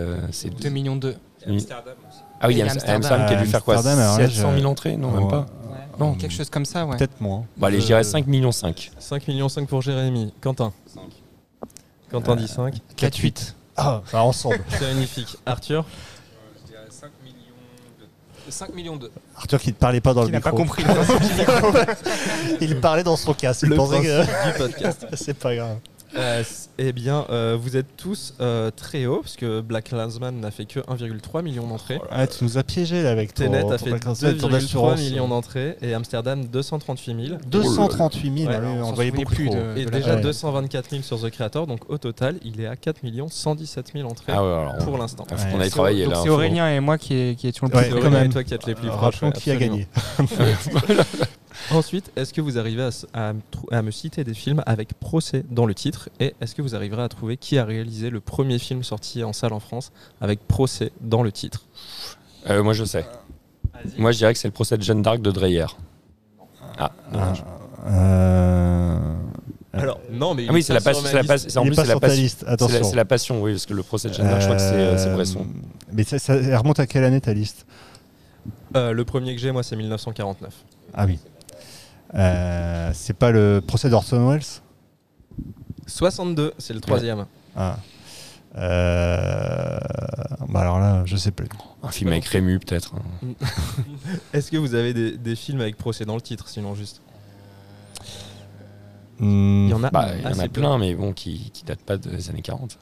2 0.60 0.68
millions 0.68 0.96
2. 0.96 1.14
Amsterdam 1.46 1.94
aussi. 2.08 2.18
Ah 2.40 2.48
oui, 2.48 2.60
Amsterdam, 2.60 3.26
qui 3.26 3.34
a 3.34 3.42
dû 3.42 3.46
faire 3.46 3.64
quoi? 3.64 3.82
700 3.82 4.54
000 4.56 4.64
entrées 4.70 4.96
Non, 4.96 5.10
même 5.12 5.28
pas? 5.28 5.46
Non, 5.98 6.14
quelque 6.14 6.32
chose 6.32 6.50
comme 6.50 6.64
ça, 6.64 6.84
ouais. 6.86 6.96
Peut-être 6.96 7.20
moins. 7.20 7.44
Bah, 7.56 7.68
allez, 7.68 7.80
je 7.80 7.86
dirais 7.86 8.02
5 8.02 8.26
millions 8.26 8.52
5. 8.52 8.90
5 8.98 9.28
millions 9.28 9.48
5 9.48 9.68
pour 9.68 9.80
Jérémy. 9.80 10.32
Quentin 10.40 10.72
5. 10.86 11.02
Quentin 12.10 12.36
dit 12.36 12.48
5. 12.48 12.74
4, 12.96 13.16
8. 13.16 13.56
Ah, 13.76 14.02
bah, 14.12 14.22
ensemble. 14.22 14.60
C'est 14.68 14.92
magnifique. 14.92 15.36
Arthur 15.46 15.84
Je 16.60 16.66
dirais 16.72 16.86
5 16.90 17.10
millions 17.22 17.36
2. 18.00 18.06
5 18.48 18.74
millions 18.74 18.96
2. 18.96 19.10
Arthur 19.36 19.60
qui 19.60 19.68
ne 19.70 19.74
parlait 19.74 20.00
pas 20.00 20.14
dans 20.14 20.22
le 20.24 20.30
micro. 20.30 20.40
Il 20.40 20.44
n'a 20.44 20.50
pas 20.50 20.56
compris 20.56 20.84
Il 22.60 22.80
parlait 22.80 23.02
dans 23.02 23.16
son 23.16 23.34
casque. 23.34 23.62
Il 23.62 23.70
le 23.70 23.76
pensait 23.76 24.00
que... 24.00 24.22
du 24.22 24.58
podcast. 24.58 25.06
C'est 25.14 25.34
pas 25.34 25.54
grave. 25.54 25.78
Euh, 26.16 26.42
eh 26.78 26.92
bien, 26.92 27.26
euh, 27.30 27.56
vous 27.60 27.76
êtes 27.76 27.96
tous 27.96 28.34
euh, 28.40 28.70
très 28.70 29.06
hauts, 29.06 29.20
parce 29.20 29.36
que 29.36 29.60
Black 29.60 29.90
Landsman 29.90 30.38
n'a 30.40 30.50
fait 30.50 30.64
que 30.64 30.80
1,3 30.80 31.42
million 31.42 31.66
d'entrées. 31.66 32.00
Ah, 32.10 32.26
tu 32.26 32.44
nous 32.44 32.58
as 32.58 32.62
piégé 32.62 33.02
là 33.02 33.10
avec 33.10 33.34
ton, 33.34 33.44
Tenet 33.44 33.70
a 33.70 33.78
fait 33.78 33.90
2,3 33.90 34.98
millions 34.98 35.28
d'entrées 35.28 35.76
et 35.82 35.94
Amsterdam 35.94 36.44
238 36.46 37.26
000. 37.26 37.38
238 37.46 38.38
000, 38.38 38.52
on 38.82 38.92
voyait 38.92 39.10
beaucoup 39.10 39.34
plus. 39.34 39.50
De, 39.50 39.76
et 39.76 39.86
déjà 39.86 40.16
224 40.16 40.90
000 40.90 41.02
sur 41.02 41.20
The 41.20 41.30
Creator, 41.30 41.66
donc 41.66 41.88
au 41.88 41.98
total, 41.98 42.36
il 42.44 42.60
est 42.60 42.66
à 42.66 42.76
4 42.76 43.00
117 43.30 43.92
000 43.94 44.08
entrées 44.08 44.32
ah 44.32 44.76
pour 44.84 44.98
l'instant. 44.98 45.26
on 45.52 45.60
a 45.60 45.68
travaillé 45.68 46.06
là. 46.06 46.20
C'est 46.22 46.28
Aurélien 46.28 46.68
et 46.70 46.80
moi 46.80 46.98
qui, 46.98 47.14
étions 47.14 47.66
le 47.66 47.72
plus. 47.72 47.92
Aurélien 47.92 48.24
et 48.24 48.28
toi 48.28 48.44
qui 48.44 48.54
êtes 48.54 48.66
les 48.66 48.74
plus 48.74 48.88
proches. 48.88 49.20
qui 49.34 49.50
a 49.50 49.56
gagné 49.56 49.86
Ensuite, 51.70 52.12
est-ce 52.16 52.32
que 52.32 52.40
vous 52.40 52.58
arrivez 52.58 52.88
à, 53.12 53.32
à, 53.70 53.82
me 53.82 53.90
citer 53.90 54.24
des 54.24 54.34
films 54.34 54.62
avec 54.66 54.94
procès 54.94 55.44
dans 55.50 55.66
le 55.66 55.74
titre 55.74 56.08
Et 56.20 56.34
est-ce 56.40 56.54
que 56.54 56.62
vous 56.62 56.74
arriverez 56.74 57.02
à 57.02 57.08
trouver 57.08 57.36
qui 57.36 57.58
a 57.58 57.64
réalisé 57.64 58.10
le 58.10 58.20
premier 58.20 58.58
film 58.58 58.82
sorti 58.82 59.24
en 59.24 59.32
salle 59.32 59.52
en 59.52 59.60
France 59.60 59.92
avec 60.20 60.46
procès 60.46 60.92
dans 61.00 61.22
le 61.22 61.32
titre? 61.32 61.64
Euh, 62.50 62.62
Moi, 62.62 62.74
je 62.74 62.84
sais. 62.84 63.06
Moi, 63.98 64.12
je 64.12 64.18
dirais 64.18 64.32
que 64.32 64.38
c'est 64.38 64.48
le 64.48 64.52
procès 64.52 64.76
de 64.76 64.82
Jeanne 64.82 65.02
d'Arc 65.02 65.20
de 65.20 65.30
Dreyer. 65.30 65.66
Ah, 66.78 66.92
dommage. 67.12 67.44
Euh... 67.86 69.14
Alors, 69.72 70.00
non, 70.10 70.34
mais. 70.34 70.46
Ah 70.48 70.52
oui, 70.52 70.62
c'est 70.62 70.72
la, 70.72 70.80
passion. 70.80 71.02
C'est 71.04 71.14
la, 71.14 71.24
passion. 71.24 71.60
En 71.60 71.64
plus, 71.64 71.74
c'est 71.74 71.86
la, 71.86 71.98
passion. 71.98 72.28
C'est 72.84 72.94
la, 72.94 73.04
passion, 73.04 73.42
oui, 73.42 73.52
parce 73.52 73.66
que 73.66 73.74
le 73.74 73.82
procès 73.82 74.08
de 74.08 74.14
Jeanne 74.14 74.28
d'Arc, 74.28 74.40
je 74.40 74.46
crois 74.46 74.56
que 74.56 74.62
c'est 74.62 75.08
euh, 75.08 75.14
Bresson. 75.14 75.46
Mais 75.92 76.04
ça, 76.04 76.18
ça, 76.18 76.34
remonte 76.58 76.78
à 76.78 76.86
quelle 76.86 77.04
année 77.04 77.20
ta 77.20 77.34
liste? 77.34 77.66
Euh, 78.76 78.92
Le 78.92 79.04
premier 79.04 79.34
que 79.34 79.40
j'ai, 79.40 79.50
moi, 79.52 79.62
c'est 79.62 79.76
1949. 79.76 80.52
Ah 80.94 81.06
oui. 81.06 81.18
Euh, 82.14 82.90
c'est 82.94 83.14
pas 83.14 83.30
le 83.30 83.60
procès 83.66 83.90
d'Orson 83.90 84.28
Welles? 84.28 84.42
62, 85.86 86.54
c'est 86.58 86.74
le 86.74 86.80
troisième. 86.80 87.26
Ah. 87.56 87.78
Euh... 88.56 89.78
Bah 90.48 90.60
alors 90.60 90.78
là, 90.78 91.02
je 91.06 91.16
sais 91.16 91.32
plus. 91.32 91.48
Un 91.82 91.90
film 91.90 92.12
avec 92.12 92.24
Rému, 92.26 92.58
peut-être. 92.60 92.94
Hein. 92.94 93.28
Est-ce 94.32 94.50
que 94.50 94.56
vous 94.56 94.74
avez 94.74 94.94
des, 94.94 95.16
des, 95.16 95.34
films 95.34 95.60
avec 95.60 95.76
procès 95.76 96.04
dans 96.04 96.14
le 96.14 96.20
titre, 96.20 96.48
sinon 96.48 96.74
juste? 96.74 97.02
Il 99.20 99.68
y 99.68 99.74
en 99.74 99.82
a, 99.82 99.90
bah, 99.90 100.10
il 100.16 100.22
y 100.22 100.26
en 100.26 100.38
a 100.38 100.48
plein, 100.48 100.78
mais 100.78 100.94
bon, 100.94 101.12
qui, 101.12 101.50
qui 101.52 101.64
datent 101.64 101.82
pas 101.82 101.96
des 101.96 102.30
années 102.30 102.42
40. 102.42 102.78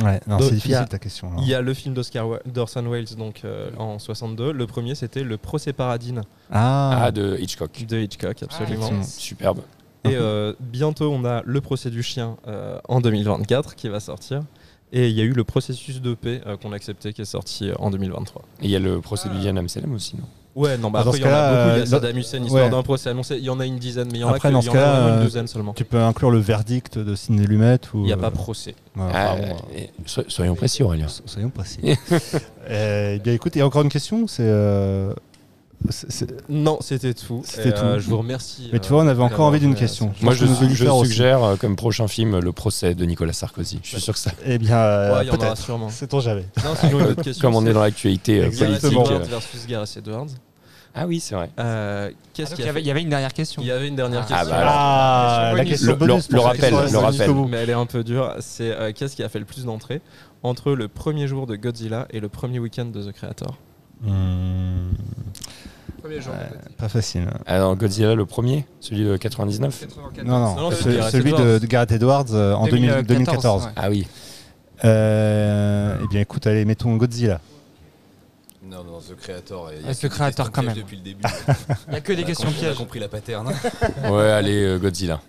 Ouais, 0.00 0.20
c'est 0.26 0.54
difficile 0.54 0.86
ta 0.88 0.98
question. 0.98 1.32
Il 1.38 1.46
y 1.46 1.54
a 1.54 1.60
le 1.60 1.74
film 1.74 1.94
d'Oscar 1.94 2.26
d'Orson 2.46 2.82
Welles 2.88 3.14
donc 3.16 3.42
euh, 3.44 3.70
en 3.78 3.98
62. 3.98 4.52
Le 4.52 4.66
premier 4.66 4.94
c'était 4.94 5.22
Le 5.22 5.36
Procès 5.36 5.72
Paradine. 5.72 6.22
Ah. 6.50 7.04
ah, 7.04 7.10
de 7.10 7.36
Hitchcock. 7.38 7.84
De 7.86 7.98
Hitchcock, 7.98 8.42
absolument. 8.42 8.90
Ah, 8.92 9.02
superbe. 9.04 9.60
Et 10.04 10.16
euh, 10.16 10.54
bientôt 10.60 11.12
on 11.12 11.24
a 11.24 11.42
Le 11.44 11.60
Procès 11.60 11.90
du 11.90 12.02
chien 12.02 12.36
euh, 12.46 12.78
en 12.88 13.00
2024 13.00 13.74
qui 13.74 13.88
va 13.88 14.00
sortir. 14.00 14.42
Et 14.94 15.08
il 15.08 15.16
y 15.16 15.22
a 15.22 15.24
eu 15.24 15.32
le 15.32 15.44
processus 15.44 16.02
de 16.02 16.12
paix 16.12 16.42
qu'on 16.60 16.72
a 16.72 16.76
accepté 16.76 17.14
qui 17.14 17.22
est 17.22 17.26
sorti 17.26 17.70
en 17.78 17.90
2023. 17.90 18.42
Et 18.60 18.64
il 18.66 18.70
y 18.70 18.76
a 18.76 18.78
le 18.78 19.00
procès 19.00 19.30
de 19.30 19.34
Viviane 19.34 19.56
Amselem 19.56 19.94
aussi, 19.94 20.16
non? 20.16 20.24
Ouais, 20.54 20.76
non, 20.76 20.90
bah 20.90 21.00
après, 21.00 21.18
il 21.18 21.22
y 21.22 21.24
en 21.24 21.30
a 21.30 21.50
beaucoup. 21.50 21.76
Il 21.76 21.78
y 21.78 21.82
a 21.82 21.86
Saddam 21.86 22.18
Hussein, 22.18 22.42
histoire 22.42 22.70
d'un 22.70 22.82
procès 22.82 23.10
annoncé. 23.10 23.36
Il 23.36 23.44
y 23.44 23.50
en 23.50 23.58
a 23.60 23.66
une 23.66 23.78
dizaine, 23.78 24.08
mais 24.12 24.18
il 24.18 24.20
y 24.20 24.24
en 24.24 24.32
a, 24.32 24.38
que, 24.38 24.48
dans 24.48 24.60
il 24.60 24.66
y 24.66 24.70
en 24.70 24.74
a 24.74 25.16
une 25.16 25.24
douzaine 25.24 25.46
seulement. 25.46 25.72
Tu 25.72 25.84
peux 25.84 26.00
inclure 26.00 26.30
le 26.30 26.38
verdict 26.38 26.98
de 26.98 27.14
Sidney 27.14 27.46
Lumet 27.46 27.80
ou. 27.94 28.00
Il 28.00 28.04
n'y 28.04 28.12
a 28.12 28.16
pas 28.16 28.30
procès. 28.30 28.74
Ah, 28.98 29.36
soyons 30.06 30.54
précis, 30.54 30.82
Aurélien. 30.82 31.06
Soyons 31.08 31.50
précis. 31.50 31.80
eh 32.70 33.20
bien, 33.22 33.32
écoute, 33.32 33.54
il 33.56 33.58
y 33.58 33.62
a 33.62 33.66
encore 33.66 33.82
une 33.82 33.88
question. 33.88 34.26
C'est. 34.26 34.50
Non, 36.48 36.78
c'était 36.80 37.14
tout. 37.14 37.42
C'était 37.44 37.72
tout. 37.72 37.98
je 37.98 38.08
vous 38.08 38.18
remercie. 38.18 38.70
Mais 38.72 38.78
tu 38.78 38.88
vois, 38.90 39.02
on 39.02 39.08
avait 39.08 39.22
encore 39.22 39.46
envie 39.46 39.60
d'une 39.60 39.74
question. 39.74 40.12
Moi, 40.20 40.34
je, 40.34 40.46
je 40.46 41.04
suggère 41.04 41.56
comme 41.60 41.76
prochain 41.76 42.08
film 42.08 42.38
le 42.38 42.52
procès 42.52 42.94
de 42.94 43.04
Nicolas 43.04 43.32
Sarkozy. 43.32 43.80
Je 43.82 43.88
suis 43.88 44.00
sûr 44.00 44.14
que 44.14 44.20
ça. 44.20 44.32
Eh 44.44 44.58
bien, 44.58 44.76
ouais, 45.12 45.26
peut-être. 45.26 45.56
sûrement. 45.56 45.88
C'est 45.90 46.08
ton 46.08 46.20
jamais. 46.20 46.46
Non, 46.64 46.74
sinon, 46.78 47.00
une 47.00 47.06
autre 47.06 47.22
question. 47.22 47.48
Comme 47.48 47.56
on 47.56 47.66
est 47.66 47.72
dans 47.72 47.82
l'actualité 47.82 48.48
politique. 48.50 48.98
versus 49.28 49.66
Gareth 49.66 49.96
Edwards. 49.96 50.28
Ah 50.94 51.06
oui, 51.06 51.20
c'est 51.20 51.34
vrai. 51.34 51.48
Euh, 51.58 52.10
qu'est-ce 52.34 52.52
ah, 52.52 52.56
il, 52.58 52.66
y 52.66 52.68
avait, 52.68 52.80
il 52.80 52.86
y 52.86 52.90
avait 52.90 53.00
une 53.00 53.08
dernière 53.08 53.32
question. 53.32 53.62
Il 53.62 53.68
y 53.68 53.70
avait 53.70 53.88
une 53.88 53.96
dernière 53.96 54.26
question. 54.26 54.36
Ah, 54.38 54.44
bah 54.44 54.64
ah 54.66 55.52
la 55.56 55.64
question 55.64 55.94
bonus 55.96 56.30
le, 56.30 56.38
rappel, 56.38 56.70
le 56.70 56.98
rappel. 56.98 57.30
Mais 57.48 57.58
elle 57.58 57.70
est 57.70 57.74
un 57.74 57.86
peu 57.86 58.04
dure. 58.04 58.34
C'est 58.40 58.70
euh, 58.70 58.92
qu'est-ce 58.94 59.16
qui 59.16 59.22
a 59.22 59.28
fait 59.30 59.38
le 59.38 59.46
plus 59.46 59.64
d'entrées 59.64 60.02
entre 60.42 60.72
le 60.72 60.88
premier 60.88 61.26
jour 61.26 61.46
de 61.46 61.56
Godzilla 61.56 62.06
et 62.10 62.20
le 62.20 62.28
premier 62.28 62.58
week-end 62.58 62.84
de 62.84 63.02
The 63.02 63.12
Creator? 63.12 63.56
Hmm. 64.02 64.90
Premier 66.00 66.20
jour. 66.20 66.34
pas 66.78 66.88
facile. 66.88 67.28
Alors 67.46 67.76
Godzilla 67.76 68.14
le 68.14 68.26
premier, 68.26 68.64
celui 68.80 69.04
de 69.04 69.16
99 69.16 69.86
Non, 70.24 70.38
non, 70.40 70.56
non 70.56 70.70
celui 70.72 71.32
de, 71.32 71.58
de, 71.58 71.66
Gareth 71.66 71.92
Edwards 71.92 72.26
euh, 72.32 72.54
en 72.54 72.66
2014. 72.66 73.06
2014. 73.06 73.68
Ah 73.76 73.88
oui. 73.88 74.06
Euh, 74.84 75.96
eh 76.02 76.08
bien 76.08 76.20
écoute, 76.20 76.46
allez, 76.46 76.64
mettons 76.64 76.96
Godzilla. 76.96 77.40
Non, 78.64 78.82
non, 78.84 78.98
The 78.98 79.14
Creator. 79.16 79.70
Il 79.78 79.86
y 79.86 79.90
a 79.90 79.94
The 79.94 80.08
Creator 80.08 80.50
quand 80.50 80.62
même. 80.62 80.74
Depuis 80.76 80.96
le 80.96 81.02
début. 81.02 81.22
Il 81.86 81.90
n'y 81.90 81.96
a 81.96 82.00
que 82.00 82.12
des 82.12 82.24
questions 82.24 82.50
pièges. 82.50 82.70
On 82.70 82.72
a 82.72 82.78
compris 82.78 82.98
la 82.98 83.08
pattern. 83.08 83.52
ouais, 84.10 84.30
allez, 84.30 84.64
euh, 84.64 84.78
Godzilla. 84.78 85.20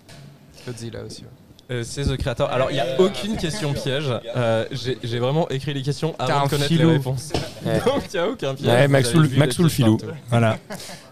Godzilla 0.66 1.04
aussi. 1.04 1.24
Euh, 1.70 1.82
c'est 1.82 2.04
The 2.04 2.16
Creator. 2.16 2.50
Alors, 2.50 2.70
il 2.70 2.74
n'y 2.74 2.80
a 2.80 3.00
aucune 3.00 3.36
question 3.36 3.72
piège. 3.72 4.12
Euh, 4.36 4.66
J'ai 4.70 5.18
vraiment 5.18 5.48
écrit 5.48 5.72
les 5.72 5.82
questions 5.82 6.14
avant 6.18 6.44
de 6.44 6.50
connaître 6.50 6.68
filou. 6.68 6.90
les 6.90 6.96
réponses. 6.96 7.32
Donc, 7.64 8.02
il 8.12 8.18
n'y 8.18 8.18
a 8.18 8.28
aucun 8.28 8.54
piège. 8.54 8.68
Ouais, 8.68 8.88
Max 8.88 9.58
le 9.58 9.68
filou. 9.68 9.98
Voilà. 10.28 10.58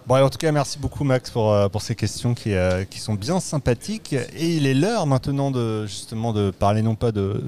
Bon, 0.05 0.17
en 0.21 0.29
tout 0.31 0.39
cas, 0.39 0.51
merci 0.51 0.81
beaucoup 0.81 1.05
Max 1.05 1.31
pour, 1.31 1.53
euh, 1.53 1.69
pour 1.69 1.81
ces 1.81 1.95
questions 1.95 2.35
qui, 2.35 2.55
euh, 2.55 2.83
qui 2.85 2.99
sont 2.99 3.15
bien 3.15 3.39
sympathiques. 3.39 4.13
Et 4.13 4.57
il 4.57 4.67
est 4.67 4.75
l'heure 4.75 5.07
maintenant 5.07 5.53
de 5.53 5.87
justement 5.87 6.33
de 6.33 6.51
parler 6.51 6.83
non 6.83 6.97
pas 6.97 7.13
de, 7.13 7.41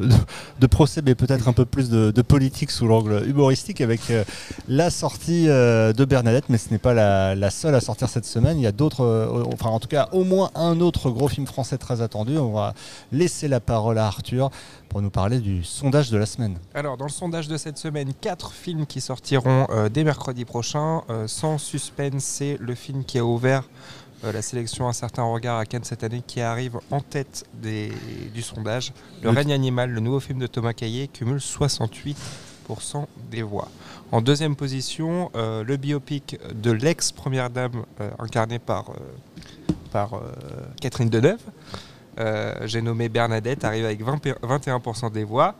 de, 0.60 0.66
procès, 0.68 1.02
mais 1.04 1.16
peut-être 1.16 1.48
un 1.48 1.52
peu 1.52 1.64
plus 1.64 1.90
de, 1.90 2.22
politique 2.22 2.70
sous 2.70 2.86
l'angle 2.86 3.24
humoristique 3.26 3.80
avec 3.80 4.08
euh, 4.10 4.22
la 4.68 4.90
sortie 4.90 5.46
de 5.46 6.04
Bernadette. 6.04 6.44
Mais 6.48 6.58
ce 6.58 6.70
n'est 6.70 6.78
pas 6.78 6.94
la, 6.94 7.50
seule 7.50 7.74
à 7.74 7.80
sortir 7.80 8.08
cette 8.08 8.24
semaine. 8.24 8.56
Il 8.56 8.62
y 8.62 8.68
a 8.68 8.72
d'autres, 8.72 9.46
enfin 9.52 9.70
en 9.70 9.80
tout 9.80 9.88
cas 9.88 10.08
au 10.12 10.22
moins 10.22 10.50
un 10.54 10.80
autre 10.80 11.10
gros 11.10 11.26
film 11.26 11.46
français 11.48 11.76
très 11.76 12.02
attendu. 12.02 12.38
On 12.38 12.52
va 12.52 12.74
laisser 13.10 13.48
la 13.48 13.58
parole 13.58 13.98
à 13.98 14.06
Arthur 14.06 14.50
pour 14.94 15.02
nous 15.02 15.10
parler 15.10 15.40
du 15.40 15.64
sondage 15.64 16.12
de 16.12 16.16
la 16.16 16.24
semaine. 16.24 16.56
Alors, 16.72 16.96
dans 16.96 17.06
le 17.06 17.10
sondage 17.10 17.48
de 17.48 17.56
cette 17.56 17.78
semaine, 17.78 18.14
quatre 18.20 18.52
films 18.52 18.86
qui 18.86 19.00
sortiront 19.00 19.66
euh, 19.70 19.88
dès 19.88 20.04
mercredi 20.04 20.44
prochain. 20.44 21.02
Euh, 21.10 21.26
sans 21.26 21.58
suspense, 21.58 22.22
c'est 22.22 22.56
le 22.60 22.76
film 22.76 23.04
qui 23.04 23.18
a 23.18 23.24
ouvert 23.24 23.64
euh, 24.22 24.30
la 24.30 24.40
sélection 24.40 24.88
Un 24.88 24.92
certain 24.92 25.24
regard 25.24 25.58
à 25.58 25.66
Cannes 25.66 25.82
cette 25.82 26.04
année 26.04 26.22
qui 26.24 26.40
arrive 26.40 26.78
en 26.92 27.00
tête 27.00 27.44
des, 27.54 27.90
du 28.32 28.40
sondage. 28.40 28.92
Le, 29.20 29.30
règne 29.30 29.52
animal, 29.52 29.90
le 29.90 29.98
nouveau 29.98 30.20
film 30.20 30.38
de 30.38 30.46
Thomas 30.46 30.74
Caillet, 30.74 31.08
cumule 31.08 31.38
68% 31.38 32.14
des 33.32 33.42
voix. 33.42 33.66
En 34.12 34.22
deuxième 34.22 34.54
position, 34.54 35.28
le 35.34 35.76
biopic 35.76 36.38
de 36.54 36.70
l'ex-première 36.70 37.50
dame 37.50 37.84
incarnée 38.20 38.60
par, 38.60 38.92
par 39.90 40.20
Catherine 40.80 41.08
Deneuve. 41.08 41.40
Euh, 42.18 42.54
j'ai 42.64 42.82
nommé 42.82 43.08
Bernadette, 43.08 43.64
arrive 43.64 43.84
avec 43.84 44.00
21% 44.02 45.10
des 45.12 45.24
voix. 45.24 45.54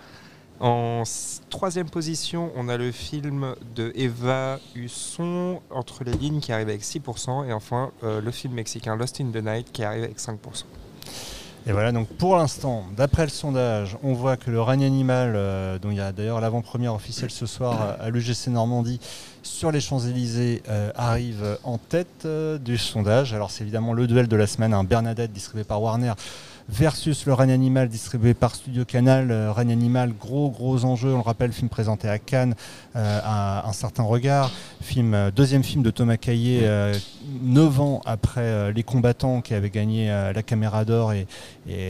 En 0.60 1.02
troisième 1.50 1.90
position, 1.90 2.52
on 2.54 2.68
a 2.68 2.76
le 2.76 2.92
film 2.92 3.54
de 3.74 3.92
Eva 3.96 4.60
Husson, 4.74 5.60
Entre 5.70 6.04
les 6.04 6.12
lignes, 6.12 6.40
qui 6.40 6.52
arrive 6.52 6.68
avec 6.68 6.82
6%. 6.82 7.48
Et 7.48 7.52
enfin, 7.52 7.90
euh, 8.04 8.20
le 8.20 8.30
film 8.30 8.54
mexicain 8.54 8.96
Lost 8.96 9.20
in 9.20 9.30
the 9.32 9.44
Night, 9.44 9.72
qui 9.72 9.82
arrive 9.82 10.04
avec 10.04 10.18
5%. 10.18 10.36
Et 11.66 11.72
voilà, 11.72 11.92
donc 11.92 12.08
pour 12.08 12.36
l'instant, 12.36 12.84
d'après 12.94 13.24
le 13.24 13.30
sondage, 13.30 13.96
on 14.02 14.12
voit 14.12 14.36
que 14.36 14.50
le 14.50 14.60
règne 14.60 14.84
animal, 14.84 15.32
euh, 15.34 15.78
dont 15.78 15.90
il 15.90 15.96
y 15.96 16.00
a 16.00 16.12
d'ailleurs 16.12 16.40
l'avant-première 16.40 16.94
officielle 16.94 17.30
ce 17.30 17.46
soir 17.46 17.96
à 17.98 18.10
l'UGC 18.10 18.48
Normandie 18.48 19.00
sur 19.44 19.70
les 19.70 19.80
Champs-Élysées, 19.80 20.62
arrive 20.96 21.58
en 21.62 21.78
tête 21.78 22.26
du 22.64 22.76
sondage. 22.78 23.32
Alors 23.32 23.50
c'est 23.50 23.62
évidemment 23.62 23.92
le 23.92 24.06
duel 24.06 24.26
de 24.26 24.36
la 24.36 24.46
semaine, 24.46 24.74
un 24.74 24.84
Bernadette 24.84 25.32
distribué 25.32 25.64
par 25.64 25.80
Warner 25.80 26.14
versus 26.68 27.26
le 27.26 27.34
règne 27.34 27.50
animal 27.50 27.88
distribué 27.88 28.34
par 28.34 28.54
Studio 28.54 28.84
Canal. 28.84 29.30
Euh, 29.30 29.52
règne 29.52 29.72
animal, 29.72 30.12
gros 30.18 30.50
gros 30.50 30.84
enjeu, 30.84 31.12
on 31.12 31.16
le 31.16 31.22
rappelle, 31.22 31.52
film 31.52 31.68
présenté 31.68 32.08
à 32.08 32.18
Cannes, 32.18 32.54
euh, 32.96 33.20
à 33.22 33.68
un 33.68 33.72
certain 33.72 34.02
regard. 34.02 34.50
Film, 34.80 35.14
euh, 35.14 35.30
deuxième 35.30 35.62
film 35.62 35.82
de 35.82 35.90
Thomas 35.90 36.16
Caillet, 36.16 36.68
neuf 37.42 37.80
ans 37.80 38.00
après 38.04 38.72
Les 38.72 38.82
Combattants, 38.82 39.40
qui 39.40 39.54
avait 39.54 39.70
gagné 39.70 40.08
la 40.08 40.42
Caméra 40.42 40.84
d'Or 40.84 41.12
et, 41.12 41.26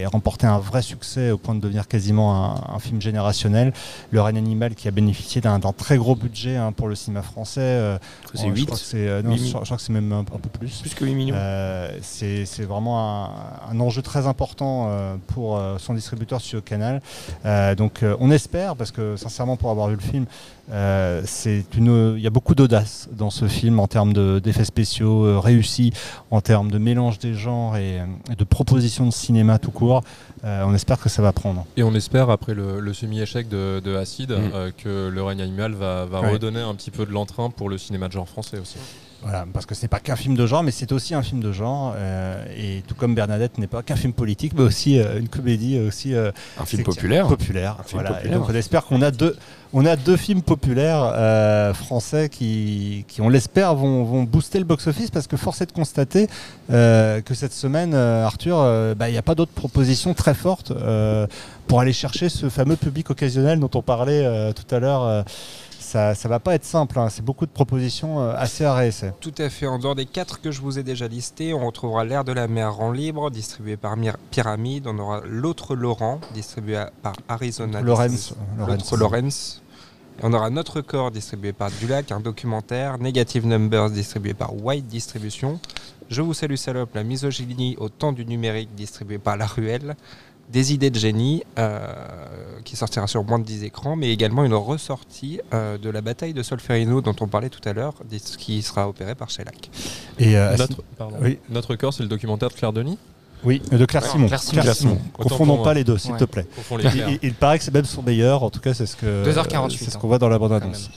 remporté 0.07 0.47
un 0.47 0.59
vrai 0.59 0.83
succès 0.83 1.31
au 1.31 1.39
point 1.39 1.55
de 1.55 1.61
devenir 1.61 1.89
quasiment 1.89 2.75
un, 2.75 2.79
film 2.79 3.01
générationnel. 3.01 3.73
Le 4.11 4.21
règne 4.21 4.37
animal 4.37 4.75
qui 4.75 4.89
a 4.89 4.91
bénéficié 4.91 5.41
d'un 5.41 5.59
très 5.61 5.97
gros 5.97 6.15
budget 6.15 6.57
hein, 6.57 6.73
pour 6.73 6.89
le 6.89 6.95
cinéma 6.95 7.23
français. 7.23 7.99
c'est 8.35 8.47
8 8.47 8.61
Je 8.61 8.65
crois 8.65 9.77
que 9.77 9.83
c'est 9.83 9.93
même 9.93 10.13
un, 10.13 10.25
peu 10.25 10.49
plus. 10.49 10.81
Plus 10.81 10.95
que 10.95 11.05
8 11.05 11.15
millions. 11.15 11.37
c'est 12.03 12.65
vraiment 12.65 13.31
un 13.69 13.81
enjeu 13.81 14.03
très 14.03 14.27
important 14.27 14.64
euh, 14.65 15.17
pour 15.29 15.57
euh, 15.57 15.77
son 15.79 15.95
distributeur 15.95 16.41
sur 16.41 16.63
Canal. 16.63 17.01
Euh, 17.45 17.75
donc 17.75 18.05
on 18.21 18.31
espère, 18.31 18.77
parce 18.77 18.91
que 18.91 19.17
sincèrement 19.17 19.57
pour 19.57 19.71
avoir 19.71 19.89
vu 19.89 19.97
le 19.97 20.01
film, 20.01 20.27
c'est 21.25 21.65
une, 21.77 22.15
il 22.17 22.23
y 22.23 22.27
a 22.27 22.31
beaucoup 22.31 22.55
d'audace 22.55 23.09
dans 23.13 23.31
ce 23.31 23.47
film 23.49 23.79
en 23.81 23.87
termes 23.87 24.13
d'effets 24.41 24.65
spéciaux 24.65 25.41
réussis, 25.41 25.93
en 26.31 26.41
termes 26.41 26.71
de 26.71 26.79
mélange 26.79 27.19
des 27.19 27.35
genres 27.35 27.77
et, 27.77 28.01
de 28.37 28.45
propositions 28.45 29.07
de 29.07 29.13
cinéma 29.13 29.59
tout 29.59 29.71
court. 29.71 30.03
on 30.43 30.75
espère 30.75 30.99
que 30.99 31.09
ça 31.09 31.21
va 31.21 31.33
prendre. 31.33 31.67
Et 31.77 31.83
on 31.83 31.95
espère, 31.95 32.31
après 32.31 32.55
le, 32.55 32.93
semi-échec 32.95 33.49
de, 33.49 33.97
Acide, 33.97 34.33
mm. 34.33 34.73
que 34.83 35.09
Le 35.09 35.23
règne 35.23 35.43
animal 35.43 35.73
va, 35.73 36.07
redonner 36.07 36.61
un 36.61 36.75
petit 36.75 36.91
peu 36.91 37.05
de 37.05 37.13
l'entrain 37.13 37.51
pour 37.51 37.69
le 37.69 37.77
cinéma 37.77 38.09
de 38.09 38.13
genre 38.13 38.29
français 38.29 38.59
aussi. 38.59 38.79
Voilà, 39.25 39.47
parce 39.55 39.65
que 39.65 39.75
ce 39.75 39.83
n'est 39.83 39.89
pas 39.89 40.01
qu'un 40.01 40.17
film 40.17 40.37
de 40.37 40.47
genre, 40.47 40.63
mais 40.63 40.71
c'est 40.71 40.93
aussi 40.93 41.15
un 41.15 41.23
film 41.23 41.41
de 41.41 41.51
genre. 41.51 41.95
Euh, 41.97 42.45
et 42.57 42.83
tout 42.87 42.95
comme 42.95 43.15
Bernadette 43.15 43.57
n'est 43.57 43.67
pas 43.67 43.83
qu'un 43.83 43.97
film 43.97 44.13
politique, 44.13 44.53
mais 44.55 44.63
aussi 44.63 45.01
euh, 45.01 45.19
une 45.19 45.29
comédie, 45.29 45.79
aussi 45.79 46.15
un 46.15 46.65
film 46.67 46.83
populaire. 46.83 47.27
Populaire. 47.27 47.79
voilà. 47.93 48.21
donc 48.31 48.49
on 48.49 48.55
espère 48.55 48.85
qu'on 48.85 49.01
a 49.01 49.11
deux, 49.11 49.35
on 49.73 49.87
a 49.87 49.97
deux 49.97 50.19
films 50.19 50.43
populaires 50.43 51.75
français 51.75 52.29
qui, 52.29 53.07
qui 53.09 53.23
on 53.23 53.31
l'espère, 53.31 53.75
vont, 53.75 54.05
vont, 54.05 54.25
booster 54.25 54.59
le 54.59 54.67
box-office, 54.67 55.11
parce 55.11 55.27
que 55.27 55.39
force 55.39 55.63
est 55.63 55.67
de 55.67 55.73
constater 55.73 56.29
que 56.69 57.35
cette 57.35 57.55
semaine, 57.55 57.95
Arthur, 57.95 58.59
bah, 58.95 59.09
il 59.09 59.13
n'y 59.13 59.19
a 59.19 59.23
pas 59.23 59.35
d'autres 59.35 59.53
propositions 59.53 60.13
très 60.13 60.35
fortes 60.35 60.73
pour 61.67 61.81
aller 61.81 61.95
chercher 61.95 62.29
ce 62.29 62.51
fameux 62.51 62.77
public 62.77 63.09
occasionnel 63.09 63.59
dont 63.59 63.71
on 63.75 63.83
parlait 63.83 64.53
tout 64.53 64.75
à 64.75 64.79
l'heure 64.79 65.25
ça 65.95 66.15
ne 66.25 66.29
va 66.29 66.41
pas 66.41 66.55
être 66.55 66.65
simple. 66.65 66.99
Hein. 66.99 67.09
C'est 67.09 67.25
beaucoup 67.25 67.47
de 67.47 67.53
propositions 67.53 68.21
euh, 68.21 68.35
assez 68.37 68.65
à 68.65 68.75
Tout 69.21 69.35
à 69.39 69.49
fait. 69.49 69.67
En 69.67 69.79
dehors 69.79 69.95
des 69.95 70.07
quatre 70.07 70.41
que 70.41 70.51
je 70.51 70.61
vous 70.61 70.79
ai 70.79 70.83
déjà 70.83 71.07
listés, 71.07 71.55
on 71.55 71.67
retrouvera 71.67 72.05
L'air 72.05 72.25
de 72.25 72.33
la 72.33 72.49
mer 72.49 72.81
en 72.81 72.91
libre, 72.91 73.31
distribué 73.31 73.77
par 73.77 73.97
Pyramide. 74.31 74.87
On 74.89 74.99
aura 74.99 75.21
L'autre 75.25 75.77
Laurent, 75.77 76.21
distribué 76.35 76.85
par 77.03 77.15
Arizona. 77.29 77.81
Lorenz. 77.81 78.35
L'autre 78.59 78.97
Lorenz. 78.97 79.63
On 80.23 80.33
aura 80.33 80.51
Notre 80.51 80.81
Corps, 80.81 81.11
distribué 81.11 81.53
par 81.53 81.71
Dulac, 81.71 82.13
un 82.13 82.21
documentaire. 82.21 82.99
Negative 82.99 83.47
Numbers, 83.47 83.91
distribué 83.91 84.35
par 84.35 84.55
White 84.55 84.87
Distribution. 84.87 85.61
Je 86.11 86.23
vous 86.23 86.35
salue 86.35 86.57
salope, 86.57 86.95
la 86.95 87.05
misogynie 87.05 87.77
au 87.79 87.89
temps 87.89 88.13
du 88.13 88.27
numérique, 88.27 88.75
distribué 88.75 89.19
par 89.19 89.37
La 89.37 89.47
Ruelle 89.47 89.97
des 90.51 90.73
idées 90.73 90.91
de 90.91 90.99
génie 90.99 91.43
euh, 91.59 91.95
qui 92.65 92.77
sortira 92.77 93.07
sur 93.07 93.25
moins 93.25 93.39
de 93.39 93.45
10 93.45 93.65
écrans, 93.65 93.97
mais 93.97 94.11
également 94.11 94.45
une 94.45 94.55
ressortie 94.55 95.41
euh, 95.53 95.79
de 95.79 95.91
la 95.91 96.01
bataille 96.01 96.35
de 96.35 96.43
Solferino 96.43 97.01
dont 97.01 97.17
on 97.21 97.29
parlait 97.29 97.49
tout 97.49 97.67
à 97.69 97.73
l'heure, 97.73 97.95
qui 98.39 98.63
sera 98.63 98.89
opérée 98.89 99.15
par 99.15 99.31
Shellac. 99.31 99.71
Et 100.19 100.37
euh, 100.37 100.57
notre, 100.57 100.83
notre 101.49 101.77
corps, 101.77 101.93
c'est 101.95 102.03
le 102.03 102.09
documentaire 102.09 102.49
de 102.49 102.55
Claire 102.55 102.73
Denis 102.73 102.99
oui, 103.45 103.61
de 103.71 103.85
Claire 103.85 104.07
Simon. 104.07 104.27
Claire 104.27 104.75
Simon. 104.75 104.99
Confondons 105.13 105.63
pas 105.63 105.75
les 105.75 105.85
deux, 105.85 105.99
s'il 105.99 106.17
te 106.17 106.25
plaît. 106.25 106.47
Il, 107.23 107.35
paraît 107.35 107.59
que 107.59 107.65
c'est 107.65 107.75
même 107.75 107.85
son 107.85 108.03
meilleur, 108.03 108.43
en 108.43 108.49
tout 108.49 108.61
cas, 108.61 108.73
c'est 108.73 108.87
ce 108.87 108.97
que 108.97 109.23
c'est 109.25 109.91
ce 109.91 109.99
qu'on 109.99 110.09
voit 110.09 110.19
dans 110.19 110.31
la 110.31 110.39
bande-annonce. 110.39 110.91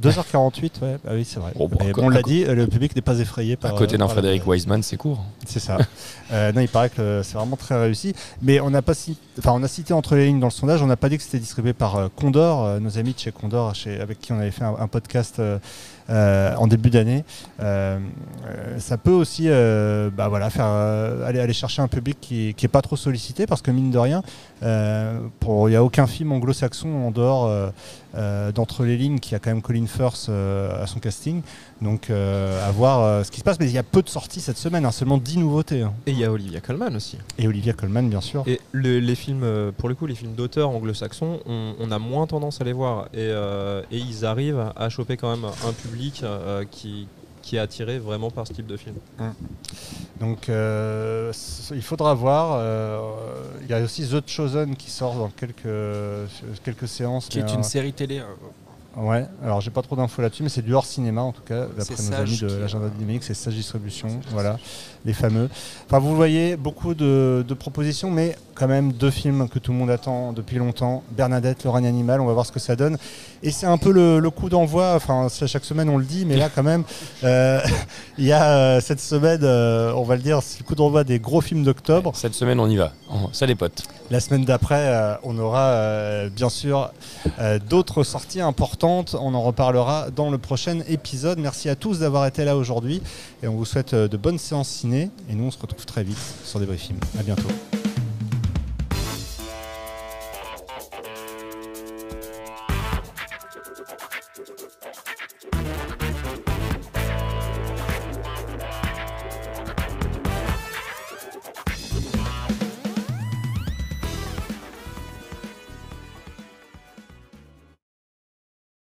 2h48, 0.00 0.62
ouais, 0.82 0.96
bah 1.04 1.10
oui, 1.12 1.24
c'est 1.24 1.40
vrai. 1.40 1.52
on 1.98 2.08
l'a 2.08 2.22
dit, 2.22 2.44
le 2.44 2.66
public 2.66 2.94
n'est 2.96 3.02
pas 3.02 3.18
effrayé 3.18 3.56
par. 3.56 3.74
À 3.74 3.78
côté 3.78 3.98
d'un 3.98 4.08
Frédéric 4.08 4.46
Wiseman, 4.46 4.82
c'est 4.82 4.96
court. 4.96 5.24
C'est 5.46 5.60
ça. 5.60 5.78
Euh, 6.32 6.52
non, 6.52 6.60
il 6.60 6.68
paraît 6.68 6.90
que 6.90 7.22
c'est 7.24 7.34
vraiment 7.36 7.56
très 7.56 7.76
réussi. 7.80 8.14
Mais 8.40 8.60
on 8.60 8.72
a 8.72 8.82
pas 8.82 8.94
enfin, 9.40 9.52
on 9.52 9.62
a 9.62 9.68
cité 9.68 9.92
entre 9.92 10.14
les 10.14 10.26
lignes 10.26 10.40
dans 10.40 10.46
le 10.46 10.52
sondage, 10.52 10.82
on 10.82 10.86
n'a 10.86 10.96
pas 10.96 11.08
dit 11.08 11.16
que 11.16 11.22
c'était 11.22 11.38
distribué 11.38 11.72
par 11.72 11.96
euh, 11.96 12.08
Condor, 12.14 12.64
euh, 12.64 12.78
nos 12.78 12.98
amis 12.98 13.14
de 13.14 13.18
chez 13.18 13.32
Condor, 13.32 13.74
chez, 13.74 14.00
avec 14.00 14.20
qui 14.20 14.32
on 14.32 14.38
avait 14.38 14.50
fait 14.50 14.64
un, 14.64 14.86
podcast. 14.86 15.40
en 16.10 16.66
début 16.66 16.90
d'année. 16.90 17.24
ça 17.60 18.96
peut 18.96 19.12
aussi 19.12 19.48
bah 19.48 20.26
voilà, 20.28 20.50
faire, 20.50 20.66
aller, 20.66 21.38
aller 21.38 21.52
chercher 21.52 21.82
un 21.82 21.88
public 21.88 22.18
qui 22.20 22.56
n'est 22.60 22.68
pas 22.68 22.82
trop 22.82 22.96
sollicité 22.96 23.46
parce 23.46 23.62
que 23.62 23.70
mine 23.70 23.92
de 23.92 23.98
rien, 23.98 24.22
il 24.62 25.68
n'y 25.68 25.76
a 25.76 25.84
aucun 25.84 26.08
film 26.08 26.32
anglo-saxon 26.32 26.88
en 26.88 27.12
dehors 27.12 27.72
d'entre 28.52 28.84
les 28.84 28.96
lignes 28.96 29.20
qui 29.20 29.36
a 29.36 29.38
quand 29.38 29.50
même 29.50 29.62
Colin 29.62 29.86
Firth 29.86 30.28
à 30.28 30.86
son 30.88 30.98
casting. 30.98 31.42
Donc 31.80 32.10
à 32.10 32.70
voir 32.72 33.24
ce 33.24 33.30
qui 33.30 33.38
se 33.38 33.44
passe. 33.44 33.60
Mais 33.60 33.66
il 33.66 33.72
y 33.72 33.78
a 33.78 33.84
peu 33.84 34.02
de 34.02 34.08
sorties 34.08 34.40
cette 34.40 34.58
semaine, 34.58 34.84
hein, 34.84 34.90
seulement 34.90 35.18
10 35.18 35.38
nouveautés. 35.38 35.82
Hein. 35.82 35.92
Et 36.06 36.12
il 36.12 36.18
y 36.18 36.24
a 36.24 36.32
Olivia 36.32 36.60
Colman 36.60 36.94
aussi. 36.96 37.18
Et 37.38 37.46
Olivia 37.46 37.72
Colman, 37.72 38.08
bien 38.08 38.20
sûr. 38.20 38.44
Et 38.46 38.60
les 38.72 39.14
films, 39.14 39.29
euh, 39.42 39.72
pour 39.72 39.88
le 39.88 39.94
coup, 39.94 40.06
les 40.06 40.14
films 40.14 40.34
d'auteurs 40.34 40.70
anglo-saxons, 40.70 41.40
on, 41.46 41.90
a 41.90 41.98
moins 41.98 42.26
tendance 42.26 42.60
à 42.60 42.64
les 42.64 42.72
voir. 42.72 43.06
Et, 43.12 43.18
euh, 43.18 43.82
et, 43.90 43.98
ils 43.98 44.24
arrivent 44.24 44.72
à 44.76 44.88
choper 44.88 45.16
quand 45.16 45.34
même 45.34 45.44
un 45.44 45.72
public 45.72 46.22
euh, 46.22 46.64
qui, 46.70 47.06
qui 47.42 47.56
est 47.56 47.58
attiré 47.58 47.98
vraiment 47.98 48.30
par 48.30 48.46
ce 48.46 48.52
type 48.52 48.66
de 48.66 48.76
film. 48.76 48.96
Hum. 49.18 49.32
Donc 50.20 50.48
il 50.48 51.82
faudra 51.82 52.14
voir. 52.14 52.62
Il 53.62 53.68
y 53.68 53.72
a 53.72 53.80
aussi 53.82 54.06
The 54.06 54.28
Chosen 54.28 54.76
qui 54.76 54.90
sort 54.90 55.14
dans 55.14 55.28
quelques, 55.28 56.28
quelques 56.62 56.88
séances. 56.88 57.28
Qui 57.28 57.38
est 57.38 57.54
une 57.54 57.62
série 57.62 57.92
télé. 57.92 58.18
Hein. 58.18 58.26
Ouais, 58.96 59.24
alors 59.42 59.60
j'ai 59.60 59.70
pas 59.70 59.82
trop 59.82 59.94
d'infos 59.94 60.20
là-dessus, 60.20 60.42
mais 60.42 60.48
c'est 60.48 60.62
du 60.62 60.74
hors 60.74 60.84
cinéma 60.84 61.22
en 61.22 61.30
tout 61.30 61.42
cas, 61.42 61.66
d'après 61.76 62.02
nos 62.02 62.12
amis 62.12 62.38
de 62.38 62.56
l'agenda 62.56 62.88
dynamique, 62.88 63.22
c'est 63.22 63.34
Sage 63.34 63.54
Distribution, 63.54 64.08
voilà, 64.32 64.58
les 65.04 65.12
fameux. 65.12 65.48
Enfin, 65.86 66.00
vous 66.00 66.16
voyez, 66.16 66.56
beaucoup 66.56 66.94
de, 66.94 67.44
propositions, 67.58 68.10
mais 68.10 68.36
quand 68.60 68.68
même 68.68 68.92
deux 68.92 69.10
films 69.10 69.48
que 69.48 69.58
tout 69.58 69.72
le 69.72 69.78
monde 69.78 69.90
attend 69.90 70.34
depuis 70.34 70.58
longtemps 70.58 71.02
Bernadette, 71.12 71.64
le 71.64 71.70
règne 71.70 71.86
animal, 71.86 72.20
on 72.20 72.26
va 72.26 72.34
voir 72.34 72.44
ce 72.44 72.52
que 72.52 72.60
ça 72.60 72.76
donne. 72.76 72.98
Et 73.42 73.50
c'est 73.50 73.64
un 73.64 73.78
peu 73.78 73.90
le, 73.90 74.30
coup 74.30 74.50
d'envoi, 74.50 74.92
enfin, 74.94 75.28
chaque 75.46 75.64
semaine 75.64 75.88
on 75.88 75.96
le 75.96 76.04
dit, 76.04 76.26
mais 76.26 76.36
là 76.36 76.50
quand 76.54 76.62
même, 76.62 76.84
euh, 77.24 77.58
il 78.18 78.26
y 78.26 78.32
a 78.32 78.50
euh, 78.50 78.80
cette 78.82 79.00
semaine, 79.00 79.40
euh, 79.42 79.94
on 79.96 80.02
va 80.02 80.16
le 80.16 80.22
dire, 80.22 80.42
c'est 80.42 80.60
le 80.60 80.64
coup 80.64 80.74
d'envoi 80.74 81.04
des 81.04 81.18
gros 81.18 81.40
films 81.40 81.64
d'octobre. 81.64 82.12
Cette 82.14 82.34
semaine, 82.34 82.60
on 82.60 82.68
y 82.68 82.76
va, 82.76 82.92
ça 83.32 83.46
les 83.46 83.54
potes. 83.54 83.82
La 84.10 84.20
semaine 84.20 84.44
d'après, 84.44 85.18
on 85.22 85.38
aura 85.38 86.28
bien 86.28 86.50
sûr 86.50 86.92
d'autres 87.68 88.02
sorties 88.02 88.40
importantes 88.40 89.16
on 89.18 89.34
en 89.34 89.42
reparlera 89.42 90.10
dans 90.10 90.30
le 90.30 90.38
prochain 90.38 90.80
épisode. 90.88 91.38
Merci 91.38 91.68
à 91.68 91.76
tous 91.76 92.00
d'avoir 92.00 92.26
été 92.26 92.44
là 92.44 92.56
aujourd'hui 92.56 93.00
et 93.42 93.48
on 93.48 93.54
vous 93.54 93.64
souhaite 93.64 93.94
de 93.94 94.16
bonnes 94.16 94.38
séances 94.38 94.68
ciné. 94.68 95.10
Et 95.30 95.34
nous, 95.34 95.44
on 95.44 95.50
se 95.50 95.58
retrouve 95.58 95.86
très 95.86 96.02
vite 96.02 96.18
sur 96.44 96.58
des 96.58 96.66
films. 96.76 96.98
À 97.18 97.22
bientôt. 97.22 97.48